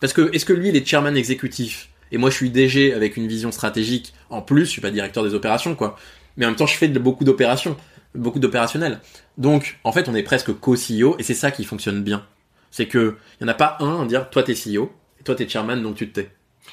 Parce 0.00 0.12
que, 0.12 0.34
est-ce 0.34 0.44
que 0.44 0.52
lui, 0.52 0.68
il 0.68 0.76
est 0.76 0.86
chairman 0.86 1.16
exécutif 1.16 1.88
et 2.12 2.18
moi, 2.18 2.30
je 2.30 2.36
suis 2.36 2.50
DG 2.50 2.94
avec 2.94 3.16
une 3.16 3.26
vision 3.26 3.52
stratégique. 3.52 4.14
En 4.30 4.42
plus, 4.42 4.64
je 4.64 4.70
suis 4.70 4.80
pas 4.80 4.90
directeur 4.90 5.24
des 5.24 5.34
opérations, 5.34 5.74
quoi. 5.74 5.98
Mais 6.36 6.46
en 6.46 6.50
même 6.50 6.56
temps, 6.56 6.66
je 6.66 6.76
fais 6.76 6.88
de, 6.88 6.98
beaucoup 6.98 7.24
d'opérations, 7.24 7.76
beaucoup 8.14 8.38
d'opérationnels. 8.38 9.00
Donc, 9.36 9.78
en 9.84 9.92
fait, 9.92 10.08
on 10.08 10.14
est 10.14 10.22
presque 10.22 10.52
co-CEO 10.52 11.16
et 11.18 11.22
c'est 11.22 11.34
ça 11.34 11.50
qui 11.50 11.64
fonctionne 11.64 12.02
bien. 12.02 12.24
C'est 12.70 12.86
que, 12.86 13.16
il 13.40 13.44
y 13.44 13.46
en 13.46 13.48
a 13.48 13.54
pas 13.54 13.76
un 13.80 14.02
à 14.02 14.06
dire, 14.06 14.30
toi, 14.30 14.42
t'es 14.42 14.54
CEO 14.54 14.92
et 15.20 15.24
toi, 15.24 15.34
t'es 15.34 15.48
chairman, 15.48 15.82
donc 15.82 15.96
tu 15.96 16.08
te 16.08 16.20
tais. 16.20 16.30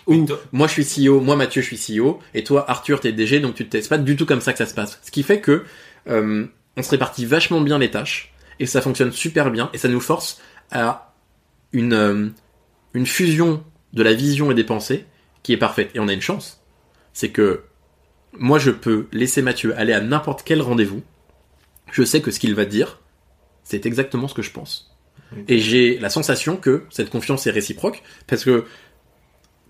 Ou, 0.07 0.25
moi, 0.51 0.67
je 0.67 0.81
suis 0.81 1.05
CEO, 1.05 1.19
moi, 1.19 1.35
Mathieu, 1.35 1.61
je 1.61 1.73
suis 1.73 1.97
CEO 1.97 2.19
et 2.33 2.43
toi, 2.43 2.69
Arthur, 2.69 2.99
t'es 2.99 3.11
DG, 3.11 3.39
donc 3.39 3.55
tu 3.55 3.65
te 3.65 3.71
tais. 3.71 3.81
C'est 3.81 3.89
pas 3.89 3.97
du 3.97 4.15
tout 4.15 4.25
comme 4.25 4.41
ça 4.41 4.51
que 4.51 4.57
ça 4.57 4.65
se 4.65 4.73
passe. 4.73 4.99
Ce 5.03 5.11
qui 5.11 5.23
fait 5.23 5.41
que, 5.41 5.63
euh, 6.07 6.45
on 6.77 6.83
se 6.83 6.89
répartit 6.91 7.25
vachement 7.25 7.61
bien 7.61 7.79
les 7.79 7.89
tâches 7.89 8.33
et 8.59 8.65
ça 8.65 8.81
fonctionne 8.81 9.11
super 9.11 9.51
bien 9.51 9.69
et 9.73 9.77
ça 9.77 9.87
nous 9.87 9.99
force 9.99 10.41
à 10.71 11.13
une, 11.73 11.93
euh, 11.93 12.29
une 12.93 13.05
fusion 13.05 13.63
de 13.93 14.03
la 14.03 14.13
vision 14.13 14.51
et 14.51 14.53
des 14.53 14.63
pensées 14.63 15.05
qui 15.43 15.53
est 15.53 15.57
parfaite. 15.57 15.91
Et 15.95 15.99
on 15.99 16.07
a 16.07 16.13
une 16.13 16.21
chance, 16.21 16.61
c'est 17.13 17.29
que 17.29 17.63
moi 18.33 18.59
je 18.59 18.71
peux 18.71 19.07
laisser 19.11 19.41
Mathieu 19.41 19.77
aller 19.77 19.93
à 19.93 20.01
n'importe 20.01 20.43
quel 20.43 20.61
rendez-vous, 20.61 21.03
je 21.91 22.03
sais 22.03 22.21
que 22.21 22.31
ce 22.31 22.39
qu'il 22.39 22.55
va 22.55 22.65
dire, 22.65 22.99
c'est 23.63 23.85
exactement 23.85 24.27
ce 24.27 24.33
que 24.33 24.41
je 24.41 24.51
pense. 24.51 24.95
Et 25.47 25.59
j'ai 25.59 25.97
la 25.97 26.09
sensation 26.09 26.55
que 26.55 26.83
cette 26.89 27.09
confiance 27.09 27.47
est 27.47 27.51
réciproque, 27.51 28.03
parce 28.27 28.43
que 28.45 28.65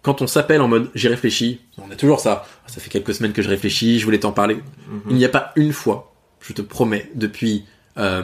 quand 0.01 0.21
on 0.21 0.27
s'appelle 0.27 0.61
en 0.61 0.67
mode 0.67 0.91
j'ai 0.93 1.09
réfléchi, 1.09 1.61
on 1.77 1.89
a 1.89 1.95
toujours 1.95 2.19
ça, 2.19 2.45
ça 2.67 2.79
fait 2.79 2.89
quelques 2.89 3.15
semaines 3.15 3.33
que 3.33 3.41
je 3.41 3.49
réfléchis, 3.49 3.99
je 3.99 4.05
voulais 4.05 4.19
t'en 4.19 4.31
parler. 4.31 4.55
Mhm. 4.55 5.01
Il 5.09 5.15
n'y 5.15 5.25
a 5.25 5.29
pas 5.29 5.51
une 5.55 5.73
fois, 5.73 6.13
je 6.41 6.53
te 6.53 6.61
promets, 6.61 7.09
depuis 7.15 7.65
euh, 7.97 8.23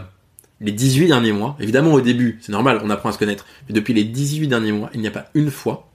les 0.62 0.72
18 0.72 1.08
derniers 1.08 1.32
mois, 1.34 1.58
évidemment 1.60 1.94
au 1.94 2.02
début, 2.02 2.38
c'est 2.42 2.52
normal, 2.52 2.80
on 2.84 2.90
apprend 2.92 3.10
à 3.10 3.12
se 3.12 3.18
connaître, 3.18 3.46
mais 3.68 3.74
depuis 3.74 3.94
les 3.94 4.04
18 4.04 4.48
derniers 4.48 4.72
mois, 4.72 4.92
il 4.94 5.02
n'y 5.02 5.08
a 5.08 5.12
pas 5.12 5.26
une 5.34 5.50
fois 5.50 5.90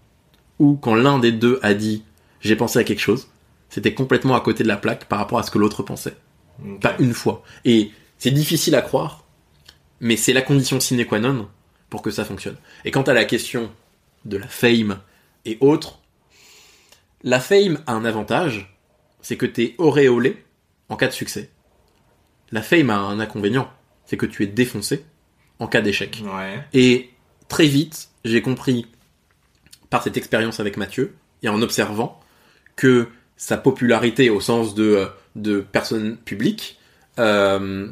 où 0.58 0.76
quand 0.76 0.94
l'un 0.94 1.18
des 1.18 1.32
deux 1.32 1.60
a 1.62 1.72
dit 1.72 2.02
j'ai 2.40 2.56
pensé 2.56 2.78
à 2.78 2.84
quelque 2.84 3.00
chose, 3.00 3.28
c'était 3.68 3.94
complètement 3.94 4.34
à 4.34 4.40
côté 4.40 4.64
de 4.64 4.68
la 4.68 4.76
plaque 4.76 5.06
par 5.06 5.18
rapport 5.18 5.38
à 5.38 5.42
ce 5.42 5.50
que 5.50 5.58
l'autre 5.58 5.82
pensait. 5.82 6.16
Pas 6.80 6.96
une 6.98 7.12
fois. 7.12 7.42
Et 7.64 7.90
c'est 8.18 8.30
difficile 8.30 8.74
à 8.74 8.82
croire, 8.82 9.24
mais 10.00 10.16
c'est 10.16 10.32
la 10.32 10.42
condition 10.42 10.80
sine 10.80 11.04
qua 11.04 11.18
non 11.18 11.48
pour 11.90 12.02
que 12.02 12.10
ça 12.10 12.24
fonctionne. 12.24 12.56
Et 12.84 12.90
quant 12.90 13.02
à 13.02 13.12
la 13.12 13.24
question 13.24 13.70
de 14.24 14.36
la 14.36 14.48
fame 14.48 14.98
et 15.44 15.58
autres, 15.60 16.00
la 17.22 17.40
fame 17.40 17.82
a 17.86 17.92
un 17.92 18.04
avantage, 18.04 18.76
c'est 19.20 19.36
que 19.36 19.46
t'es 19.46 19.74
auréolé 19.78 20.44
en 20.88 20.96
cas 20.96 21.08
de 21.08 21.12
succès. 21.12 21.50
La 22.50 22.62
fame 22.62 22.90
a 22.90 22.98
un 22.98 23.20
inconvénient, 23.20 23.68
c'est 24.06 24.16
que 24.16 24.26
tu 24.26 24.42
es 24.42 24.46
défoncé 24.46 25.04
en 25.58 25.66
cas 25.66 25.80
d'échec. 25.80 26.22
Et 26.72 27.10
très 27.48 27.66
vite, 27.66 28.08
j'ai 28.24 28.42
compris 28.42 28.86
par 29.90 30.02
cette 30.02 30.16
expérience 30.16 30.60
avec 30.60 30.76
Mathieu 30.76 31.14
et 31.42 31.48
en 31.48 31.62
observant 31.62 32.20
que 32.74 33.08
sa 33.36 33.56
popularité 33.56 34.30
au 34.30 34.40
sens 34.40 34.74
de, 34.74 34.84
euh, 34.84 35.06
de 35.34 35.60
personne 35.60 36.16
publique, 36.16 36.78
euh, 37.18 37.88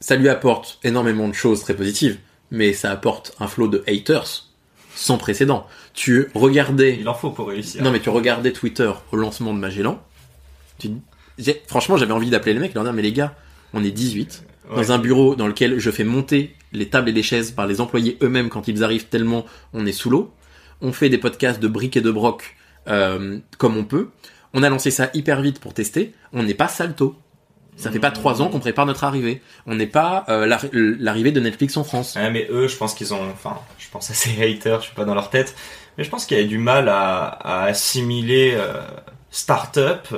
ça 0.00 0.16
lui 0.16 0.28
apporte 0.28 0.78
énormément 0.82 1.28
de 1.28 1.34
choses 1.34 1.60
très 1.60 1.74
positives, 1.74 2.18
mais 2.50 2.72
ça 2.72 2.90
apporte 2.90 3.34
un 3.40 3.46
flot 3.46 3.68
de 3.68 3.84
haters 3.86 4.46
sans 4.94 5.18
précédent. 5.18 5.66
Tu 5.94 6.28
regardais... 6.34 6.96
Il 6.98 7.08
en 7.08 7.14
faut 7.14 7.30
pour 7.30 7.48
réussir. 7.48 7.82
Non 7.82 7.90
mais 7.90 8.00
tu 8.00 8.08
regardais 8.08 8.52
Twitter 8.52 8.90
au 9.12 9.16
lancement 9.16 9.54
de 9.54 9.58
Magellan, 9.58 10.02
tu... 10.78 10.90
franchement 11.66 11.96
j'avais 11.96 12.12
envie 12.12 12.30
d'appeler 12.30 12.54
les 12.54 12.60
mecs 12.60 12.72
et 12.72 12.74
leur 12.74 12.84
dire 12.84 12.92
mais 12.92 13.02
les 13.02 13.12
gars, 13.12 13.34
on 13.72 13.84
est 13.84 13.90
18, 13.90 14.44
dans 14.74 14.92
un 14.92 14.98
bureau 14.98 15.34
dans 15.36 15.46
lequel 15.46 15.78
je 15.78 15.90
fais 15.90 16.04
monter 16.04 16.54
les 16.72 16.88
tables 16.88 17.08
et 17.08 17.12
les 17.12 17.22
chaises 17.22 17.50
par 17.52 17.66
les 17.66 17.80
employés 17.80 18.18
eux-mêmes 18.22 18.48
quand 18.48 18.68
ils 18.68 18.82
arrivent 18.82 19.06
tellement 19.06 19.46
on 19.72 19.86
est 19.86 19.92
sous 19.92 20.10
l'eau. 20.10 20.32
On 20.80 20.92
fait 20.92 21.08
des 21.08 21.18
podcasts 21.18 21.60
de 21.60 21.68
briques 21.68 21.96
et 21.96 22.00
de 22.00 22.10
broc 22.10 22.56
euh, 22.88 23.38
comme 23.58 23.76
on 23.76 23.84
peut. 23.84 24.08
On 24.54 24.62
a 24.62 24.68
lancé 24.68 24.90
ça 24.90 25.10
hyper 25.14 25.40
vite 25.40 25.60
pour 25.60 25.74
tester. 25.74 26.14
On 26.32 26.42
n'est 26.42 26.54
pas 26.54 26.68
salto. 26.68 27.16
Ça 27.76 27.90
fait 27.90 27.98
pas 28.00 28.10
trois 28.10 28.40
ans 28.40 28.48
qu'on 28.48 28.58
prépare 28.58 28.86
notre 28.86 29.04
arrivée. 29.04 29.42
On 29.66 29.74
n'est 29.74 29.86
pas 29.86 30.24
euh, 30.30 30.46
l'arri- 30.46 30.70
l'arrivée 30.72 31.30
de 31.30 31.40
Netflix 31.40 31.76
en 31.76 31.84
France. 31.84 32.14
Ouais, 32.16 32.30
mais 32.30 32.46
eux, 32.50 32.68
je 32.68 32.76
pense 32.76 32.94
qu'ils 32.94 33.12
ont, 33.12 33.20
enfin, 33.30 33.58
je 33.78 33.86
pense 33.90 34.10
à 34.10 34.14
ces 34.14 34.30
haters, 34.42 34.80
je 34.80 34.86
suis 34.86 34.94
pas 34.94 35.04
dans 35.04 35.14
leur 35.14 35.28
tête, 35.28 35.54
mais 35.98 36.04
je 36.04 36.08
pense 36.08 36.24
qu'il 36.24 36.38
y 36.38 36.40
a 36.40 36.44
du 36.44 36.56
mal 36.56 36.88
à, 36.88 37.24
à 37.26 37.64
assimiler 37.64 38.54
euh, 38.54 38.80
start-up 39.30 40.08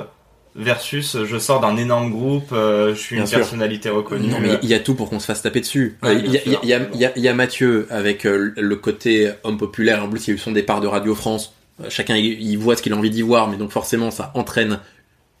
versus 0.55 1.15
euh, 1.15 1.25
je 1.25 1.37
sors 1.37 1.59
d'un 1.61 1.77
énorme 1.77 2.09
groupe, 2.11 2.49
euh, 2.51 2.93
je 2.95 2.99
suis 2.99 3.15
Bien 3.15 3.23
une 3.23 3.29
sûr. 3.29 3.37
personnalité 3.39 3.89
reconnue. 3.89 4.27
Non, 4.27 4.39
mais 4.39 4.59
il 4.63 4.69
y 4.69 4.73
a 4.73 4.79
tout 4.79 4.95
pour 4.95 5.09
qu'on 5.09 5.19
se 5.19 5.25
fasse 5.25 5.41
taper 5.41 5.61
dessus. 5.61 5.97
Ouais, 6.03 6.09
Euh, 6.09 6.21
Il 6.25 6.31
y, 6.33 6.73
a- 6.73 6.79
y 7.15 7.19
y 7.19 7.27
y 7.27 7.33
Mathieu 7.33 7.87
avec 7.89 8.25
euh, 8.25 8.53
le 8.57 8.75
côté 8.75 9.31
homme 9.43 9.57
populaire. 9.57 10.03
En 10.03 10.09
plus, 10.09 10.27
il 10.27 10.31
y 10.31 10.33
a 10.33 10.35
eu 10.35 10.39
son 10.39 10.51
départ 10.51 10.81
de 10.81 10.87
Radio 10.87 11.15
France. 11.15 11.53
Euh, 11.81 11.85
Chacun 11.89 12.15
il, 12.17 12.57
voit 12.57 12.75
ce 12.75 12.81
qu'il 12.81 12.93
a 12.93 12.97
envie 12.97 13.09
d'y 13.11 13.21
voir, 13.21 13.47
mais 13.49 13.57
donc 13.57 13.71
forcément, 13.71 14.11
ça 14.11 14.31
entraîne 14.35 14.79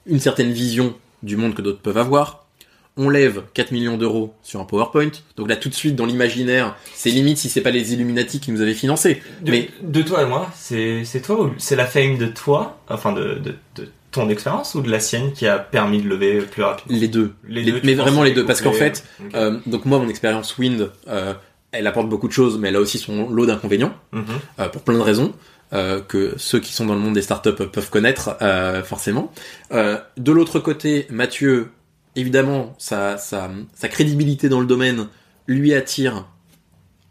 une 0.05 0.19
certaine 0.19 0.51
vision 0.51 0.95
du 1.23 1.35
monde 1.37 1.53
que 1.53 1.61
d'autres 1.61 1.81
peuvent 1.81 1.97
avoir. 1.97 2.45
On 3.01 3.09
lève 3.09 3.43
4 3.53 3.71
millions 3.71 3.97
d'euros 3.97 4.33
sur 4.43 4.59
un 4.59 4.65
PowerPoint. 4.65 5.11
Donc 5.37 5.47
là, 5.47 5.55
tout 5.55 5.69
de 5.69 5.73
suite, 5.73 5.95
dans 5.95 6.05
l'imaginaire, 6.05 6.75
c'est 6.93 7.09
limite 7.11 7.37
si 7.37 7.47
c'est 7.49 7.61
pas 7.61 7.71
les 7.71 7.93
Illuminati 7.93 8.41
qui 8.41 8.51
nous 8.51 8.61
avaient 8.61 8.73
financé. 8.73 9.21
De, 9.41 9.51
Mais 9.51 9.69
de 9.81 10.01
toi 10.01 10.23
et 10.23 10.25
moi, 10.25 10.49
c'est 10.55 11.05
c'est 11.05 11.21
toi 11.21 11.41
ou 11.43 11.53
c'est 11.57 11.77
la 11.77 11.85
fame 11.85 12.17
de 12.17 12.25
toi, 12.27 12.77
enfin 12.89 13.13
de, 13.13 13.35
de, 13.35 13.55
de 13.75 13.87
ton 14.11 14.29
expérience 14.29 14.75
ou 14.75 14.81
de 14.81 14.89
la 14.89 14.99
sienne 14.99 15.33
qui 15.33 15.47
a 15.47 15.59
permis 15.59 16.01
de 16.01 16.07
lever 16.07 16.41
plus 16.41 16.63
rapidement 16.63 16.97
les 16.97 17.07
deux. 17.07 17.33
Les 17.47 17.63
deux, 17.63 17.79
mais 17.83 17.93
vraiment 17.93 18.23
les 18.23 18.31
deux, 18.31 18.45
parce 18.45 18.61
qu'en 18.61 18.73
fait, 18.73 19.03
euh, 19.35 19.59
donc 19.65 19.85
moi, 19.85 19.99
mon 19.99 20.09
expérience 20.09 20.57
Wind, 20.57 20.91
euh, 21.07 21.33
elle 21.71 21.85
apporte 21.85 22.09
beaucoup 22.09 22.27
de 22.27 22.33
choses, 22.33 22.57
mais 22.57 22.69
elle 22.69 22.75
a 22.75 22.79
aussi 22.79 22.97
son 22.97 23.29
lot 23.29 23.45
d'inconvénients. 23.45 23.93
Mhm. 24.11 24.25
euh, 24.59 24.69
pour 24.69 24.81
plein 24.81 24.95
de 24.95 25.01
raisons 25.01 25.33
que 26.07 26.33
ceux 26.37 26.59
qui 26.59 26.73
sont 26.73 26.87
dans 26.87 26.95
le 26.95 26.99
monde 26.99 27.13
des 27.13 27.21
startups 27.21 27.53
peuvent 27.53 27.91
connaître 27.91 28.35
forcément. 28.85 29.31
De 29.71 30.31
l'autre 30.31 30.59
côté, 30.59 31.05
Mathieu, 31.11 31.69
évidemment, 32.15 32.73
sa, 32.79 33.19
sa, 33.19 33.51
sa 33.75 33.87
crédibilité 33.87 34.49
dans 34.49 34.61
le 34.61 34.65
domaine 34.65 35.09
lui 35.45 35.75
attire 35.75 36.25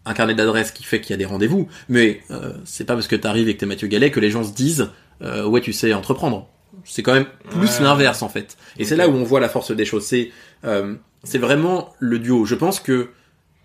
un 0.05 0.13
carnet 0.13 0.35
d'adresses 0.35 0.73
qui 0.73 0.83
fait 0.83 1.01
qu'il 1.01 1.11
y 1.11 1.15
a 1.15 1.17
des 1.17 1.25
rendez-vous, 1.25 1.69
mais 1.89 2.21
c'est 2.65 2.83
pas 2.83 2.95
parce 2.95 3.07
que 3.07 3.15
t'arrives 3.15 3.49
et 3.49 3.55
que 3.55 3.61
t'es 3.61 3.67
Mathieu 3.67 3.87
Gallet 3.87 4.11
que 4.11 4.19
les 4.19 4.33
gens 4.33 4.43
se 4.43 4.53
disent 4.53 4.91
ouais 5.21 5.61
tu 5.61 5.73
sais 5.73 5.95
entreprendre. 5.95 6.51
C'est 6.85 7.03
quand 7.03 7.15
même 7.15 7.27
plus 7.51 7.79
Ouais. 7.79 7.85
l'inverse 7.85 8.23
en 8.23 8.29
fait. 8.29 8.57
Et 8.79 8.85
c'est 8.85 8.97
là 8.97 9.09
où 9.09 9.13
on 9.13 9.25
voit 9.25 9.41
la 9.41 9.49
force 9.49 9.71
des 9.73 9.85
choses. 9.85 10.05
C'est 10.05 10.31
euh, 10.65 10.95
c'est 11.25 11.39
vraiment 11.39 11.95
le 11.99 12.19
duo. 12.19 12.45
Je 12.45 12.55
pense 12.55 12.81
que 12.81 13.11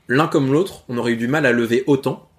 l'un 0.08 0.28
comme 0.28 0.52
l'autre, 0.52 0.84
on 0.90 0.98
aurait 0.98 1.14
eu 1.14 1.18
du 1.18 1.28
mal 1.28 1.46
à 1.46 1.52
lever 1.52 1.84
autant 1.88 2.30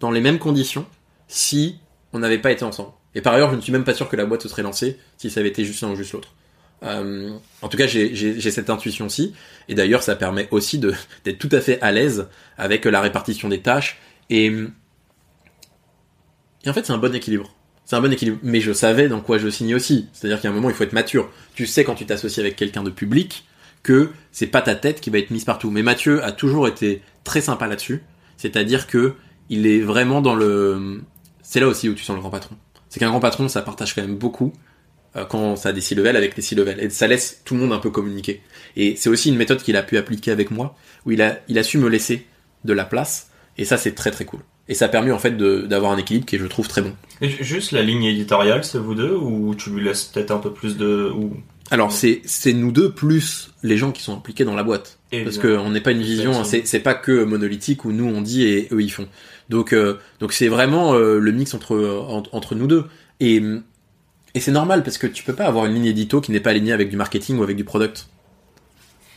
dans 0.00 0.10
les 0.10 0.20
mêmes 0.20 0.38
conditions 0.38 0.86
si 1.28 1.78
on 2.12 2.18
n'avait 2.18 2.38
pas 2.38 2.50
été 2.52 2.64
ensemble. 2.64 2.90
Et 3.14 3.20
par 3.20 3.34
ailleurs, 3.34 3.50
je 3.50 3.56
ne 3.56 3.60
suis 3.60 3.72
même 3.72 3.84
pas 3.84 3.94
sûr 3.94 4.08
que 4.08 4.16
la 4.16 4.24
boîte 4.26 4.42
se 4.42 4.48
serait 4.48 4.62
lancée 4.62 4.98
si 5.18 5.30
ça 5.30 5.40
avait 5.40 5.50
été 5.50 5.64
juste 5.64 5.82
l'un 5.82 5.90
ou 5.90 5.96
juste 5.96 6.12
l'autre. 6.12 6.34
Euh, 6.82 7.30
en 7.60 7.68
tout 7.68 7.76
cas, 7.76 7.86
j'ai- 7.86 8.40
cette 8.50 8.68
intuition-ci. 8.70 9.34
Et 9.68 9.74
d'ailleurs, 9.74 10.02
ça 10.02 10.16
permet 10.16 10.48
aussi 10.50 10.78
d'être 11.24 11.38
tout 11.38 11.48
à 11.52 11.60
fait 11.60 11.80
à 11.80 11.92
l'aise 11.92 12.26
avec 12.58 12.84
la 12.86 13.00
répartition 13.00 13.48
des 13.48 13.60
tâches. 13.60 13.98
Et, 14.30 14.46
et 16.64 16.68
en 16.68 16.72
fait, 16.72 16.84
c'est 16.86 16.92
un 16.92 16.98
bon 16.98 17.14
équilibre. 17.14 17.54
C'est 17.84 17.96
un 17.96 18.00
bon 18.00 18.12
équilibre. 18.12 18.38
Mais 18.42 18.60
je 18.60 18.72
savais 18.72 19.08
dans 19.08 19.20
quoi 19.20 19.38
je 19.38 19.48
signais 19.48 19.74
aussi. 19.74 20.08
C'est-à-dire 20.12 20.40
qu'à 20.40 20.48
un 20.48 20.52
moment, 20.52 20.70
il 20.70 20.74
faut 20.74 20.84
être 20.84 20.92
mature. 20.92 21.30
Tu 21.54 21.66
sais 21.66 21.84
quand 21.84 21.94
tu 21.94 22.06
t'associes 22.06 22.40
avec 22.40 22.56
quelqu'un 22.56 22.82
de 22.82 22.90
public 22.90 23.46
que 23.82 24.10
c'est 24.30 24.46
pas 24.46 24.62
ta 24.62 24.74
tête 24.74 25.00
qui 25.00 25.10
va 25.10 25.18
être 25.18 25.30
mise 25.30 25.44
partout. 25.44 25.70
Mais 25.70 25.82
Mathieu 25.82 26.22
a 26.24 26.32
toujours 26.32 26.68
été 26.68 27.02
très 27.24 27.40
sympa 27.40 27.66
là-dessus. 27.66 28.02
C'est-à-dire 28.36 28.86
que 28.86 29.14
il 29.48 29.66
est 29.66 29.80
vraiment 29.80 30.22
dans 30.22 30.34
le... 30.34 31.02
C'est 31.42 31.60
là 31.60 31.66
aussi 31.66 31.88
où 31.88 31.94
tu 31.94 32.04
sens 32.04 32.14
le 32.14 32.20
grand 32.20 32.30
patron. 32.30 32.56
C'est 32.88 33.00
qu'un 33.00 33.10
grand 33.10 33.20
patron, 33.20 33.48
ça 33.48 33.62
partage 33.62 33.94
quand 33.94 34.02
même 34.02 34.16
beaucoup 34.16 34.52
euh, 35.16 35.24
quand 35.24 35.56
ça 35.56 35.70
a 35.70 35.72
des 35.72 35.80
C-level 35.80 36.16
avec 36.16 36.36
les 36.36 36.42
C-level. 36.42 36.80
Et 36.80 36.88
ça 36.90 37.06
laisse 37.06 37.42
tout 37.44 37.54
le 37.54 37.60
monde 37.60 37.72
un 37.72 37.78
peu 37.78 37.90
communiquer. 37.90 38.42
Et 38.76 38.96
c'est 38.96 39.08
aussi 39.08 39.28
une 39.28 39.36
méthode 39.36 39.62
qu'il 39.62 39.76
a 39.76 39.82
pu 39.82 39.98
appliquer 39.98 40.30
avec 40.30 40.50
moi, 40.50 40.76
où 41.04 41.10
il 41.10 41.40
il 41.48 41.58
a 41.58 41.62
su 41.62 41.78
me 41.78 41.88
laisser 41.88 42.26
de 42.64 42.72
la 42.72 42.84
place. 42.84 43.30
Et 43.58 43.64
ça, 43.64 43.76
c'est 43.76 43.92
très 43.92 44.10
très 44.10 44.24
cool. 44.24 44.40
Et 44.72 44.74
ça 44.74 44.86
a 44.86 44.88
permis 44.88 45.10
en 45.12 45.18
fait 45.18 45.36
d'avoir 45.36 45.92
un 45.92 45.98
équilibre 45.98 46.24
qui 46.24 46.36
est, 46.36 46.38
je 46.38 46.46
trouve, 46.46 46.66
très 46.66 46.80
bon. 46.80 46.94
Et 47.20 47.28
Juste 47.28 47.72
la 47.72 47.82
ligne 47.82 48.04
éditoriale, 48.04 48.64
c'est 48.64 48.78
vous 48.78 48.94
deux 48.94 49.12
ou 49.14 49.54
tu 49.54 49.68
lui 49.68 49.84
laisses 49.84 50.04
peut-être 50.04 50.30
un 50.30 50.38
peu 50.38 50.50
plus 50.50 50.78
de 50.78 51.12
ou? 51.14 51.36
Alors, 51.70 51.92
c'est 51.92 52.22
c'est 52.24 52.54
nous 52.54 52.72
deux 52.72 52.90
plus 52.90 53.50
les 53.62 53.76
gens 53.76 53.92
qui 53.92 54.00
sont 54.02 54.14
impliqués 54.16 54.46
dans 54.46 54.54
la 54.54 54.62
boîte. 54.62 54.98
Parce 55.24 55.36
qu'on 55.36 55.68
n'est 55.68 55.82
pas 55.82 55.90
une 55.90 56.00
vision, 56.00 56.32
hein, 56.40 56.44
c'est 56.64 56.80
pas 56.80 56.94
que 56.94 57.22
monolithique 57.24 57.84
où 57.84 57.92
nous 57.92 58.06
on 58.06 58.22
dit 58.22 58.44
et 58.44 58.68
eux 58.72 58.80
ils 58.80 58.88
font. 58.90 59.08
Donc 59.50 59.74
euh, 59.74 59.98
donc 60.20 60.32
c'est 60.32 60.48
vraiment 60.48 60.94
euh, 60.94 61.18
le 61.18 61.32
mix 61.32 61.52
entre 61.52 61.76
en- 62.08 62.22
entre 62.32 62.54
nous 62.54 62.66
deux. 62.66 62.84
Et 63.20 63.42
et 64.34 64.40
c'est 64.40 64.52
normal 64.52 64.82
parce 64.84 64.96
que 64.96 65.06
tu 65.06 65.22
peux 65.22 65.34
pas 65.34 65.44
avoir 65.44 65.66
une 65.66 65.74
ligne 65.74 65.84
édito 65.84 66.22
qui 66.22 66.32
n'est 66.32 66.40
pas 66.40 66.48
alignée 66.50 66.72
avec 66.72 66.88
du 66.88 66.96
marketing 66.96 67.38
ou 67.38 67.42
avec 67.42 67.56
du 67.58 67.64
product. 67.64 68.06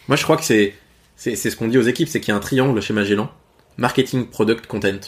Moi 0.10 0.18
je 0.18 0.24
crois 0.24 0.36
que 0.36 0.44
c'est 0.44 0.76
c'est 1.16 1.38
c'est 1.38 1.50
ce 1.50 1.56
qu'on 1.56 1.70
dit 1.70 1.78
aux 1.78 1.82
équipes, 1.94 2.10
c'est 2.10 2.20
qu'il 2.20 2.30
y 2.30 2.34
a 2.34 2.36
un 2.36 2.42
triangle 2.42 2.82
chez 2.82 2.94
Magellan, 2.94 3.32
marketing, 3.78 4.26
product, 4.28 4.68
content. 4.68 5.00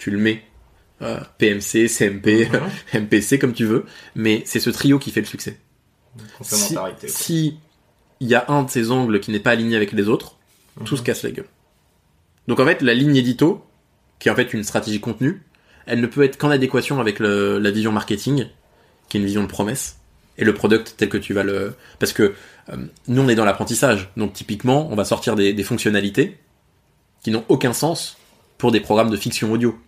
Tu 0.00 0.10
le 0.10 0.18
mets 0.18 0.42
euh, 1.02 1.20
PMC, 1.38 1.86
CMP, 1.88 2.48
Mhm. 2.94 3.02
MPC 3.02 3.38
comme 3.38 3.52
tu 3.52 3.64
veux, 3.66 3.84
mais 4.14 4.42
c'est 4.46 4.60
ce 4.60 4.70
trio 4.70 4.98
qui 4.98 5.10
fait 5.10 5.20
le 5.20 5.26
succès. 5.26 5.58
Si, 7.08 7.58
il 8.20 8.28
y 8.28 8.34
a 8.34 8.44
un 8.48 8.64
de 8.64 8.70
ces 8.70 8.90
angles 8.90 9.20
qui 9.20 9.30
n'est 9.30 9.38
pas 9.40 9.50
aligné 9.52 9.76
avec 9.76 9.92
les 9.92 10.08
autres, 10.08 10.36
tout 10.84 10.96
se 10.96 11.02
casse 11.02 11.22
la 11.22 11.30
gueule. 11.30 11.46
Donc 12.48 12.58
en 12.60 12.66
fait, 12.66 12.82
la 12.82 12.94
ligne 12.94 13.14
édito, 13.16 13.64
qui 14.18 14.28
est 14.28 14.32
en 14.32 14.34
fait 14.34 14.52
une 14.52 14.64
stratégie 14.64 15.00
contenue, 15.00 15.42
elle 15.86 16.00
ne 16.00 16.06
peut 16.06 16.22
être 16.22 16.36
qu'en 16.38 16.50
adéquation 16.50 17.00
avec 17.00 17.18
le- 17.18 17.58
la 17.58 17.70
vision 17.70 17.92
marketing, 17.92 18.46
qui 19.08 19.16
est 19.16 19.20
une 19.20 19.26
vision 19.26 19.42
de 19.42 19.48
promesse, 19.48 19.96
et 20.38 20.44
le 20.44 20.54
product 20.54 20.94
tel 20.96 21.08
que 21.08 21.18
tu 21.18 21.34
vas 21.34 21.42
le... 21.42 21.74
Parce 21.98 22.12
que 22.12 22.34
euh, 22.70 22.76
nous, 23.08 23.22
on 23.22 23.28
est 23.28 23.34
dans 23.34 23.44
l'apprentissage. 23.44 24.08
Donc 24.16 24.32
typiquement, 24.32 24.88
on 24.90 24.94
va 24.96 25.04
sortir 25.04 25.36
des, 25.36 25.52
des 25.52 25.64
fonctionnalités 25.64 26.38
qui 27.22 27.30
n'ont 27.30 27.44
aucun 27.48 27.72
sens 27.74 28.16
pour 28.58 28.72
des 28.72 28.80
programmes 28.80 29.10
de 29.10 29.16
fiction 29.16 29.52
audio. 29.52 29.78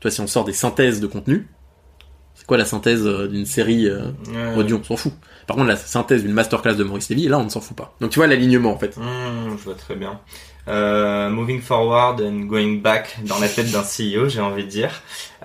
Toi, 0.00 0.10
si 0.10 0.20
on 0.20 0.26
sort 0.26 0.44
des 0.44 0.52
synthèses 0.52 1.00
de 1.00 1.06
contenu, 1.06 1.46
c'est 2.34 2.46
quoi 2.46 2.56
la 2.58 2.64
synthèse 2.66 3.06
euh, 3.06 3.28
d'une 3.28 3.46
série 3.46 3.86
euh, 3.88 4.10
Ouais. 4.32 4.56
audio, 4.56 4.78
on 4.80 4.84
s'en 4.84 4.96
fout. 4.96 5.12
Par 5.46 5.56
contre, 5.56 5.68
la 5.68 5.76
synthèse 5.76 6.22
d'une 6.22 6.32
masterclass 6.32 6.74
de 6.74 6.84
Maurice 6.84 7.08
Lévy, 7.08 7.28
là, 7.28 7.38
on 7.38 7.44
ne 7.44 7.48
s'en 7.48 7.60
fout 7.60 7.76
pas. 7.76 7.94
Donc 8.00 8.10
tu 8.10 8.18
vois 8.18 8.26
l'alignement, 8.26 8.72
en 8.72 8.78
fait. 8.78 8.96
Hmm, 8.96 9.56
je 9.56 9.62
vois 9.64 9.74
très 9.74 9.94
bien. 9.96 10.20
Euh, 10.68 11.30
moving 11.30 11.60
forward 11.60 12.20
and 12.20 12.46
going 12.46 12.78
back 12.80 13.18
dans 13.24 13.38
la 13.38 13.48
tête 13.48 13.70
d'un 13.70 13.82
CEO, 13.84 14.28
j'ai 14.28 14.40
envie 14.40 14.64
de 14.64 14.68
dire. 14.68 14.90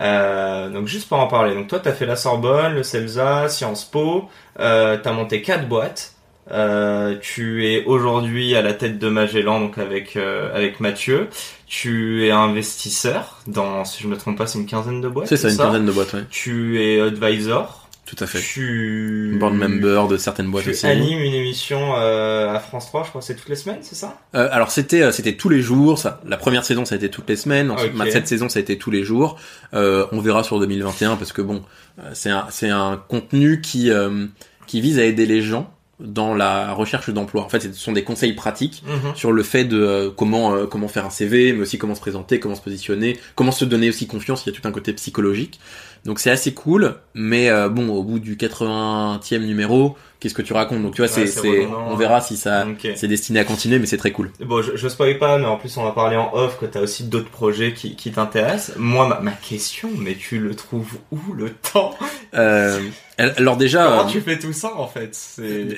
Euh, 0.01 0.69
donc 0.69 0.87
juste 0.87 1.07
pour 1.07 1.19
en 1.19 1.27
parler. 1.27 1.53
Donc 1.53 1.67
toi, 1.67 1.79
t'as 1.79 1.91
fait 1.93 2.07
la 2.07 2.15
Sorbonne, 2.15 2.73
le 2.73 2.81
CELSA, 2.83 3.47
Sciences 3.47 3.85
Po. 3.85 4.27
Euh, 4.59 4.97
t'as 5.01 5.11
monté 5.13 5.41
quatre 5.43 5.67
boîtes. 5.67 6.15
Euh, 6.49 7.15
tu 7.21 7.67
es 7.67 7.85
aujourd'hui 7.85 8.55
à 8.55 8.63
la 8.63 8.73
tête 8.73 8.97
de 8.97 9.07
Magellan, 9.09 9.59
donc 9.61 9.77
avec 9.77 10.17
avec 10.17 10.79
Mathieu. 10.79 11.29
Tu 11.73 12.25
es 12.27 12.31
investisseur 12.31 13.39
dans, 13.47 13.85
si 13.85 14.03
je 14.03 14.07
me 14.09 14.17
trompe 14.17 14.37
pas, 14.37 14.45
c'est 14.45 14.59
une 14.59 14.65
quinzaine 14.65 14.99
de 14.99 15.07
boîtes. 15.07 15.27
C'est 15.29 15.37
ça, 15.37 15.49
une 15.49 15.55
quinzaine 15.55 15.85
de 15.85 15.91
boîtes, 15.93 16.11
ouais. 16.13 16.25
Tu 16.29 16.83
es 16.83 16.99
advisor. 16.99 17.87
Tout 18.05 18.17
à 18.19 18.27
fait. 18.27 18.39
Tu 18.41 19.37
Board 19.39 19.53
member 19.53 20.09
de 20.09 20.17
certaines 20.17 20.51
boîtes 20.51 20.65
tu 20.65 20.71
aussi. 20.71 20.85
animes 20.85 21.19
une 21.19 21.33
émission 21.33 21.95
euh, 21.95 22.53
à 22.53 22.59
France 22.59 22.87
3, 22.87 23.05
je 23.05 23.09
crois 23.11 23.21
c'est 23.21 23.35
toutes 23.35 23.47
les 23.47 23.55
semaines, 23.55 23.77
c'est 23.83 23.95
ça? 23.95 24.17
Euh, 24.35 24.49
alors 24.51 24.69
c'était 24.69 25.01
euh, 25.01 25.11
c'était 25.13 25.37
tous 25.37 25.47
les 25.47 25.61
jours. 25.61 25.97
Ça, 25.97 26.19
la 26.27 26.35
première 26.35 26.65
saison 26.65 26.83
ça 26.83 26.95
a 26.95 26.97
été 26.97 27.09
toutes 27.09 27.29
les 27.29 27.37
semaines. 27.37 27.71
Ensuite, 27.71 27.91
Ok. 27.91 27.97
ma- 27.97 28.11
cette 28.11 28.27
saison 28.27 28.49
ça 28.49 28.59
a 28.59 28.61
été 28.61 28.77
tous 28.77 28.91
les 28.91 29.05
jours. 29.05 29.37
Euh, 29.73 30.07
on 30.11 30.19
verra 30.19 30.43
sur 30.43 30.59
2021 30.59 31.15
parce 31.15 31.31
que 31.31 31.41
bon, 31.41 31.63
euh, 31.99 32.09
c'est 32.13 32.31
un 32.31 32.47
c'est 32.49 32.69
un 32.69 33.01
contenu 33.07 33.61
qui 33.61 33.91
euh, 33.91 34.25
qui 34.67 34.81
vise 34.81 34.99
à 34.99 35.05
aider 35.05 35.25
les 35.25 35.41
gens 35.41 35.73
dans 36.01 36.33
la 36.35 36.73
recherche 36.73 37.09
d'emploi. 37.11 37.43
En 37.43 37.49
fait, 37.49 37.59
ce 37.61 37.71
sont 37.73 37.91
des 37.91 38.03
conseils 38.03 38.33
pratiques 38.33 38.83
Mhm. 38.87 39.15
sur 39.15 39.31
le 39.31 39.43
fait 39.43 39.65
de 39.65 39.79
euh, 39.79 40.09
comment 40.15 40.53
euh, 40.53 40.65
comment 40.65 40.87
faire 40.87 41.05
un 41.05 41.09
CV, 41.09 41.53
mais 41.53 41.61
aussi 41.61 41.77
comment 41.77 41.95
se 41.95 41.99
présenter, 42.01 42.39
comment 42.39 42.55
se 42.55 42.61
positionner, 42.61 43.19
comment 43.35 43.51
se 43.51 43.65
donner 43.65 43.89
aussi 43.89 44.07
confiance. 44.07 44.43
Il 44.45 44.53
y 44.53 44.55
a 44.55 44.59
tout 44.59 44.67
un 44.67 44.71
côté 44.71 44.93
psychologique. 44.93 45.59
Donc 46.05 46.19
c'est 46.19 46.31
assez 46.31 46.53
cool, 46.53 46.95
mais 47.13 47.49
euh, 47.49 47.69
bon, 47.69 47.89
au 47.89 48.03
bout 48.03 48.19
du 48.19 48.35
80e 48.35 49.45
numéro, 49.45 49.95
qu'est-ce 50.21 50.33
que 50.33 50.41
tu 50.41 50.53
racontes 50.53 50.81
Donc 50.81 50.93
tu 50.95 51.01
vois, 51.01 51.11
Ouais, 51.13 51.27
c'est 51.27 51.65
on 51.67 51.95
verra 51.97 52.21
si 52.21 52.37
ça 52.37 52.65
c'est 52.95 53.09
destiné 53.09 53.39
à 53.39 53.43
continuer, 53.43 53.79
mais 53.79 53.85
c'est 53.87 53.97
très 53.97 54.11
cool. 54.11 54.31
Bon, 54.39 54.61
je, 54.61 54.77
je 54.77 54.87
spoil 54.87 55.17
pas, 55.17 55.37
mais 55.37 55.45
en 55.47 55.57
plus 55.57 55.75
on 55.75 55.83
va 55.83 55.91
parler 55.91 56.15
en 56.15 56.33
off 56.33 56.57
que 56.59 56.65
t'as 56.65 56.79
aussi 56.79 57.03
d'autres 57.03 57.29
projets 57.29 57.73
qui, 57.73 57.97
qui 57.97 58.11
t'intéressent. 58.13 58.77
Moi, 58.77 59.07
ma, 59.09 59.19
ma 59.19 59.31
question, 59.31 59.89
mais 59.97 60.15
tu 60.15 60.39
le 60.39 60.55
trouves 60.55 60.97
où 61.11 61.33
le 61.33 61.49
temps? 61.51 61.93
Euh, 62.35 62.79
alors 63.17 63.57
déjà, 63.57 63.85
Comment 63.87 64.07
euh, 64.07 64.11
tu 64.11 64.21
fais 64.21 64.39
tout 64.39 64.53
ça 64.53 64.73
en 64.77 64.87
fait? 64.87 65.17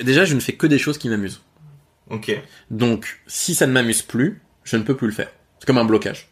Déjà, 0.04 0.24
je 0.24 0.34
ne 0.36 0.40
fais 0.40 0.52
que 0.52 0.68
des 0.68 0.78
choses 0.78 0.98
qui 0.98 1.08
m'amusent. 1.08 1.40
ok. 2.10 2.40
Donc, 2.70 3.20
si 3.26 3.54
ça 3.56 3.66
ne 3.66 3.72
m'amuse 3.72 4.02
plus, 4.02 4.40
je 4.62 4.76
ne 4.76 4.82
peux 4.82 4.94
plus 4.94 5.08
le 5.08 5.12
faire. 5.12 5.30
C'est 5.58 5.66
comme 5.66 5.78
un 5.78 5.84
blocage. 5.84 6.28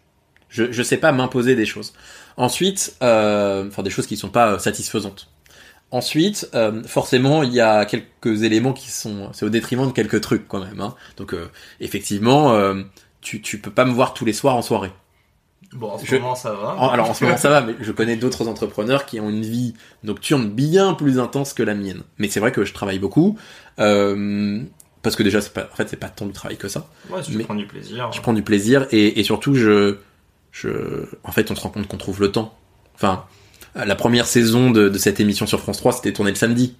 Je 0.51 0.71
je 0.71 0.83
sais 0.83 0.99
pas 0.99 1.13
m'imposer 1.13 1.55
des 1.57 1.65
choses. 1.67 1.95
Ensuite, 2.37 2.95
euh, 3.03 3.67
enfin 3.69 3.83
des 3.83 3.89
choses 3.91 4.07
qui 4.07 4.17
sont 4.19 4.29
pas 4.29 4.53
euh, 4.53 4.59
satisfaisantes. 4.59 5.32
Ensuite, 5.93 6.49
euh, 6.55 6.83
forcément, 6.85 7.43
il 7.45 7.53
y 7.53 7.61
a 7.61 7.85
quelques 7.85 8.43
éléments 8.43 8.73
qui 8.73 8.91
sont, 8.91 9.29
c'est 9.33 9.45
au 9.45 9.51
détriment 9.51 9.87
de 9.87 9.93
quelques 9.93 10.21
trucs 10.21 10.49
quand 10.49 10.59
même. 10.65 10.81
Hein. 10.81 10.95
Donc, 11.19 11.35
euh, 11.35 11.49
effectivement, 11.81 12.53
euh, 12.55 12.83
tu 13.21 13.41
tu 13.41 13.59
peux 13.59 13.71
pas 13.71 13.85
me 13.85 13.93
voir 13.93 14.15
tous 14.15 14.25
les 14.25 14.33
soirs 14.33 14.57
en 14.57 14.63
soirée. 14.63 14.91
Bon, 15.75 15.91
en 15.91 15.99
ce 15.99 16.05
Je- 16.07 16.17
moment 16.17 16.35
ça 16.35 16.53
va. 16.53 16.75
En- 16.77 16.89
alors 16.89 17.09
en 17.11 17.15
ce 17.15 17.25
moment 17.25 17.37
ça 17.39 17.49
va, 17.49 17.61
mais 17.63 17.75
je 17.81 17.93
connais 17.93 18.17
d'autres 18.17 18.49
entrepreneurs 18.49 19.07
qui 19.07 19.21
ont 19.21 19.31
une 19.31 19.43
vie 19.43 19.75
nocturne 20.03 20.51
bien 20.51 20.93
plus 20.95 21.19
intense 21.19 21.55
que 21.55 21.63
la 21.63 21.75
mienne. 21.75 22.03
Mais 22.19 22.29
c'est 22.29 22.41
vrai 22.41 22.53
que 22.53 22.65
je 22.65 22.75
travaille 22.75 22.99
beaucoup. 22.99 23.39
Parce 23.77 25.17
que 25.17 25.23
déjà, 25.25 25.41
c'est 25.41 25.53
pas, 25.53 25.69
en 25.73 25.75
fait, 25.75 25.89
c'est 25.89 25.97
pas 25.97 26.09
tant 26.09 26.27
du 26.27 26.33
travail 26.33 26.57
que 26.57 26.69
ça. 26.69 26.89
Ouais, 27.11 27.21
Mais- 27.35 27.45
prends 27.45 27.55
du 27.57 27.67
plaisir. 27.67 28.11
Je 28.13 28.21
prends 28.21 28.33
du 28.33 28.43
plaisir 28.43 28.87
et, 28.93 29.19
et 29.19 29.25
surtout, 29.25 29.55
je, 29.55 29.97
je, 30.53 31.07
en 31.25 31.33
fait, 31.33 31.51
on 31.51 31.57
se 31.57 31.61
rend 31.61 31.71
compte 31.71 31.89
qu'on 31.89 31.97
trouve 31.97 32.21
le 32.21 32.31
temps. 32.31 32.57
Enfin, 32.95 33.25
la 33.75 33.95
première 33.95 34.27
saison 34.27 34.71
de, 34.71 34.89
de 34.89 34.99
cette 34.99 35.21
émission 35.21 35.47
sur 35.47 35.61
France 35.61 35.79
3, 35.79 35.93
c'était 35.93 36.13
tourné 36.13 36.31
le 36.31 36.37
samedi. 36.37 36.77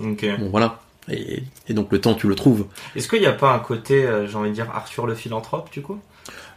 Ok. 0.00 0.24
Bon, 0.38 0.48
voilà. 0.50 0.80
Et, 1.10 1.42
et 1.68 1.74
donc, 1.74 1.90
le 1.90 2.00
temps, 2.00 2.14
tu 2.14 2.28
le 2.28 2.34
trouves. 2.34 2.66
Est-ce 2.94 3.08
qu'il 3.08 3.20
n'y 3.20 3.26
a 3.26 3.32
pas 3.32 3.52
un 3.54 3.58
côté, 3.60 4.04
euh, 4.04 4.26
j'ai 4.28 4.36
envie 4.36 4.50
de 4.50 4.54
dire, 4.54 4.70
Arthur 4.74 5.06
le 5.06 5.14
philanthrope, 5.14 5.72
du 5.72 5.80
coup? 5.82 5.98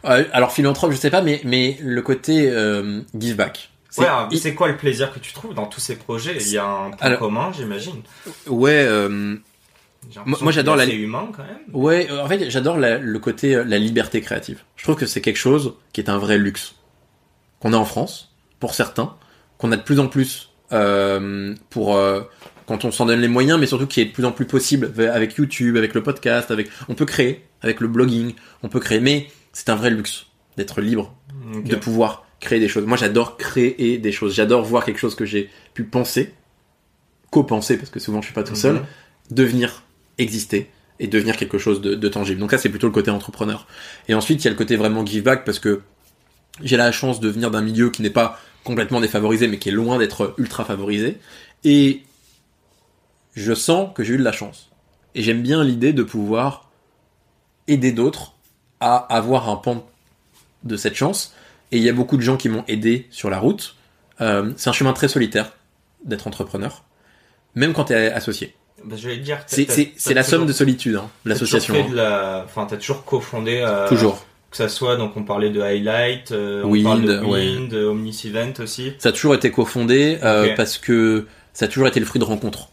Euh, 0.04 0.24
alors, 0.32 0.52
philanthrope, 0.52 0.92
je 0.92 0.96
sais 0.96 1.10
pas, 1.10 1.22
mais, 1.22 1.40
mais 1.44 1.78
le 1.80 2.02
côté 2.02 2.50
euh, 2.50 3.00
give 3.18 3.36
back. 3.36 3.70
C'est- 3.88 4.02
Ouais, 4.02 4.54
quoi 4.54 4.68
le 4.68 4.76
plaisir 4.76 5.12
que 5.12 5.18
tu 5.18 5.32
trouves 5.32 5.54
dans 5.54 5.66
tous 5.66 5.80
ces 5.80 5.96
projets? 5.96 6.36
Il 6.40 6.48
y 6.50 6.58
a 6.58 6.66
un 6.66 6.90
point 6.90 6.98
Alors- 7.00 7.18
commun, 7.18 7.50
j'imagine. 7.56 8.00
ouais, 8.46 8.84
euh, 8.86 9.36
moi, 10.26 10.50
j'adore 10.52 10.76
la- 10.76 10.86
humain 10.86 11.28
quand 11.34 11.42
même. 11.44 11.58
Ouais, 11.72 12.08
en 12.10 12.26
fait, 12.26 12.50
j'adore 12.50 12.76
le 12.78 13.18
côté 13.18 13.62
la 13.64 13.78
liberté 13.78 14.20
créative. 14.20 14.60
Je 14.76 14.82
trouve 14.84 14.96
que 14.96 15.06
c'est 15.06 15.20
quelque 15.20 15.36
chose 15.38 15.74
qui 15.92 16.00
est 16.00 16.08
un 16.10 16.18
vrai 16.18 16.38
luxe 16.38 16.74
qu'on 17.60 17.72
a 17.72 17.76
en 17.76 17.84
France 17.84 18.32
pour 18.60 18.74
certains, 18.74 19.14
qu'on 19.62 19.72
a 19.72 19.76
de 19.76 19.82
plus 19.82 19.98
en 20.00 20.08
plus 20.08 20.50
euh, 20.72 21.54
pour 21.70 21.96
euh, 21.96 22.20
quand 22.66 22.84
on 22.84 22.90
s'en 22.90 23.06
donne 23.06 23.20
les 23.20 23.28
moyens, 23.28 23.58
mais 23.58 23.66
surtout 23.66 23.86
qui 23.86 24.00
est 24.00 24.06
de 24.06 24.12
plus 24.12 24.24
en 24.24 24.32
plus 24.32 24.44
possible 24.46 24.92
avec 25.12 25.34
YouTube, 25.34 25.76
avec 25.76 25.94
le 25.94 26.02
podcast, 26.02 26.50
avec 26.50 26.68
on 26.88 26.94
peut 26.94 27.06
créer 27.06 27.44
avec 27.62 27.80
le 27.80 27.88
blogging, 27.88 28.34
on 28.62 28.68
peut 28.68 28.80
créer, 28.80 29.00
mais 29.00 29.28
c'est 29.52 29.68
un 29.70 29.76
vrai 29.76 29.90
luxe 29.90 30.26
d'être 30.56 30.80
libre, 30.80 31.14
de 31.64 31.76
pouvoir 31.76 32.26
créer 32.40 32.58
des 32.60 32.68
choses. 32.68 32.84
Moi, 32.86 32.96
j'adore 32.96 33.36
créer 33.36 33.98
des 33.98 34.12
choses. 34.12 34.34
J'adore 34.34 34.62
voir 34.64 34.84
quelque 34.84 34.98
chose 34.98 35.14
que 35.14 35.24
j'ai 35.24 35.48
pu 35.74 35.84
penser, 35.84 36.34
co-penser 37.30 37.76
parce 37.78 37.90
que 37.90 38.00
souvent 38.00 38.20
je 38.20 38.26
suis 38.26 38.34
pas 38.34 38.42
tout 38.42 38.56
seul 38.56 38.76
Mhm. 38.76 38.82
devenir 39.30 39.82
exister 40.18 40.68
et 40.98 41.06
devenir 41.06 41.36
quelque 41.36 41.58
chose 41.58 41.80
de, 41.80 41.94
de 41.94 42.08
tangible. 42.08 42.40
Donc 42.40 42.50
ça, 42.50 42.58
c'est 42.58 42.68
plutôt 42.68 42.86
le 42.88 42.92
côté 42.92 43.10
entrepreneur. 43.10 43.66
Et 44.08 44.14
ensuite, 44.14 44.42
il 44.42 44.44
y 44.44 44.48
a 44.48 44.50
le 44.50 44.56
côté 44.56 44.76
vraiment 44.76 45.06
give 45.06 45.22
back 45.22 45.44
parce 45.44 45.58
que 45.58 45.80
j'ai 46.62 46.76
la 46.76 46.92
chance 46.92 47.20
de 47.20 47.28
venir 47.28 47.50
d'un 47.50 47.62
milieu 47.62 47.90
qui 47.90 48.02
n'est 48.02 48.10
pas 48.10 48.38
complètement 48.64 49.00
défavorisé, 49.00 49.48
mais 49.48 49.58
qui 49.58 49.68
est 49.68 49.72
loin 49.72 49.98
d'être 49.98 50.34
ultra 50.38 50.64
favorisé. 50.64 51.18
Et 51.64 52.02
je 53.34 53.54
sens 53.54 53.90
que 53.94 54.02
j'ai 54.04 54.14
eu 54.14 54.18
de 54.18 54.22
la 54.24 54.32
chance. 54.32 54.70
Et 55.14 55.22
j'aime 55.22 55.42
bien 55.42 55.62
l'idée 55.64 55.92
de 55.92 56.02
pouvoir 56.02 56.70
aider 57.68 57.92
d'autres 57.92 58.34
à 58.80 58.96
avoir 58.96 59.48
un 59.48 59.56
pan 59.56 59.86
de 60.64 60.76
cette 60.76 60.94
chance. 60.94 61.34
Et 61.70 61.76
il 61.78 61.82
y 61.82 61.88
a 61.88 61.92
beaucoup 61.92 62.16
de 62.16 62.22
gens 62.22 62.36
qui 62.36 62.48
m'ont 62.48 62.64
aidé 62.68 63.06
sur 63.10 63.30
la 63.30 63.38
route. 63.38 63.76
Euh, 64.20 64.52
c'est 64.56 64.68
un 64.70 64.72
chemin 64.74 64.92
très 64.92 65.08
solitaire 65.08 65.52
d'être 66.04 66.26
entrepreneur, 66.26 66.82
même 67.54 67.72
quand 67.72 67.84
tu 67.84 67.92
es 67.94 68.10
associé. 68.12 68.54
Bah, 68.84 68.96
je 68.98 69.08
vais 69.08 69.16
dire. 69.18 69.42
C'est 69.46 69.66
la 70.14 70.22
toujours- 70.24 70.24
somme 70.24 70.46
de 70.46 70.52
solitude, 70.52 70.96
hein, 70.96 71.08
l'association. 71.24 71.74
hein. 71.74 71.86
la... 71.94 72.42
Enfin, 72.44 72.66
t'as 72.66 72.76
toujours 72.76 73.04
cofondé. 73.04 73.60
euh, 73.64 73.88
Toujours. 73.88 74.24
Que 74.52 74.58
ça 74.58 74.68
soit, 74.68 74.96
donc 74.96 75.16
on 75.16 75.24
parlait 75.24 75.50
de 75.50 75.60
Highlight, 75.60 76.30
euh, 76.30 76.62
on 76.64 76.68
Wind, 76.68 76.84
parle 76.84 77.02
de. 77.06 77.18
Wind, 77.24 77.72
euh, 77.74 77.88
Omnis 77.90 78.20
Event 78.26 78.52
aussi. 78.62 78.92
Ça 78.98 79.08
a 79.08 79.12
toujours 79.12 79.34
été 79.34 79.50
cofondé 79.50 80.18
euh, 80.22 80.54
parce 80.56 80.76
que 80.78 81.26
ça 81.54 81.64
a 81.64 81.68
toujours 81.68 81.88
été 81.88 81.98
le 81.98 82.06
fruit 82.06 82.18
de 82.20 82.24
rencontres. 82.24 82.68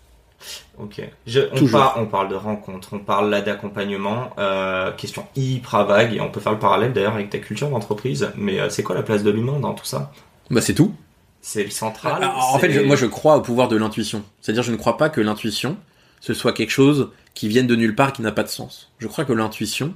Ok. 0.77 1.01
Je, 1.25 1.39
on, 1.51 1.55
Toujours. 1.57 1.79
par- 1.79 1.95
on 2.01 2.05
parle 2.05 2.29
de 2.29 2.35
rencontres, 2.35 2.89
on 2.93 2.99
parle 2.99 3.29
là 3.29 3.41
d'accompagnement. 3.41 4.29
Euh, 4.39 4.91
question 4.91 5.25
hyper 5.35 5.85
vague 5.85 6.13
et 6.15 6.21
on 6.21 6.29
peut 6.29 6.39
faire 6.39 6.51
le 6.53 6.59
parallèle 6.59 6.93
d'ailleurs 6.93 7.13
avec 7.15 7.29
ta 7.29 7.37
culture 7.37 7.69
d'entreprise. 7.69 8.29
Mais 8.35 8.57
c'est 8.69 8.83
quoi 8.83 8.95
la 8.95 9.03
place 9.03 9.23
de 9.23 9.31
l'humain 9.31 9.59
dans 9.59 9.73
tout 9.73 9.85
ça? 9.85 10.11
Bah 10.51 10.61
c'est 10.61 10.73
tout. 10.73 10.93
C'est 11.41 11.63
le 11.63 11.69
central. 11.69 12.21
Alors, 12.21 12.53
en 12.55 12.59
fait, 12.59 12.71
je- 12.71 12.81
moi 12.81 12.95
je 12.97 13.05
crois 13.05 13.37
au 13.37 13.41
pouvoir 13.41 13.67
de 13.69 13.77
l'intuition. 13.77 14.23
C'est-à-dire 14.41 14.63
je 14.63 14.71
ne 14.71 14.77
crois 14.77 14.97
pas 14.97 15.07
que 15.09 15.21
l'intuition 15.21 15.77
ce 16.21 16.33
soit 16.33 16.51
quelque 16.51 16.71
chose 16.71 17.09
qui 17.33 17.47
vienne 17.47 17.67
de 17.67 17.75
nulle 17.77 17.95
part 17.95 18.11
qui 18.11 18.21
n'a 18.21 18.33
pas 18.33 18.43
de 18.43 18.49
sens. 18.49 18.91
Je 18.99 19.07
crois 19.07 19.23
que 19.23 19.31
l'intuition 19.33 19.93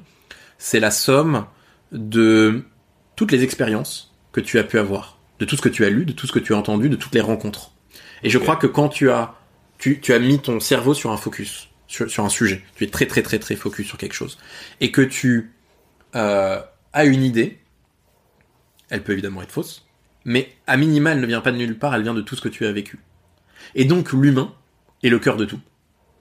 c'est 0.57 0.79
la 0.79 0.91
somme 0.91 1.45
de 1.93 2.65
toutes 3.15 3.31
les 3.31 3.43
expériences 3.43 4.13
que 4.31 4.41
tu 4.41 4.59
as 4.59 4.63
pu 4.63 4.79
avoir, 4.79 5.19
de 5.39 5.45
tout 5.45 5.55
ce 5.55 5.61
que 5.61 5.69
tu 5.69 5.85
as 5.85 5.89
lu, 5.89 6.05
de 6.05 6.11
tout 6.11 6.27
ce 6.27 6.31
que 6.31 6.39
tu 6.39 6.53
as 6.53 6.57
entendu, 6.57 6.89
de 6.89 6.95
toutes 6.95 7.15
les 7.15 7.21
rencontres. 7.21 7.71
Et 8.23 8.29
je 8.29 8.37
crois 8.37 8.55
que 8.55 8.67
quand 8.67 8.89
tu 8.89 9.09
as 9.11 9.35
tu, 9.77 9.99
tu 9.99 10.13
as 10.13 10.19
mis 10.19 10.39
ton 10.39 10.59
cerveau 10.59 10.93
sur 10.93 11.11
un 11.11 11.17
focus, 11.17 11.69
sur, 11.87 12.09
sur 12.09 12.23
un 12.23 12.29
sujet, 12.29 12.63
tu 12.75 12.85
es 12.85 12.87
très 12.87 13.05
très 13.05 13.21
très 13.21 13.39
très 13.39 13.55
focus 13.55 13.87
sur 13.87 13.97
quelque 13.97 14.13
chose, 14.13 14.37
et 14.79 14.91
que 14.91 15.01
tu 15.01 15.51
euh, 16.15 16.61
as 16.93 17.05
une 17.05 17.23
idée, 17.23 17.59
elle 18.89 19.03
peut 19.03 19.13
évidemment 19.13 19.41
être 19.41 19.51
fausse, 19.51 19.85
mais 20.25 20.53
à 20.67 20.77
minima, 20.77 21.11
elle 21.11 21.19
ne 21.19 21.27
vient 21.27 21.41
pas 21.41 21.51
de 21.51 21.57
nulle 21.57 21.77
part, 21.77 21.93
elle 21.95 22.03
vient 22.03 22.13
de 22.13 22.21
tout 22.21 22.35
ce 22.35 22.41
que 22.41 22.49
tu 22.49 22.65
as 22.65 22.71
vécu. 22.71 22.99
Et 23.75 23.85
donc 23.85 24.13
l'humain 24.13 24.53
est 25.03 25.09
le 25.09 25.19
cœur 25.19 25.35
de 25.35 25.45
tout. 25.45 25.59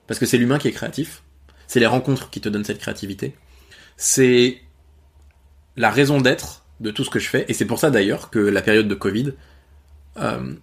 Parce 0.07 0.19
que 0.19 0.25
c'est 0.25 0.37
l'humain 0.37 0.57
qui 0.57 0.67
est 0.67 0.71
créatif, 0.71 1.23
c'est 1.67 1.79
les 1.79 1.85
rencontres 1.85 2.29
qui 2.29 2.41
te 2.41 2.49
donnent 2.49 2.65
cette 2.65 2.79
créativité, 2.79 3.35
c'est 3.95 4.61
la 5.75 5.89
raison 5.89 6.21
d'être 6.21 6.63
de 6.79 6.91
tout 6.91 7.03
ce 7.03 7.09
que 7.09 7.19
je 7.19 7.29
fais, 7.29 7.45
et 7.47 7.53
c'est 7.53 7.65
pour 7.65 7.79
ça 7.79 7.89
d'ailleurs 7.89 8.29
que 8.29 8.39
la 8.39 8.61
période 8.61 8.87
de 8.87 8.95
Covid, 8.95 9.33
euh, 10.17 10.53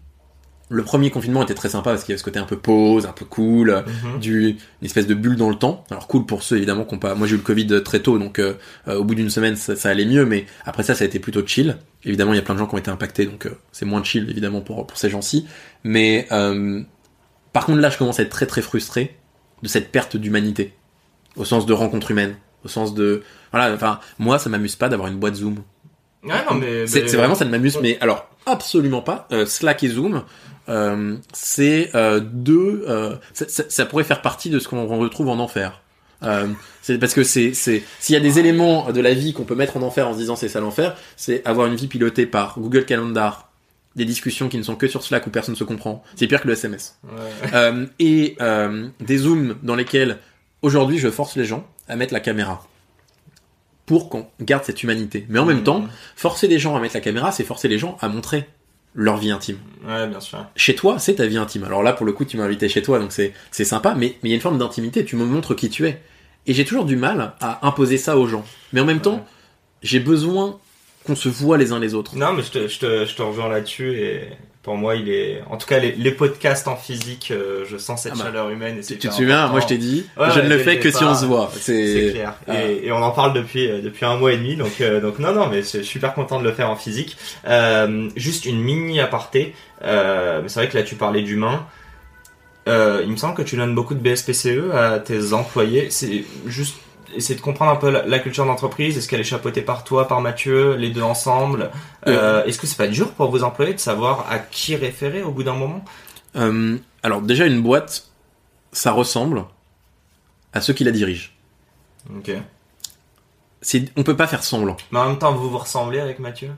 le 0.71 0.85
premier 0.85 1.11
confinement 1.11 1.43
était 1.43 1.55
très 1.55 1.69
sympa 1.69 1.91
parce 1.91 2.05
qu'il 2.05 2.13
y 2.13 2.15
avait 2.15 2.19
ce 2.19 2.25
côté 2.25 2.39
un 2.39 2.45
peu 2.45 2.57
pause, 2.57 3.05
un 3.05 3.13
peu 3.13 3.25
cool, 3.25 3.85
du, 4.21 4.51
une 4.51 4.87
espèce 4.87 5.07
de 5.09 5.15
bulle 5.15 5.35
dans 5.37 5.51
le 5.51 5.57
temps. 5.57 5.85
Alors 5.91 6.07
cool 6.07 6.27
pour 6.27 6.45
ceux 6.45 6.57
évidemment 6.57 6.85
qui 6.85 6.95
ont 6.95 6.99
pas. 6.99 7.17
Moi 7.17 7.27
j'ai 7.27 7.35
eu 7.35 7.39
le 7.39 7.43
Covid 7.43 7.83
très 7.83 8.01
tôt, 8.01 8.19
donc 8.19 8.39
euh, 8.39 8.55
euh, 8.87 8.97
au 8.97 9.05
bout 9.05 9.17
d'une 9.17 9.31
semaine 9.31 9.57
ça, 9.57 9.75
ça 9.75 9.91
allait 9.91 10.07
mieux, 10.07 10.25
mais 10.25 10.47
après 10.65 10.85
ça 10.85 10.95
ça 10.95 11.03
a 11.03 11.07
été 11.09 11.19
plutôt 11.19 11.45
chill. 11.45 11.77
Évidemment 12.05 12.33
il 12.33 12.37
y 12.37 12.39
a 12.39 12.43
plein 12.43 12.55
de 12.55 12.61
gens 12.61 12.69
qui 12.69 12.77
ont 12.77 12.79
été 12.79 12.91
impactés, 12.91 13.27
donc 13.27 13.47
euh, 13.47 13.59
c'est 13.73 13.85
moins 13.85 14.05
chill 14.05 14.31
évidemment 14.31 14.61
pour 14.61 14.87
pour 14.87 14.97
ces 14.97 15.11
gens-ci. 15.11 15.47
Mais 15.83 16.29
euh, 16.31 16.83
par 17.53 17.67
contre 17.67 17.81
là 17.81 17.91
je 17.91 17.99
commence 17.99 18.21
à 18.21 18.23
être 18.23 18.31
très 18.31 18.47
très 18.47 18.63
frustré 18.63 19.17
de 19.65 19.69
cette 19.69 19.91
perte 19.91 20.17
d'humanité, 20.17 20.73
au 21.35 21.45
sens 21.45 21.67
de 21.67 21.73
rencontre 21.73 22.13
humaine, 22.13 22.37
au 22.65 22.69
sens 22.69 22.95
de 22.95 23.25
voilà. 23.53 23.75
Enfin 23.75 24.01
moi 24.19 24.39
ça 24.39 24.49
m'amuse 24.51 24.77
pas 24.77 24.89
d'avoir 24.89 25.09
une 25.09 25.19
boîte 25.19 25.35
Zoom. 25.37 25.57
Ouais, 26.23 26.35
non, 26.51 26.57
mais. 26.57 26.87
C'est 26.87 27.03
mais- 27.03 27.13
vraiment 27.17 27.35
ça 27.35 27.45
ne 27.47 27.51
m'amuse, 27.51 27.79
mais 27.81 27.99
alors 28.01 28.29
absolument 28.47 29.01
pas. 29.03 29.27
Euh, 29.33 29.47
Slack 29.47 29.83
et 29.85 29.89
Zoom, 29.89 30.23
euh, 30.69 31.17
c'est 31.33 31.91
euh, 31.95 32.21
deux. 32.21 32.85
euh, 32.89 33.17
ça, 33.33 33.47
ça- 33.49 33.65
ça 33.69 33.87
pourrait 33.87 34.05
faire 34.05 34.21
partie 34.23 34.51
de 34.51 34.59
ce 34.59 34.69
qu'on 34.69 34.87
retrouve 34.87 35.29
en 35.29 35.39
enfer. 35.39 35.81
Euh, 36.23 36.49
c'est 36.83 36.99
parce 36.99 37.15
que 37.15 37.25
c'est 37.25 37.55
c'est 37.55 37.83
s'il 37.99 38.13
y 38.13 38.17
a 38.17 38.21
des 38.21 38.39
éléments 38.39 38.93
de 38.93 39.01
la 39.01 39.15
vie 39.15 39.33
qu'on 39.33 39.45
peut 39.45 39.55
mettre 39.55 39.79
en 39.79 39.83
enfer 39.83 40.07
en 40.07 40.13
se 40.13 40.19
disant 40.19 40.37
c'est 40.37 40.49
ça 40.51 40.61
l'enfer, 40.61 40.95
c'est 41.17 41.43
avoir 41.47 41.67
une 41.67 41.77
vie 41.77 41.87
pilotée 41.87 42.27
par 42.27 42.59
Google 42.59 42.85
Calendar, 42.85 43.49
des 43.97 44.05
discussions 44.05 44.51
qui 44.51 44.59
ne 44.59 44.63
sont 44.63 44.77
que 44.77 44.87
sur 44.87 45.03
Slack 45.03 45.27
où 45.27 45.31
personne 45.31 45.55
ne 45.55 45.59
se 45.59 45.65
comprend. 45.65 46.05
C'est 46.17 46.27
pire 46.27 46.43
que 46.43 46.49
le 46.49 46.53
SMS. 46.53 46.99
Ouais. 47.05 47.11
Euh, 47.55 47.87
et 47.99 48.37
euh, 48.43 48.89
des 49.01 49.17
zooms 49.17 49.57
dans 49.63 49.75
lesquels 49.77 50.19
aujourd'hui 50.61 50.99
je 50.99 51.09
force 51.11 51.37
les 51.37 51.47
gens 51.47 51.67
à 51.89 51.97
mettre 51.97 52.13
la 52.13 52.21
caméra 52.21 52.63
pour 53.91 54.09
qu'on 54.09 54.25
garde 54.41 54.63
cette 54.63 54.85
humanité. 54.85 55.27
Mais 55.29 55.41
en 55.41 55.45
même 55.45 55.57
Mhm. 55.59 55.63
temps, 55.65 55.85
forcer 56.15 56.47
les 56.47 56.61
gens 56.61 56.77
à 56.77 56.81
mettre 56.81 56.95
la 56.95 57.01
caméra, 57.01 57.33
c'est 57.33 57.43
forcer 57.43 57.67
les 57.67 57.77
gens 57.77 57.99
à 58.01 58.07
montrer 58.07 58.45
leur 58.95 59.17
vie 59.17 59.33
intime. 59.33 59.59
Ouais, 59.85 60.07
bien 60.07 60.21
sûr. 60.21 60.47
Chez 60.55 60.77
toi, 60.77 61.01
c'est 61.01 61.17
ta 61.17 61.27
vie 61.27 61.39
intime. 61.39 61.65
Alors 61.65 61.83
là, 61.83 61.93
pour 61.93 62.07
le 62.07 62.13
coup, 62.13 62.25
tu 62.25 62.37
m'as 62.37 62.45
invité 62.45 62.69
chez 62.69 62.83
toi, 62.83 63.01
donc 63.01 63.11
c'est 63.11 63.33
sympa, 63.65 63.97
mais 63.99 64.15
mais 64.23 64.29
il 64.29 64.31
y 64.31 64.33
a 64.33 64.37
une 64.37 64.41
forme 64.41 64.59
d'intimité. 64.59 65.05
Tu 65.05 65.17
me 65.17 65.25
montres 65.25 65.57
qui 65.57 65.71
tu 65.71 65.89
es. 65.89 66.01
Et 66.47 66.55
j'ai 66.55 66.65
toujours 66.65 66.85
du 66.85 66.95
mal 66.95 67.33
à 67.41 67.67
imposer 67.67 67.97
ça 67.99 68.17
aux 68.17 68.29
gens. 68.29 68.45
Mais 68.73 68.81
en 68.81 68.85
même 68.85 69.01
temps, 69.01 69.27
j'ai 69.83 69.99
besoin 69.99 70.61
qu'on 71.05 71.17
se 71.17 71.29
voit 71.29 71.59
les 71.59 71.73
uns 71.73 71.81
les 71.81 71.95
autres. 71.95 72.15
Non, 72.17 72.33
mais 72.33 72.45
je 72.45 72.51
te, 72.53 72.69
je 72.69 72.79
te, 72.79 73.07
je 73.07 73.15
te 73.17 73.23
rejoins 73.23 73.49
là-dessus 73.49 73.99
et 73.99 74.21
pour 74.63 74.77
moi, 74.77 74.95
il 74.97 75.09
est. 75.09 75.43
En 75.49 75.57
tout 75.57 75.67
cas, 75.67 75.79
les, 75.79 75.93
les 75.93 76.11
podcasts 76.11 76.69
en 76.69 76.77
physique, 76.77 77.31
euh, 77.31 77.65
je 77.67 77.79
sens 77.79 78.03
cette 78.03 78.13
Ah 78.15 78.19
bah, 78.19 78.25
chaleur 78.25 78.51
humaine 78.51 78.79
et 78.79 78.83
Tu, 78.83 78.99
te 78.99 79.09
souviens, 79.09 79.49
moi 79.49 79.61
je 79.61 79.67
t'ai 79.67 79.79
dit, 79.79 80.05
Ouais, 80.19 80.31
je 80.35 80.41
ne 80.41 80.49
le 80.49 80.59
fais 80.59 80.79
que 80.79 80.91
si 80.91 81.03
on 81.03 81.15
se 81.15 81.25
voit. 81.25 81.51
C'est 81.59 82.11
clair. 82.13 82.35
Ah. 82.47 82.63
Et, 82.63 82.87
et 82.87 82.93
on 82.93 83.03
en 83.03 83.11
parle 83.11 83.33
depuis 83.33 83.71
euh, 83.71 83.81
depuis 83.81 84.05
un 84.05 84.17
mois 84.17 84.33
et 84.33 84.37
demi, 84.37 84.57
donc 84.57 84.81
euh, 84.83 85.01
donc 85.01 85.19
non 85.19 85.33
non, 85.33 85.47
mais 85.47 85.63
je 85.63 85.67
suis 85.67 85.85
super 85.85 86.13
content 86.13 86.39
de 86.39 86.45
le 86.45 86.53
faire 86.53 86.69
en 86.69 86.77
physique. 86.77 87.17
Euh, 87.47 88.11
juste 88.17 88.45
une 88.45 88.61
mini 88.61 89.01
aparté. 89.01 89.55
Mais 89.83 90.49
c'est 90.49 90.61
vrai 90.61 90.69
que 90.69 90.77
là, 90.77 90.83
tu 90.83 90.95
parlais 90.95 91.23
d'humain. 91.23 91.67
Il 92.67 93.11
me 93.11 93.17
semble 93.17 93.35
que 93.35 93.43
tu 93.43 93.57
donnes 93.57 93.75
beaucoup 93.75 93.95
de 93.95 94.01
BSPCE 94.01 94.75
à 94.75 94.99
tes 94.99 95.33
employés. 95.33 95.89
C'est 95.91 96.25
juste 96.47 96.77
essayer 97.15 97.35
de 97.35 97.41
comprendre 97.41 97.73
un 97.73 97.77
peu 97.77 97.91
la, 97.91 98.05
la 98.07 98.19
culture 98.19 98.45
d'entreprise. 98.47 98.97
Est-ce 98.97 99.09
qu'elle 99.09 99.21
est 99.21 99.25
chapeautée 99.25 99.63
par 99.63 99.85
toi, 99.85 100.09
par 100.09 100.21
Mathieu, 100.21 100.75
les 100.77 100.91
deux 100.91 101.03
ensemble 101.03 101.71
Euh, 102.07 102.45
Est-ce 102.45 102.59
que 102.59 102.67
c'est 102.67 102.77
pas 102.77 102.89
dur 102.89 103.13
pour 103.13 103.31
vos 103.31 103.43
employés 103.43 103.75
de 103.75 103.81
savoir 103.81 104.27
à 104.31 104.39
qui 104.39 104.77
référer 104.77 105.23
au 105.23 105.31
bout 105.31 105.43
d'un 105.43 105.55
moment? 105.55 105.85
Euh, 106.37 106.77
alors 107.03 107.23
déjà 107.23 107.47
une 107.47 107.63
boîte, 107.63 108.09
ça 108.73 108.93
ressemble 108.93 109.45
à 110.53 110.61
ceux 110.61 110.73
qui 110.73 110.85
la 110.85 110.93
dirigent. 110.93 111.31
Ok. 112.17 112.31
On 113.97 114.03
peut 114.03 114.17
pas 114.17 114.27
faire 114.27 114.43
semblant. 114.43 114.77
Mais 114.91 114.99
en 114.99 115.09
même 115.09 115.19
temps, 115.19 115.33
vous 115.33 115.51
vous 115.51 115.59
ressemblez 115.59 116.01
avec 116.01 116.19
Mathieu? 116.19 116.51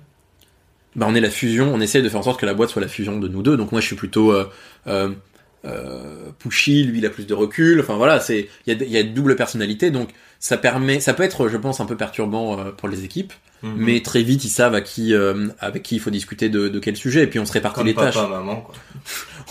Bah, 0.95 1.07
on 1.09 1.15
est 1.15 1.21
la 1.21 1.31
fusion, 1.31 1.73
on 1.75 1.81
essaie 1.81 2.03
de 2.03 2.09
faire 2.09 2.21
en 2.21 2.23
sorte 2.23 2.39
que 2.39 2.47
la 2.47 2.55
boîte 2.55 2.71
soit 2.71 2.83
la 2.83 2.89
fusion 2.89 3.19
de 3.19 3.27
nous 3.27 3.43
deux. 3.43 3.57
Donc 3.57 3.73
moi 3.73 3.81
je 3.81 3.87
suis 3.87 3.97
plutôt 3.97 4.33
euh, 4.33 4.45
euh, 5.65 6.31
pushy, 6.39 6.85
lui 6.85 6.99
il 6.99 7.07
a 7.07 7.11
plus 7.11 7.27
de 7.27 7.35
recul. 7.35 7.81
Enfin 7.81 7.97
voilà, 7.97 8.21
c'est 8.21 8.49
il 8.67 8.73
y 8.73 8.83
a, 8.83 8.87
y 8.87 8.99
a 8.99 9.03
double 9.03 9.37
personnalité. 9.37 9.91
Donc 9.91 10.11
ça 10.39 10.57
permet, 10.57 11.01
ça 11.01 11.15
peut 11.15 11.23
être, 11.23 11.49
je 11.49 11.57
pense, 11.57 11.81
un 11.81 11.87
peu 11.87 11.97
perturbant 11.97 12.59
euh, 12.59 12.71
pour 12.73 12.89
les 12.89 13.05
équipes, 13.05 13.33
Mhm. 13.63 13.75
mais 13.77 14.01
très 14.03 14.23
vite 14.23 14.45
ils 14.45 14.49
savent 14.51 14.75
à 14.75 14.81
qui, 14.81 15.15
euh, 15.15 15.49
avec 15.61 15.83
qui 15.83 15.97
il 15.97 16.01
faut 16.01 16.11
discuter 16.11 16.49
de, 16.49 16.69
de 16.69 16.79
quel 16.79 16.97
sujet, 16.97 17.23
et 17.23 17.27
puis 17.27 17.39
on 17.39 17.47
se 17.47 17.53
répartit 17.53 17.77
Comme 17.79 17.87
les 17.87 17.95
papa, 17.95 18.11
tâches. 18.13 18.29
maman, 18.29 18.57
quoi. 18.63 18.75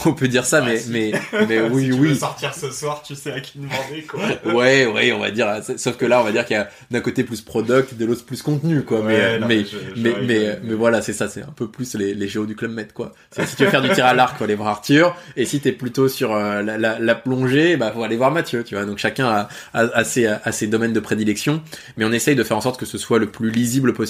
On 0.05 0.13
peut 0.13 0.29
dire 0.29 0.45
ça, 0.45 0.61
Ah, 0.63 0.65
mais, 0.65 0.77
si. 0.79 0.89
mais, 0.89 1.11
mais 1.49 1.61
oui, 1.61 1.83
si 1.83 1.87
tu 1.89 1.93
oui. 1.95 2.07
veux 2.09 2.15
sortir 2.15 2.53
ce 2.55 2.71
soir, 2.71 3.03
tu 3.05 3.13
sais 3.13 3.33
à 3.33 3.41
qui 3.41 3.59
demander, 3.59 4.03
quoi. 4.07 4.21
Ouais, 4.53 4.85
ouais, 4.87 5.11
on 5.11 5.19
va 5.19 5.31
dire. 5.31 5.47
Sauf 5.75 5.97
que 5.97 6.05
là, 6.05 6.21
on 6.21 6.23
va 6.23 6.31
dire 6.31 6.45
qu'il 6.45 6.55
y 6.55 6.59
a 6.59 6.69
d'un 6.91 7.01
côté 7.01 7.23
plus 7.25 7.41
product, 7.41 7.95
de 7.95 8.05
l'autre 8.05 8.23
plus 8.25 8.41
contenu, 8.41 8.83
quoi. 8.83 9.01
mais, 9.05 9.15
Ouais, 9.17 9.39
non, 9.39 9.47
mais, 9.47 9.59
je- 9.59 9.77
je 9.95 10.01
mais, 10.01 10.13
mais, 10.25 10.59
mais 10.63 10.73
voilà, 10.75 11.01
c'est 11.01 11.11
ça, 11.13 11.27
c'est 11.27 11.41
un 11.43 11.53
peu 11.55 11.67
plus 11.67 11.93
les, 11.95 12.13
les 12.13 12.27
géos 12.29 12.45
du 12.45 12.55
Club 12.55 12.71
Med, 12.71 12.93
quoi. 12.93 13.11
Si 13.31 13.55
tu 13.57 13.65
veux 13.65 13.69
faire 13.69 13.81
du 13.81 13.89
tir 13.89 14.05
à 14.05 14.13
l'arc, 14.13 14.37
faut 14.37 14.45
aller 14.45 14.55
voir 14.55 14.69
Arthur, 14.69 15.15
et 15.35 15.45
si 15.45 15.59
t'es 15.59 15.73
plutôt 15.73 16.07
sur 16.07 16.33
euh, 16.33 16.61
la, 16.63 16.77
la, 16.77 16.97
la 16.97 17.15
plongée, 17.15 17.75
bah 17.75 17.91
faut 17.93 18.03
aller 18.03 18.15
voir 18.17 18.31
Mathieu, 18.31 18.63
tu 18.63 18.75
vois. 18.75 18.85
Donc 18.85 18.97
chacun 18.97 19.27
a, 19.27 19.49
a, 19.73 19.81
a 19.81 20.03
ses, 20.05 20.25
a 20.27 20.51
ses 20.53 20.67
domaines 20.67 20.93
de 20.93 20.99
prédilection, 21.01 21.61
mais 21.97 22.05
on 22.05 22.11
essaye 22.13 22.35
de 22.35 22.43
faire 22.43 22.57
en 22.57 22.61
sorte 22.61 22.79
que 22.79 22.85
ce 22.85 22.97
soit 22.97 23.19
le 23.19 23.27
plus 23.27 23.51
lisible 23.51 23.89
possible. 23.93 24.00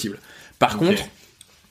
Par 0.60 0.78
contre, 0.78 1.04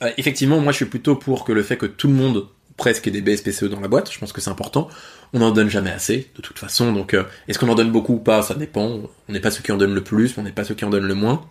euh, 0.03 0.11
effectivement, 0.17 0.61
moi 0.61 0.73
je 0.73 0.77
suis 0.77 0.87
plutôt 0.87 1.17
pour 1.17 1.45
que 1.45 1.53
le 1.53 1.63
fait 1.63 1.77
que 1.77 1.87
tout 1.87 2.09
le 2.09 2.15
monde 2.15 2.47
presque 2.77 3.07
ait 3.07 3.11
des 3.11 3.21
BSPCE 3.21 3.65
dans 3.65 3.81
la 3.81 3.89
boîte, 3.89 4.11
je 4.11 4.19
pense 4.19 4.33
que 4.33 4.41
c'est 4.41 4.51
important. 4.51 4.89
On 5.35 5.41
n'en 5.41 5.51
donne 5.51 5.69
jamais 5.69 5.91
assez, 5.91 6.31
de 6.35 6.43
toute 6.43 6.59
façon. 6.59 6.93
Donc, 6.93 7.13
euh, 7.15 7.25
est-ce 7.47 7.59
qu'on 7.59 7.69
en 7.69 7.75
donne 7.75 7.93
beaucoup 7.93 8.15
ou 8.15 8.19
pas? 8.19 8.43
Ça 8.43 8.55
dépend. 8.55 9.03
On 9.29 9.33
n'est 9.33 9.41
pas 9.41 9.51
ceux 9.51 9.63
qui 9.63 9.71
en 9.71 9.77
donnent 9.77 9.95
le 9.95 10.03
plus, 10.03 10.37
on 10.39 10.43
n'est 10.43 10.51
pas 10.51 10.65
ceux 10.65 10.75
qui 10.75 10.85
en 10.85 10.91
donnent 10.91 11.07
le 11.07 11.15
moins. 11.15 11.45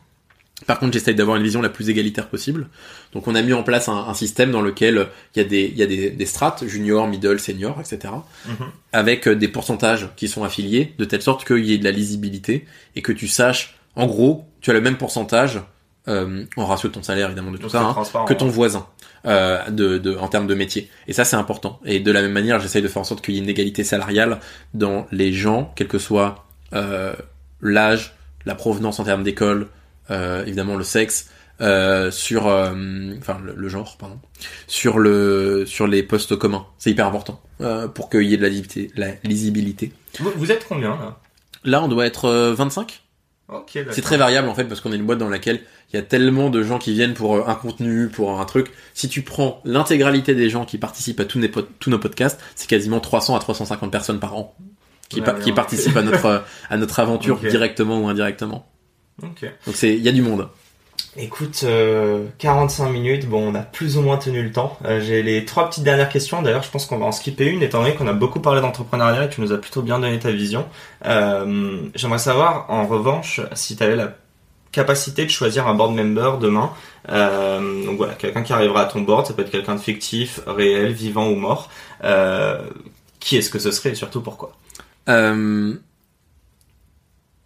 Par 0.66 0.80
contre, 0.80 0.94
j'essaye 0.94 1.16
d'avoir 1.16 1.38
une 1.38 1.44
vision 1.44 1.62
la 1.62 1.70
plus 1.70 1.90
égalitaire 1.90 2.28
possible. 2.28 2.68
Donc, 3.14 3.28
on 3.28 3.36
a 3.36 3.42
mis 3.42 3.54
en 3.54 3.64
place 3.64 3.88
un, 3.88 3.96
un 3.96 4.14
système 4.14 4.52
dans 4.52 4.62
lequel 4.62 5.08
il 5.36 5.42
y 5.42 5.46
a 5.46 5.48
des, 5.48 5.72
il 5.72 5.78
y 5.78 5.84
a 5.84 5.86
des, 5.86 6.10
des 6.10 6.26
strates, 6.26 6.66
junior, 6.66 7.08
middle, 7.08 7.40
senior, 7.40 7.80
etc. 7.80 8.14
Mhm. 8.46 8.56
Avec 8.92 9.28
euh, 9.28 9.36
des 9.36 9.48
pourcentages 9.48 10.10
qui 10.18 10.28
sont 10.28 10.44
affiliés, 10.44 10.96
de 10.98 11.06
telle 11.06 11.22
sorte 11.22 11.46
qu'il 11.46 11.64
y 11.64 11.74
ait 11.74 11.78
de 11.78 11.86
la 11.86 11.92
lisibilité 11.92 12.66
et 12.96 13.02
que 13.02 13.12
tu 13.12 13.28
saches, 13.28 13.78
en 13.96 14.08
gros, 14.08 14.46
tu 14.62 14.72
as 14.72 14.74
le 14.74 14.82
même 14.82 14.98
pourcentage, 14.98 15.62
euh, 16.10 16.44
en 16.58 16.66
ratio 16.66 16.90
de 16.90 16.94
ton 16.94 17.04
salaire, 17.04 17.28
évidemment, 17.28 17.52
de 17.52 17.58
tout 17.58 17.64
Donc, 17.64 17.72
ça, 17.72 17.82
hein, 17.82 18.26
que 18.26 18.34
ton 18.34 18.48
voisin 18.48 18.88
euh, 19.26 19.70
de, 19.70 19.98
de, 19.98 20.16
en 20.18 20.28
termes 20.28 20.48
de 20.48 20.56
métier. 20.56 20.90
Et 21.08 21.14
ça, 21.14 21.24
c'est 21.24 21.36
important. 21.36 21.80
Et 21.86 22.00
de 22.00 22.12
la 22.12 22.22
même 22.22 22.32
manière, 22.34 22.60
j'essaye 22.60 22.82
de 22.82 22.88
faire 22.88 23.02
en 23.02 23.06
sorte 23.06 23.24
qu'il 23.24 23.36
y 23.36 23.38
ait 23.38 23.42
une 23.42 23.50
égalité 23.50 23.84
salariale 23.84 24.40
dans 24.74 25.08
les 25.12 25.32
gens, 25.32 25.72
quel 25.76 25.88
que 25.88 26.00
soit 26.00 26.46
euh, 26.74 27.14
l'âge, 27.62 28.16
la 28.46 28.56
provenance 28.56 29.00
en 29.00 29.04
termes 29.04 29.24
d'école, 29.24 29.68
évidemment 30.10 30.76
le 30.76 30.84
sexe, 30.84 31.30
euh, 31.62 32.10
sur, 32.10 32.48
euh, 32.48 32.72
enfin 33.18 33.38
le, 33.44 33.54
le 33.54 33.70
genre, 33.70 33.98
pardon, 33.98 34.20
sur 34.68 34.98
le, 34.98 35.66
sur 35.66 35.88
les 35.88 36.04
postes 36.04 36.38
communs. 36.38 36.66
C'est 36.78 36.92
hyper 36.92 37.06
important 37.06 37.42
euh, 37.60 37.88
pour 37.88 38.10
qu'il 38.10 38.24
y 38.24 38.34
ait 38.34 38.38
de 38.38 38.42
la 38.42 38.50
lisibilité. 38.50 38.92
La 38.96 39.12
lisibilité. 39.24 39.92
Vous, 40.20 40.32
vous 40.38 40.52
êtes 40.52 40.66
combien, 40.68 40.92
là? 40.92 41.20
Là, 41.66 41.84
on 41.84 41.90
doit 41.90 42.06
être 42.06 42.26
euh, 42.26 42.54
25. 42.54 43.02
C'est 43.92 44.02
très 44.04 44.18
variable 44.18 44.48
en 44.48 44.54
fait 44.54 44.66
parce 44.66 44.80
qu'on 44.80 44.92
est 44.92 44.96
une 44.96 45.06
boîte 45.06 45.18
dans 45.18 45.28
laquelle 45.30 45.62
il 45.92 45.96
y 45.96 46.00
a 46.00 46.04
tellement 46.04 46.50
de 46.52 46.62
gens 46.62 46.78
qui 46.78 46.94
viennent 46.94 47.16
pour 47.16 47.36
euh, 47.36 47.44
un 47.48 47.56
contenu, 47.56 48.08
pour 48.08 48.40
un 48.40 48.46
truc. 48.46 48.72
Si 48.94 49.10
tu 49.10 49.24
prends 49.24 49.60
l'intégralité 49.66 50.36
des 50.36 50.50
gens 50.50 50.66
qui 50.66 50.78
participent 50.78 51.20
à 51.20 51.26
tous, 51.26 51.40
nos 51.40 51.48
pod- 51.50 51.68
tous 51.80 51.90
nos 51.90 51.98
podcasts, 51.98 52.40
c'est 52.56 52.70
quasiment 52.70 53.00
300 53.00 53.36
à 53.36 53.40
350 53.40 53.92
personnes 53.92 54.20
par 54.20 54.36
an 54.36 54.56
qui, 55.10 55.20
Ouais, 55.20 55.26
par- 55.26 55.36
ouais, 55.36 55.42
qui 55.42 55.50
ouais. 55.50 55.56
participent 55.56 55.98
à 55.98 56.04
notre 56.04 56.26
euh, 56.28 56.40
à 56.70 56.78
notre 56.78 57.00
aventure 57.00 57.40
directement 57.50 58.00
ou 58.02 58.08
indirectement. 58.08 58.68
Donc 59.66 59.76
c'est 59.76 59.96
il 59.96 60.02
y 60.04 60.10
a 60.10 60.12
du 60.12 60.22
monde. 60.22 60.48
Écoute, 61.18 61.62
euh, 61.64 62.28
45 62.38 62.90
minutes, 62.90 63.28
bon, 63.28 63.52
on 63.52 63.56
a 63.56 63.62
plus 63.62 63.98
ou 63.98 64.02
moins 64.02 64.18
tenu 64.18 64.44
le 64.44 64.52
temps. 64.52 64.78
Euh, 64.86 65.02
J'ai 65.02 65.24
les 65.24 65.44
trois 65.46 65.70
petites 65.70 65.84
dernières 65.84 66.10
questions. 66.10 66.42
D'ailleurs, 66.42 66.64
je 66.64 66.70
pense 66.70 66.86
qu'on 66.86 66.98
va 66.98 67.06
en 67.06 67.12
skipper 67.12 67.48
une, 67.48 67.64
étant 67.64 67.82
donné 67.82 67.96
qu'on 67.96 68.08
a 68.08 68.14
beaucoup 68.14 68.40
parlé 68.40 68.62
d'entrepreneuriat 68.62 69.26
et 69.26 69.30
tu 69.30 69.42
nous 69.42 69.52
as 69.52 69.58
plutôt 69.58 69.82
bien 69.82 70.00
donné 70.00 70.20
ta 70.20 70.32
vision. 70.32 70.66
Euh, 71.06 71.78
J'aimerais 71.96 72.20
savoir, 72.20 72.66
en 72.70 72.86
revanche, 72.88 73.42
si 73.54 73.76
tu 73.76 73.84
avais 73.84 73.96
la 73.96 74.16
capacité 74.72 75.26
de 75.26 75.32
choisir 75.32 75.68
un 75.68 75.74
board 75.74 75.96
member 75.96 76.38
demain. 76.40 76.72
Euh, 77.10 77.86
donc 77.86 77.98
voilà, 77.98 78.14
quelqu'un 78.14 78.44
qui 78.44 78.54
arrivera 78.54 78.82
à 78.82 78.86
ton 78.86 79.02
board, 79.02 79.26
ça 79.26 79.34
peut 79.34 79.42
être 79.42 79.52
quelqu'un 79.52 79.76
de 79.76 79.82
fictif, 79.82 80.40
réel, 80.46 80.94
vivant 80.94 81.28
ou 81.28 81.36
mort. 81.36 81.70
Qui 83.20 83.38
est-ce 83.38 83.50
que 83.50 83.60
ce 83.60 83.72
serait 83.72 83.90
et 83.90 83.96
surtout 83.96 84.22
pourquoi? 84.22 84.54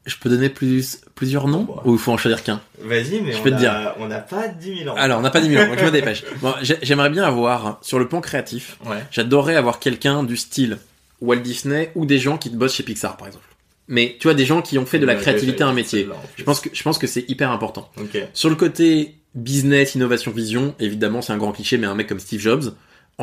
Je 0.06 0.16
peux 0.18 0.30
donner 0.30 0.50
plus 0.50 1.02
plusieurs 1.16 1.48
noms 1.48 1.66
Ouais. 1.70 1.82
ou 1.86 1.94
il 1.94 2.00
faut 2.00 2.12
en 2.12 2.18
choisir 2.18 2.44
qu'un? 2.44 2.62
Vas-y, 2.82 3.22
mais 3.22 3.32
Je 3.32 3.38
on 3.38 3.44
peux 3.44 3.50
te 3.52 3.56
a- 3.56 3.60
dire. 3.60 3.94
on 4.00 4.08
n'a 4.08 4.20
pas 4.20 4.48
10 4.48 4.80
000 4.80 4.90
ans. 4.90 4.96
Alors 4.98 5.20
on 5.20 5.22
n'a 5.22 5.30
pas 5.30 5.40
10 5.42 5.50
millions, 5.50 5.68
donc 5.68 5.80
je 5.80 5.86
me 5.86 5.92
dépêche. 6.00 6.24
Bon, 6.42 6.54
j'aimerais 6.62 7.10
bien 7.10 7.24
avoir 7.24 7.80
sur 7.82 8.00
le 8.00 8.08
plan 8.08 8.20
créatif, 8.22 8.78
Ouais. 8.86 8.98
J'adorerais 9.12 9.56
avoir 9.56 9.80
quelqu'un 9.80 10.24
du 10.24 10.36
style 10.38 10.78
Walt 11.22 11.38
Disney 11.38 11.92
ou 11.96 12.06
des 12.06 12.20
gens 12.20 12.38
qui 12.38 12.50
bossent 12.50 12.76
chez 12.76 12.84
Pixar, 12.84 13.16
par 13.18 13.28
exemple. 13.28 13.46
Mais 13.88 14.16
tu 14.20 14.28
vois, 14.28 14.34
des 14.34 14.46
gens 14.46 14.62
qui 14.62 14.78
ont 14.78 14.86
fait 14.86 15.00
de 15.00 15.06
la 15.06 15.14
Ouais, 15.16 15.22
créativité 15.22 15.64
un 15.64 15.74
métier. 15.74 16.08
Je 16.38 16.44
pense 16.44 16.60
que 16.62 16.70
je 16.74 16.84
pense 16.84 16.98
que 16.98 17.08
c'est 17.08 17.30
hyper 17.30 17.52
important. 17.52 17.90
Ok. 17.98 18.18
Sur 18.34 18.50
le 18.50 18.56
côté 18.56 19.16
business, 19.36 19.96
innovation, 19.96 20.32
vision, 20.32 20.74
évidemment, 20.80 21.22
c'est 21.22 21.34
un 21.34 21.38
grand 21.38 21.52
cliché, 21.52 21.78
mais 21.78 21.88
un 21.88 21.96
mec 21.96 22.08
comme 22.08 22.20
Steve 22.20 22.40
Jobs. 22.40 22.74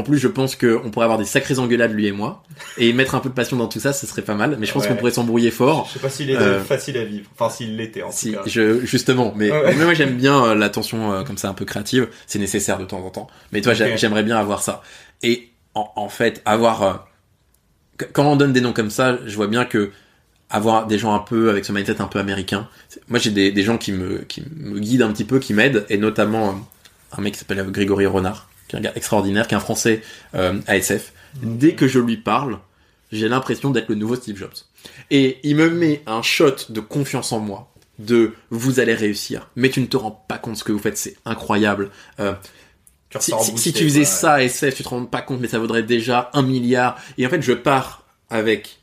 En 0.00 0.02
plus, 0.02 0.16
je 0.18 0.28
pense 0.28 0.56
qu'on 0.56 0.90
pourrait 0.90 1.04
avoir 1.04 1.18
des 1.18 1.26
sacrées 1.26 1.58
engueulades 1.58 1.92
lui 1.92 2.06
et 2.06 2.12
moi, 2.12 2.42
et 2.78 2.94
mettre 2.94 3.14
un 3.14 3.20
peu 3.20 3.28
de 3.28 3.34
passion 3.34 3.58
dans 3.58 3.68
tout 3.68 3.80
ça, 3.80 3.92
ce 3.92 4.06
serait 4.06 4.22
pas 4.22 4.34
mal. 4.34 4.56
Mais 4.58 4.64
je 4.64 4.72
pense 4.72 4.84
Ouais. 4.84 4.88
qu'on 4.88 4.96
pourrait 4.96 5.10
s'embrouiller 5.10 5.50
fort. 5.50 5.86
Je 5.88 5.92
sais 5.94 5.98
pas 5.98 6.08
s'il 6.08 6.30
est 6.30 6.36
Euh, 6.36 6.64
facile 6.64 6.96
à 6.96 7.04
vivre. 7.04 7.28
Enfin, 7.38 7.54
s'il 7.54 7.76
l'était 7.76 8.02
en 8.02 8.10
Si, 8.10 8.30
tout 8.32 8.38
cas. 8.38 8.42
je, 8.46 8.80
justement, 8.86 9.34
mais, 9.36 9.50
Ouais. 9.50 9.74
mais 9.76 9.84
moi 9.84 9.92
j'aime 9.92 10.16
bien 10.16 10.42
euh, 10.42 10.54
l'attention 10.54 11.12
euh, 11.12 11.22
comme 11.22 11.36
ça 11.36 11.50
un 11.50 11.54
peu 11.54 11.66
créative, 11.66 12.08
c'est 12.26 12.38
nécessaire 12.38 12.78
de 12.78 12.86
temps 12.86 13.04
en 13.04 13.10
temps. 13.10 13.26
Mais 13.52 13.60
toi, 13.60 13.74
j'aimerais 13.74 14.22
bien 14.22 14.38
avoir 14.38 14.62
ça. 14.62 14.82
Et 15.22 15.50
en, 15.74 15.90
en 15.96 16.08
fait, 16.08 16.40
avoir 16.46 16.82
euh, 16.82 16.94
qu- 17.98 18.06
quand 18.12 18.24
on 18.24 18.36
donne 18.36 18.54
des 18.54 18.62
noms 18.62 18.72
comme 18.72 18.90
ça, 18.90 19.18
je 19.26 19.36
vois 19.36 19.48
bien 19.48 19.66
que 19.66 19.90
avoir 20.48 20.86
des 20.86 20.98
gens 20.98 21.14
un 21.14 21.20
peu 21.20 21.48
avec 21.50 21.64
ce 21.64 21.72
mindset 21.72 22.00
un 22.00 22.06
peu 22.06 22.18
américain. 22.18 22.68
Moi, 23.08 23.18
j'ai 23.20 23.30
des, 23.30 23.52
des 23.52 23.62
gens 23.62 23.78
qui 23.78 23.92
me 23.92 24.18
qui 24.22 24.42
me 24.56 24.80
guident 24.80 25.02
un 25.02 25.12
petit 25.12 25.24
peu, 25.24 25.38
qui 25.38 25.54
m'aident, 25.54 25.84
et 25.90 25.98
notamment 25.98 26.66
un 27.16 27.20
mec 27.22 27.34
qui 27.34 27.38
s'appelle 27.38 27.64
Grégory 27.70 28.06
Renard, 28.06 28.48
qui 28.70 28.76
est 28.76 28.78
un 28.78 28.82
gars 28.82 28.92
extraordinaire, 28.94 29.48
qui 29.48 29.54
est 29.54 29.56
un 29.56 29.60
Français 29.60 30.02
euh, 30.34 30.60
ASF. 30.66 31.12
Dès 31.42 31.74
que 31.74 31.88
je 31.88 31.98
lui 31.98 32.16
parle, 32.16 32.58
j'ai 33.12 33.28
l'impression 33.28 33.70
d'être 33.70 33.88
le 33.88 33.96
nouveau 33.96 34.14
Steve 34.14 34.36
Jobs. 34.36 34.54
Et 35.10 35.38
il 35.42 35.56
me 35.56 35.68
met 35.68 36.02
un 36.06 36.22
shot 36.22 36.56
de 36.68 36.80
confiance 36.80 37.32
en 37.32 37.40
moi, 37.40 37.72
de 37.98 38.32
vous 38.50 38.80
allez 38.80 38.94
réussir, 38.94 39.50
mais 39.56 39.68
tu 39.68 39.80
ne 39.80 39.86
te 39.86 39.96
rends 39.96 40.24
pas 40.28 40.38
compte 40.38 40.56
ce 40.56 40.64
que 40.64 40.72
vous 40.72 40.78
faites, 40.78 40.96
c'est 40.96 41.16
incroyable. 41.24 41.90
Euh, 42.20 42.32
si, 43.18 43.72
tu 43.72 43.84
faisais 43.84 44.02
quoi, 44.02 44.08
ça 44.08 44.32
à 44.34 44.42
SF, 44.42 44.76
tu 44.76 44.82
te 44.84 44.88
rends 44.88 45.04
pas 45.04 45.20
compte, 45.20 45.40
mais 45.40 45.48
ça 45.48 45.58
vaudrait 45.58 45.82
déjà 45.82 46.30
un 46.32 46.42
milliard. 46.42 46.96
Et 47.18 47.26
en 47.26 47.30
fait, 47.30 47.42
je 47.42 47.52
pars 47.52 48.04
avec 48.30 48.78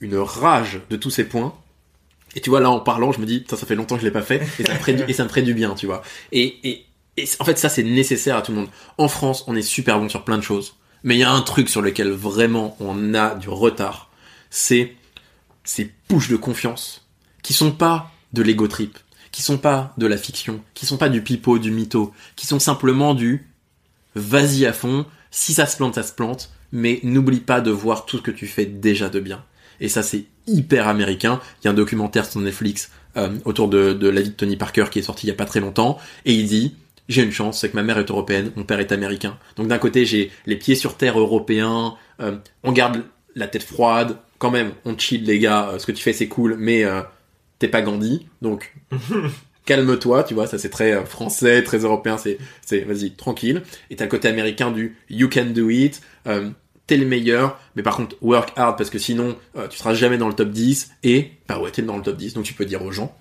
une 0.00 0.16
rage 0.16 0.80
de 0.88 0.96
tous 0.96 1.10
ces 1.10 1.24
points. 1.24 1.52
Et 2.36 2.40
tu 2.40 2.50
vois, 2.50 2.60
là, 2.60 2.70
en 2.70 2.80
parlant, 2.80 3.12
je 3.12 3.20
me 3.20 3.26
dis, 3.26 3.44
ça, 3.48 3.56
ça 3.56 3.66
fait 3.66 3.74
longtemps 3.74 3.96
que 3.96 4.02
je 4.02 4.06
l'ai 4.06 4.12
pas 4.12 4.22
fait, 4.22 4.42
et 4.58 4.64
ça 4.64 4.74
me 4.74 4.78
ferait 4.78 4.94
du, 4.94 5.04
et 5.08 5.12
ça 5.12 5.24
me 5.24 5.28
ferait 5.28 5.42
du 5.42 5.54
bien, 5.54 5.74
tu 5.74 5.86
vois. 5.86 6.02
Et, 6.32 6.68
et, 6.68 6.86
et 7.16 7.28
en 7.38 7.44
fait, 7.44 7.58
ça, 7.58 7.68
c'est 7.68 7.82
nécessaire 7.82 8.36
à 8.36 8.42
tout 8.42 8.52
le 8.52 8.58
monde. 8.58 8.70
En 8.98 9.08
France, 9.08 9.44
on 9.46 9.54
est 9.54 9.62
super 9.62 9.98
bon 10.00 10.08
sur 10.08 10.24
plein 10.24 10.38
de 10.38 10.42
choses. 10.42 10.76
Mais 11.04 11.16
il 11.16 11.18
y 11.18 11.24
a 11.24 11.30
un 11.30 11.42
truc 11.42 11.68
sur 11.68 11.82
lequel 11.82 12.10
vraiment 12.10 12.76
on 12.80 13.14
a 13.14 13.34
du 13.34 13.48
retard. 13.48 14.10
C'est 14.50 14.96
ces 15.62 15.92
pushes 16.08 16.30
de 16.30 16.36
confiance 16.36 17.06
qui 17.42 17.52
sont 17.52 17.72
pas 17.72 18.10
de 18.32 18.42
l'ego 18.42 18.66
trip, 18.68 18.98
qui 19.30 19.42
sont 19.42 19.58
pas 19.58 19.92
de 19.98 20.06
la 20.06 20.16
fiction, 20.16 20.62
qui 20.72 20.86
sont 20.86 20.96
pas 20.96 21.08
du 21.08 21.22
pipeau, 21.22 21.58
du 21.58 21.70
mytho, 21.70 22.12
qui 22.36 22.46
sont 22.46 22.58
simplement 22.58 23.14
du 23.14 23.46
vas-y 24.14 24.64
à 24.64 24.72
fond, 24.72 25.06
si 25.30 25.54
ça 25.54 25.66
se 25.66 25.76
plante, 25.76 25.96
ça 25.96 26.02
se 26.02 26.12
plante, 26.12 26.50
mais 26.72 27.00
n'oublie 27.02 27.40
pas 27.40 27.60
de 27.60 27.70
voir 27.70 28.06
tout 28.06 28.18
ce 28.18 28.22
que 28.22 28.30
tu 28.30 28.46
fais 28.46 28.66
déjà 28.66 29.08
de 29.08 29.20
bien. 29.20 29.44
Et 29.80 29.88
ça, 29.88 30.02
c'est 30.02 30.24
hyper 30.46 30.88
américain. 30.88 31.40
Il 31.60 31.64
y 31.66 31.68
a 31.68 31.72
un 31.72 31.74
documentaire 31.74 32.24
sur 32.24 32.40
Netflix 32.40 32.90
euh, 33.16 33.36
autour 33.44 33.68
de, 33.68 33.92
de 33.92 34.08
la 34.08 34.22
vie 34.22 34.30
de 34.30 34.34
Tony 34.34 34.56
Parker 34.56 34.86
qui 34.90 35.00
est 35.00 35.02
sorti 35.02 35.26
il 35.26 35.30
y 35.30 35.32
a 35.32 35.36
pas 35.36 35.44
très 35.44 35.60
longtemps, 35.60 35.98
et 36.24 36.32
il 36.32 36.46
dit 36.46 36.74
j'ai 37.08 37.22
une 37.22 37.32
chance, 37.32 37.60
c'est 37.60 37.70
que 37.70 37.76
ma 37.76 37.82
mère 37.82 37.98
est 37.98 38.10
européenne, 38.10 38.52
mon 38.56 38.64
père 38.64 38.80
est 38.80 38.92
américain. 38.92 39.38
Donc 39.56 39.68
d'un 39.68 39.78
côté, 39.78 40.06
j'ai 40.06 40.30
les 40.46 40.56
pieds 40.56 40.74
sur 40.74 40.96
terre 40.96 41.18
européens, 41.18 41.96
euh, 42.20 42.36
on 42.62 42.72
garde 42.72 43.02
la 43.34 43.46
tête 43.46 43.62
froide, 43.62 44.16
quand 44.38 44.50
même, 44.50 44.72
on 44.84 44.96
chill 44.96 45.24
les 45.24 45.38
gars, 45.38 45.70
euh, 45.70 45.78
ce 45.78 45.86
que 45.86 45.92
tu 45.92 46.02
fais 46.02 46.12
c'est 46.12 46.28
cool, 46.28 46.56
mais 46.58 46.84
euh, 46.84 47.02
t'es 47.58 47.68
pas 47.68 47.82
Gandhi, 47.82 48.26
donc 48.40 48.74
calme-toi, 49.66 50.24
tu 50.24 50.34
vois, 50.34 50.46
ça 50.46 50.58
c'est 50.58 50.70
très 50.70 51.04
français, 51.04 51.62
très 51.62 51.78
européen, 51.78 52.16
c'est, 52.16 52.38
c'est 52.64 52.80
vas-y, 52.80 53.12
tranquille. 53.12 53.62
Et 53.90 53.96
t'as 53.96 54.04
le 54.04 54.10
côté 54.10 54.28
américain 54.28 54.70
du 54.70 54.96
you 55.10 55.28
can 55.28 55.46
do 55.46 55.68
it, 55.68 56.00
t'es 56.86 56.96
le 56.96 57.06
meilleur, 57.06 57.58
mais 57.76 57.82
par 57.82 57.96
contre 57.96 58.16
work 58.20 58.52
hard 58.56 58.76
parce 58.76 58.90
que 58.90 58.98
sinon 58.98 59.36
tu 59.70 59.78
seras 59.78 59.94
jamais 59.94 60.18
dans 60.18 60.28
le 60.28 60.34
top 60.34 60.50
10 60.50 60.90
et 61.02 61.32
bah 61.48 61.58
ouais 61.58 61.70
t'es 61.70 61.80
dans 61.80 61.96
le 61.96 62.02
top 62.02 62.18
10 62.18 62.34
donc 62.34 62.44
tu 62.44 62.52
peux 62.52 62.66
dire 62.66 62.82
aux 62.82 62.92
gens 62.92 63.16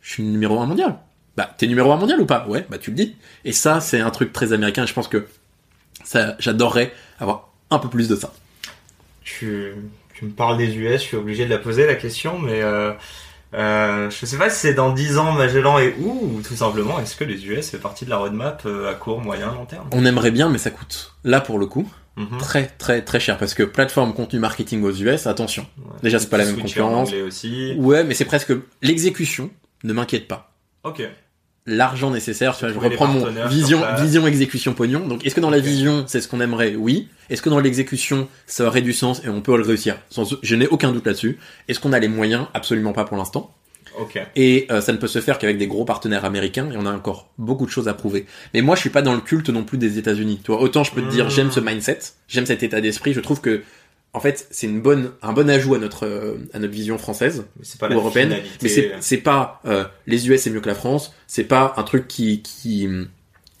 je 0.00 0.14
suis 0.14 0.22
numéro 0.22 0.58
1 0.60 0.66
mondial. 0.66 0.98
Bah 1.36 1.50
t'es 1.56 1.66
numéro 1.66 1.90
1 1.92 1.96
mondial 1.96 2.20
ou 2.20 2.26
pas? 2.26 2.46
Ouais, 2.48 2.66
bah 2.70 2.78
tu 2.78 2.90
le 2.90 2.96
dis. 2.96 3.16
Et 3.44 3.52
ça 3.52 3.80
c'est 3.80 4.00
un 4.00 4.10
truc 4.10 4.32
très 4.32 4.52
américain, 4.52 4.84
et 4.84 4.86
je 4.86 4.92
pense 4.94 5.08
que 5.08 5.26
ça 6.04 6.36
j'adorerais 6.38 6.92
avoir 7.18 7.48
un 7.70 7.78
peu 7.78 7.88
plus 7.88 8.08
de 8.08 8.16
ça. 8.16 8.32
Tu, 9.24 9.72
tu 10.14 10.24
me 10.26 10.30
parles 10.30 10.58
des 10.58 10.74
US, 10.76 11.00
je 11.00 11.06
suis 11.06 11.16
obligé 11.16 11.44
de 11.44 11.50
la 11.50 11.58
poser 11.58 11.86
la 11.86 11.94
question, 11.94 12.38
mais 12.38 12.60
euh, 12.62 12.92
euh, 13.54 14.10
je 14.10 14.26
sais 14.26 14.36
pas 14.36 14.50
si 14.50 14.56
c'est 14.58 14.74
dans 14.74 14.92
10 14.92 15.18
ans 15.18 15.32
Magellan 15.32 15.78
est 15.78 15.94
où, 16.00 16.36
ou 16.36 16.42
tout 16.46 16.54
simplement 16.56 16.98
est-ce 16.98 17.16
que 17.16 17.24
les 17.24 17.46
US 17.46 17.70
fait 17.70 17.78
partie 17.78 18.04
de 18.04 18.10
la 18.10 18.16
roadmap 18.18 18.62
euh, 18.66 18.90
à 18.90 18.94
court, 18.94 19.20
moyen, 19.20 19.52
long 19.54 19.64
terme? 19.64 19.88
On 19.92 20.04
aimerait 20.04 20.30
bien 20.32 20.48
mais 20.48 20.58
ça 20.58 20.70
coûte. 20.70 21.14
Là 21.24 21.40
pour 21.40 21.58
le 21.58 21.66
coup, 21.66 21.88
Mhm. 22.18 22.36
très 22.38 22.66
très 22.66 23.00
très 23.00 23.20
cher 23.20 23.38
parce 23.38 23.54
que 23.54 23.62
plateforme 23.62 24.12
contenu 24.12 24.38
marketing 24.38 24.82
aux 24.82 24.92
US, 24.92 25.26
attention. 25.26 25.66
Ouais. 25.78 25.92
Déjà, 26.02 26.18
c'est 26.18 26.28
pas 26.28 26.36
la 26.36 26.44
même 26.44 26.58
concurrence. 26.58 27.10
aussi. 27.10 27.74
Ouais, 27.78 28.04
mais 28.04 28.12
c'est 28.12 28.26
presque 28.26 28.52
l'exécution. 28.82 29.48
Ne 29.82 29.94
m'inquiète 29.94 30.28
pas. 30.28 30.52
Ok. 30.84 31.02
L'argent 31.64 32.10
nécessaire, 32.10 32.56
tu 32.56 32.64
vois, 32.64 32.74
je 32.74 32.78
reprends 32.78 33.06
mon 33.06 33.24
vision, 33.46 33.82
vision, 34.00 34.26
exécution, 34.26 34.72
pognon. 34.74 35.06
Donc, 35.06 35.24
est-ce 35.24 35.34
que 35.36 35.40
dans 35.40 35.50
la 35.50 35.60
vision, 35.60 36.04
c'est 36.08 36.20
ce 36.20 36.26
qu'on 36.26 36.40
aimerait? 36.40 36.74
Oui. 36.74 37.06
Est-ce 37.30 37.40
que 37.40 37.50
dans 37.50 37.60
l'exécution, 37.60 38.26
ça 38.46 38.66
aurait 38.66 38.82
du 38.82 38.92
sens 38.92 39.22
et 39.24 39.28
on 39.28 39.40
peut 39.42 39.56
le 39.56 39.62
réussir? 39.62 39.96
Sans, 40.10 40.24
Je 40.42 40.56
n'ai 40.56 40.66
aucun 40.66 40.90
doute 40.90 41.06
là-dessus. 41.06 41.38
Est-ce 41.68 41.78
qu'on 41.78 41.92
a 41.92 42.00
les 42.00 42.08
moyens? 42.08 42.46
Absolument 42.52 42.92
pas 42.92 43.04
pour 43.04 43.16
l'instant. 43.16 43.54
Et 44.36 44.66
euh, 44.70 44.80
ça 44.80 44.90
ne 44.92 44.96
peut 44.96 45.06
se 45.06 45.20
faire 45.20 45.38
qu'avec 45.38 45.58
des 45.58 45.66
gros 45.66 45.84
partenaires 45.84 46.24
américains, 46.24 46.68
et 46.72 46.76
on 46.78 46.86
a 46.86 46.92
encore 46.92 47.28
beaucoup 47.38 47.66
de 47.66 47.70
choses 47.70 47.88
à 47.88 47.94
prouver. 47.94 48.24
Mais 48.54 48.62
moi, 48.62 48.74
je 48.74 48.80
suis 48.80 48.90
pas 48.90 49.02
dans 49.02 49.14
le 49.14 49.20
culte 49.20 49.50
non 49.50 49.64
plus 49.64 49.76
des 49.78 49.98
États-Unis. 49.98 50.40
Tu 50.42 50.50
vois, 50.50 50.62
autant 50.62 50.82
je 50.82 50.92
peux 50.92 51.02
te 51.02 51.10
dire, 51.10 51.26
Mm. 51.26 51.30
j'aime 51.30 51.50
ce 51.50 51.60
mindset, 51.60 51.98
j'aime 52.26 52.46
cet 52.46 52.62
état 52.62 52.80
d'esprit. 52.80 53.12
Je 53.12 53.20
trouve 53.20 53.40
que, 53.42 53.62
en 54.14 54.20
fait, 54.20 54.46
c'est 54.50 54.66
une 54.66 54.80
bonne, 54.80 55.12
un 55.22 55.32
bon 55.32 55.48
ajout 55.48 55.74
à 55.74 55.78
notre 55.78 56.06
euh, 56.06 56.36
à 56.52 56.58
notre 56.58 56.72
vision 56.72 56.98
française 56.98 57.46
pas 57.78 57.88
ou 57.88 57.94
européenne. 57.94 58.28
finalité. 58.28 58.50
Mais 58.62 58.68
c'est 58.68 58.92
c'est 59.00 59.16
pas 59.18 59.60
euh, 59.64 59.84
les 60.06 60.28
US 60.28 60.42
c'est 60.42 60.50
mieux 60.50 60.60
que 60.60 60.68
la 60.68 60.74
France. 60.74 61.14
C'est 61.26 61.44
pas 61.44 61.74
un 61.76 61.82
truc 61.82 62.08
qui 62.08 62.42
qui 62.42 62.88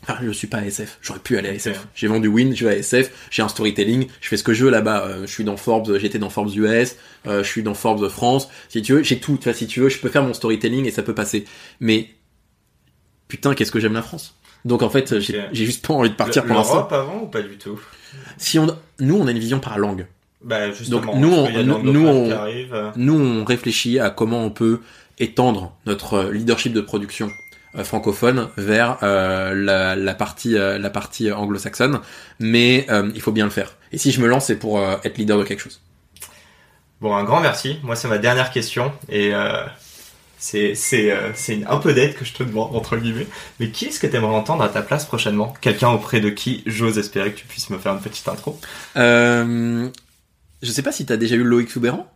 Enfin, 0.02 0.18
je 0.20 0.30
suis 0.32 0.48
pas 0.48 0.58
à 0.58 0.64
SF. 0.64 0.98
J'aurais 1.00 1.20
pu 1.20 1.38
aller 1.38 1.48
à 1.48 1.52
SF. 1.54 1.86
J'ai 1.94 2.08
vendu 2.08 2.26
Win, 2.26 2.56
je 2.56 2.66
vais 2.66 2.72
à 2.74 2.76
SF. 2.76 3.28
J'ai 3.30 3.42
un 3.42 3.48
storytelling. 3.48 4.08
Je 4.20 4.28
fais 4.28 4.36
ce 4.36 4.42
que 4.42 4.52
je 4.52 4.64
veux 4.64 4.70
là-bas. 4.70 5.04
Euh, 5.06 5.26
je 5.26 5.32
suis 5.32 5.44
dans 5.44 5.56
Forbes. 5.56 5.96
J'étais 5.98 6.18
dans 6.18 6.28
Forbes 6.28 6.52
US. 6.56 6.96
euh, 7.26 7.44
je 7.44 7.48
suis 7.48 7.62
dans 7.62 7.74
Forbes 7.74 8.08
France. 8.08 8.48
Si 8.68 8.82
tu 8.82 8.94
veux, 8.94 9.02
j'ai 9.04 9.20
tout. 9.20 9.36
Tu 9.36 9.44
vois, 9.44 9.54
si 9.54 9.68
tu 9.68 9.80
veux, 9.80 9.88
je 9.88 9.98
peux 9.98 10.08
faire 10.08 10.24
mon 10.24 10.34
storytelling 10.34 10.86
et 10.86 10.90
ça 10.90 11.04
peut 11.04 11.14
passer. 11.14 11.44
Mais 11.78 12.10
putain, 13.28 13.54
qu'est-ce 13.54 13.70
que 13.70 13.78
j'aime 13.78 13.92
la 13.92 14.02
France. 14.02 14.34
Donc 14.64 14.82
en 14.82 14.90
fait, 14.90 15.20
j'ai 15.20 15.48
juste 15.52 15.86
pas 15.86 15.94
envie 15.94 16.10
de 16.10 16.14
partir 16.14 16.44
pour 16.44 16.56
l'instant. 16.56 16.74
L'Europe 16.74 16.92
avant 16.92 17.22
ou 17.22 17.26
pas 17.26 17.42
du 17.42 17.56
tout? 17.56 17.80
Si 18.38 18.58
on, 18.58 18.66
nous, 18.98 19.16
on 19.16 19.26
a 19.26 19.30
une 19.30 19.38
vision 19.38 19.60
par 19.60 19.78
langue. 19.78 20.06
Bah 20.44 20.72
justement. 20.72 21.00
Donc, 21.00 21.14
nous, 21.16 21.32
on- 21.32 21.78
nous, 21.82 22.06
on- 22.06 22.30
euh, 22.30 22.90
Nous, 22.96 23.14
on 23.20 23.44
réfléchit 23.44 23.98
à 24.00 24.10
comment 24.10 24.44
on 24.44 24.50
peut 24.50 24.80
étendre 25.18 25.72
notre 25.86 26.24
leadership 26.32 26.72
de 26.72 26.80
production 26.80 27.30
euh, 27.76 27.84
francophone 27.84 28.48
vers 28.56 28.98
euh, 29.02 29.54
la, 29.54 29.94
la 29.96 30.14
partie 30.14 30.56
euh, 30.56 30.78
la 30.78 30.90
partie 30.90 31.30
anglo-saxonne, 31.30 32.00
mais 32.40 32.86
il 33.14 33.20
faut 33.20 33.32
bien 33.32 33.44
le 33.44 33.50
faire. 33.50 33.76
Et 33.92 33.98
si 33.98 34.10
je 34.12 34.20
me 34.20 34.26
lance, 34.26 34.46
c'est 34.46 34.58
pour 34.58 34.80
être 35.04 35.18
leader 35.18 35.38
de 35.38 35.44
quelque 35.44 35.60
chose. 35.62 35.80
Bon, 37.00 37.14
un 37.16 37.24
grand 37.24 37.40
merci. 37.40 37.78
Moi, 37.82 37.96
c'est 37.96 38.08
ma 38.08 38.18
dernière 38.18 38.50
question 38.50 38.92
et 39.08 39.32
c'est 40.38 40.74
c'est 40.74 41.12
c'est 41.34 41.60
un 41.68 41.76
peu 41.76 41.92
d'aide 41.94 42.14
que 42.14 42.24
je 42.24 42.32
te 42.32 42.42
demande 42.42 42.74
entre 42.74 42.96
guillemets. 42.96 43.26
Mais 43.60 43.70
qui 43.70 43.86
est-ce 43.86 44.00
que 44.00 44.06
tu 44.06 44.16
aimerais 44.16 44.34
entendre 44.34 44.62
à 44.64 44.68
ta 44.68 44.82
place 44.82 45.04
prochainement? 45.04 45.54
Quelqu'un 45.60 45.90
auprès 45.90 46.20
de 46.20 46.30
qui 46.30 46.62
j'ose 46.66 46.98
espérer 46.98 47.32
que 47.32 47.38
tu 47.38 47.46
puisses 47.46 47.70
me 47.70 47.78
faire 47.78 47.92
une 47.92 48.00
petite 48.00 48.26
intro? 48.28 48.58
Euh, 48.96 49.88
je 50.62 50.70
sais 50.70 50.82
pas 50.82 50.92
si 50.92 51.04
t'as 51.06 51.16
déjà 51.16 51.36
eu 51.36 51.42
Loïc 51.44 51.70
Soubéran. 51.70 52.06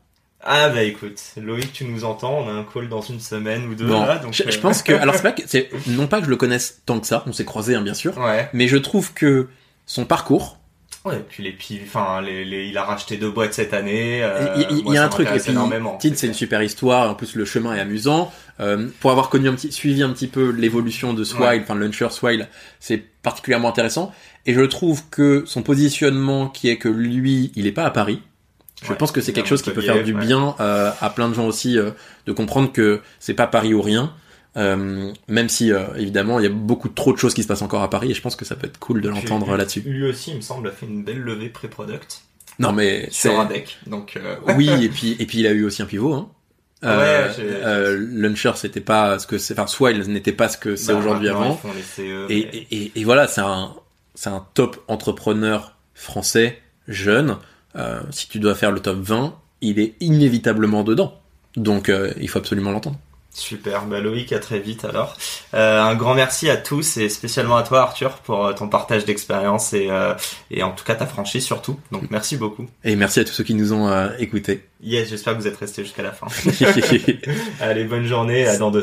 Ah 0.48 0.68
bah 0.68 0.82
écoute, 0.82 1.20
Loïc, 1.36 1.72
tu 1.72 1.84
nous 1.86 2.04
entends. 2.04 2.38
On 2.40 2.48
a 2.48 2.52
un 2.52 2.64
call 2.64 2.88
dans 2.88 3.00
une 3.00 3.18
semaine 3.20 3.66
ou 3.66 3.74
deux 3.74 3.86
Bon, 3.86 4.04
là, 4.04 4.18
donc. 4.18 4.32
je, 4.32 4.44
je 4.48 4.58
euh, 4.58 4.60
pense 4.60 4.82
que 4.82 4.92
alors 4.92 5.14
c'est 5.16 5.22
pas 5.22 5.32
que 5.32 5.42
c'est 5.46 5.70
non 5.88 6.06
pas 6.06 6.18
que 6.20 6.26
je 6.26 6.30
le 6.30 6.36
connaisse 6.36 6.82
tant 6.86 7.00
que 7.00 7.06
ça, 7.06 7.24
on 7.26 7.32
s'est 7.32 7.44
croisés 7.44 7.74
hein, 7.74 7.82
bien 7.82 7.94
sûr, 7.94 8.16
Ouais. 8.18 8.48
mais 8.52 8.68
je 8.68 8.76
trouve 8.76 9.12
que 9.12 9.48
son 9.86 10.04
parcours, 10.04 10.58
Ouais. 11.04 11.24
Puis 11.28 11.44
les 11.44 11.56
enfin 11.84 12.20
les, 12.20 12.44
les- 12.44 12.66
il 12.66 12.76
a 12.76 12.82
racheté 12.82 13.16
deux 13.16 13.30
boîtes 13.30 13.54
cette 13.54 13.72
année. 13.74 14.24
euh, 14.24 14.56
Il 14.70 14.92
y, 14.92 14.96
a 14.98 15.04
un 15.04 15.08
truc, 15.08 15.28
et 15.32 15.38
puis. 15.38 15.52
Tid, 16.00 16.16
c'est 16.18 16.26
une 16.26 16.34
super 16.34 16.60
histoire, 16.64 17.08
en 17.10 17.14
plus 17.14 17.36
le 17.36 17.44
chemin 17.44 17.76
est 17.76 17.80
amusant. 17.80 18.32
Euh, 18.58 18.88
pour 18.98 19.12
avoir 19.12 19.28
connu 19.28 19.48
un 19.48 19.54
petit, 19.54 19.70
suivi 19.70 20.02
un 20.02 20.10
petit 20.10 20.26
peu 20.26 20.50
l'évolution 20.50 21.14
de 21.14 21.22
Swile, 21.22 21.42
Ouais. 21.42 21.60
enfin 21.62 21.76
Launcher 21.76 22.08
Swile, 22.10 22.48
c'est 22.80 22.98
particulièrement 23.22 23.68
intéressant. 23.68 24.12
Et 24.46 24.54
je 24.54 24.62
trouve 24.62 25.04
que 25.08 25.44
son 25.46 25.62
positionnement, 25.62 26.48
qui 26.48 26.68
est 26.70 26.76
que 26.76 26.88
lui, 26.88 27.52
il 27.54 27.68
est 27.68 27.72
pas 27.72 27.84
à 27.84 27.90
Paris, 27.92 28.20
je 28.82 28.90
Ouais, 28.90 28.96
pense 28.96 29.10
que 29.12 29.20
c'est 29.20 29.32
il 29.32 29.34
quelque 29.34 29.48
chose 29.48 29.62
qui 29.62 29.70
peut 29.70 29.80
faire 29.80 30.02
du 30.04 30.12
bien 30.14 30.54
euh, 30.60 30.90
à 31.00 31.10
plein 31.10 31.28
de 31.28 31.34
gens 31.34 31.46
aussi, 31.46 31.78
euh, 31.78 31.90
de 32.26 32.32
comprendre 32.32 32.72
que 32.72 33.00
c'est 33.20 33.34
pas 33.34 33.46
Paris 33.46 33.72
ou 33.74 33.82
rien. 33.82 34.12
Euh, 34.56 35.12
même 35.28 35.50
si 35.50 35.70
évidemment 35.96 36.38
il 36.40 36.44
y 36.44 36.46
a 36.46 36.50
beaucoup 36.50 36.88
trop 36.88 37.12
de 37.12 37.18
choses 37.18 37.34
qui 37.34 37.42
se 37.42 37.48
passent 37.48 37.60
encore 37.60 37.82
à 37.82 37.90
Paris 37.90 38.10
et 38.10 38.14
je 38.14 38.22
pense 38.22 38.36
que 38.36 38.46
ça 38.46 38.54
peut 38.56 38.66
être 38.66 38.78
cool 38.78 39.02
de 39.02 39.08
l'entendre 39.10 39.54
là-dessus. 39.54 39.80
Lui 39.84 40.08
aussi, 40.08 40.30
il 40.30 40.36
me 40.36 40.40
semble, 40.40 40.68
a 40.68 40.70
fait 40.70 40.86
une 40.86 41.04
belle 41.04 41.20
levée 41.20 41.50
pré-product 41.50 42.22
Non 42.58 42.72
mais 42.72 43.06
c'est 43.10 43.28
deck. 43.48 43.76
Donc 43.86 44.18
oui 44.56 44.70
et 44.84 44.88
puis 44.88 45.14
et 45.18 45.26
puis 45.26 45.40
il 45.40 45.46
a 45.46 45.50
eu 45.52 45.64
aussi 45.64 45.82
un 45.82 45.86
pivot 45.86 46.14
hein. 46.14 46.30
Euh, 46.84 47.28
euh, 47.38 47.96
Launcher 48.12 48.52
c'était 48.54 48.80
pas 48.82 49.18
ce 49.18 49.26
que 49.26 49.36
c'est 49.38 49.52
enfin 49.58 49.66
Swile 49.66 49.98
n'était 50.10 50.32
pas 50.32 50.48
ce 50.48 50.56
que 50.58 50.76
c'est 50.76 50.92
bah, 50.92 50.98
aujourd'hui 51.00 51.28
avant 51.28 51.58
CE, 51.96 52.00
et, 52.00 52.26
mais- 52.28 52.38
et, 52.38 52.66
et- 52.70 52.92
et 53.00 53.04
voilà 53.04 53.26
c'est 53.28 53.40
un 53.40 53.74
c'est 54.14 54.28
un 54.30 54.46
top 54.54 54.82
entrepreneur 54.88 55.74
français 55.94 56.60
jeune 56.88 57.36
Euh, 57.76 58.00
si 58.10 58.28
tu 58.28 58.38
dois 58.38 58.54
faire 58.54 58.70
le 58.72 58.80
top 58.80 58.98
20 58.98 59.34
il 59.60 59.78
est 59.78 59.94
inévitablement 60.00 60.82
dedans 60.82 61.20
donc 61.56 61.88
euh, 61.88 62.12
il 62.18 62.28
faut 62.28 62.38
absolument 62.38 62.70
l'entendre 62.72 62.98
Super, 63.36 63.84
bah 63.84 64.00
Loïc, 64.00 64.32
à 64.32 64.38
très 64.38 64.58
vite 64.58 64.86
alors. 64.86 65.14
Euh, 65.52 65.82
un 65.82 65.94
grand 65.94 66.14
merci 66.14 66.48
à 66.48 66.56
tous 66.56 66.96
et 66.96 67.10
spécialement 67.10 67.58
à 67.58 67.62
toi 67.62 67.82
Arthur 67.82 68.12
pour 68.24 68.54
ton 68.54 68.66
partage 68.66 69.04
d'expérience 69.04 69.74
et, 69.74 69.88
euh, 69.90 70.14
et 70.50 70.62
en 70.62 70.72
tout 70.72 70.84
cas 70.84 70.94
ta 70.94 71.06
franchise 71.06 71.44
surtout. 71.44 71.78
Donc 71.92 72.10
merci 72.10 72.38
beaucoup. 72.38 72.66
et 72.82 72.96
merci 72.96 73.20
à 73.20 73.24
tous 73.24 73.32
ceux 73.32 73.44
qui 73.44 73.52
nous 73.52 73.74
ont 73.74 73.88
euh, 73.88 74.08
écoutés 74.18 74.64
Yes, 74.82 75.10
j'espère 75.10 75.36
que 75.36 75.42
vous 75.42 75.46
êtes 75.46 75.58
restés 75.58 75.84
jusqu'à 75.84 76.02
la 76.02 76.12
fin. 76.12 76.28
Allez, 77.60 77.84
bonne 77.84 78.06
journée, 78.06 78.46
à 78.46 78.56
dans 78.56 78.70
deux 78.70 78.82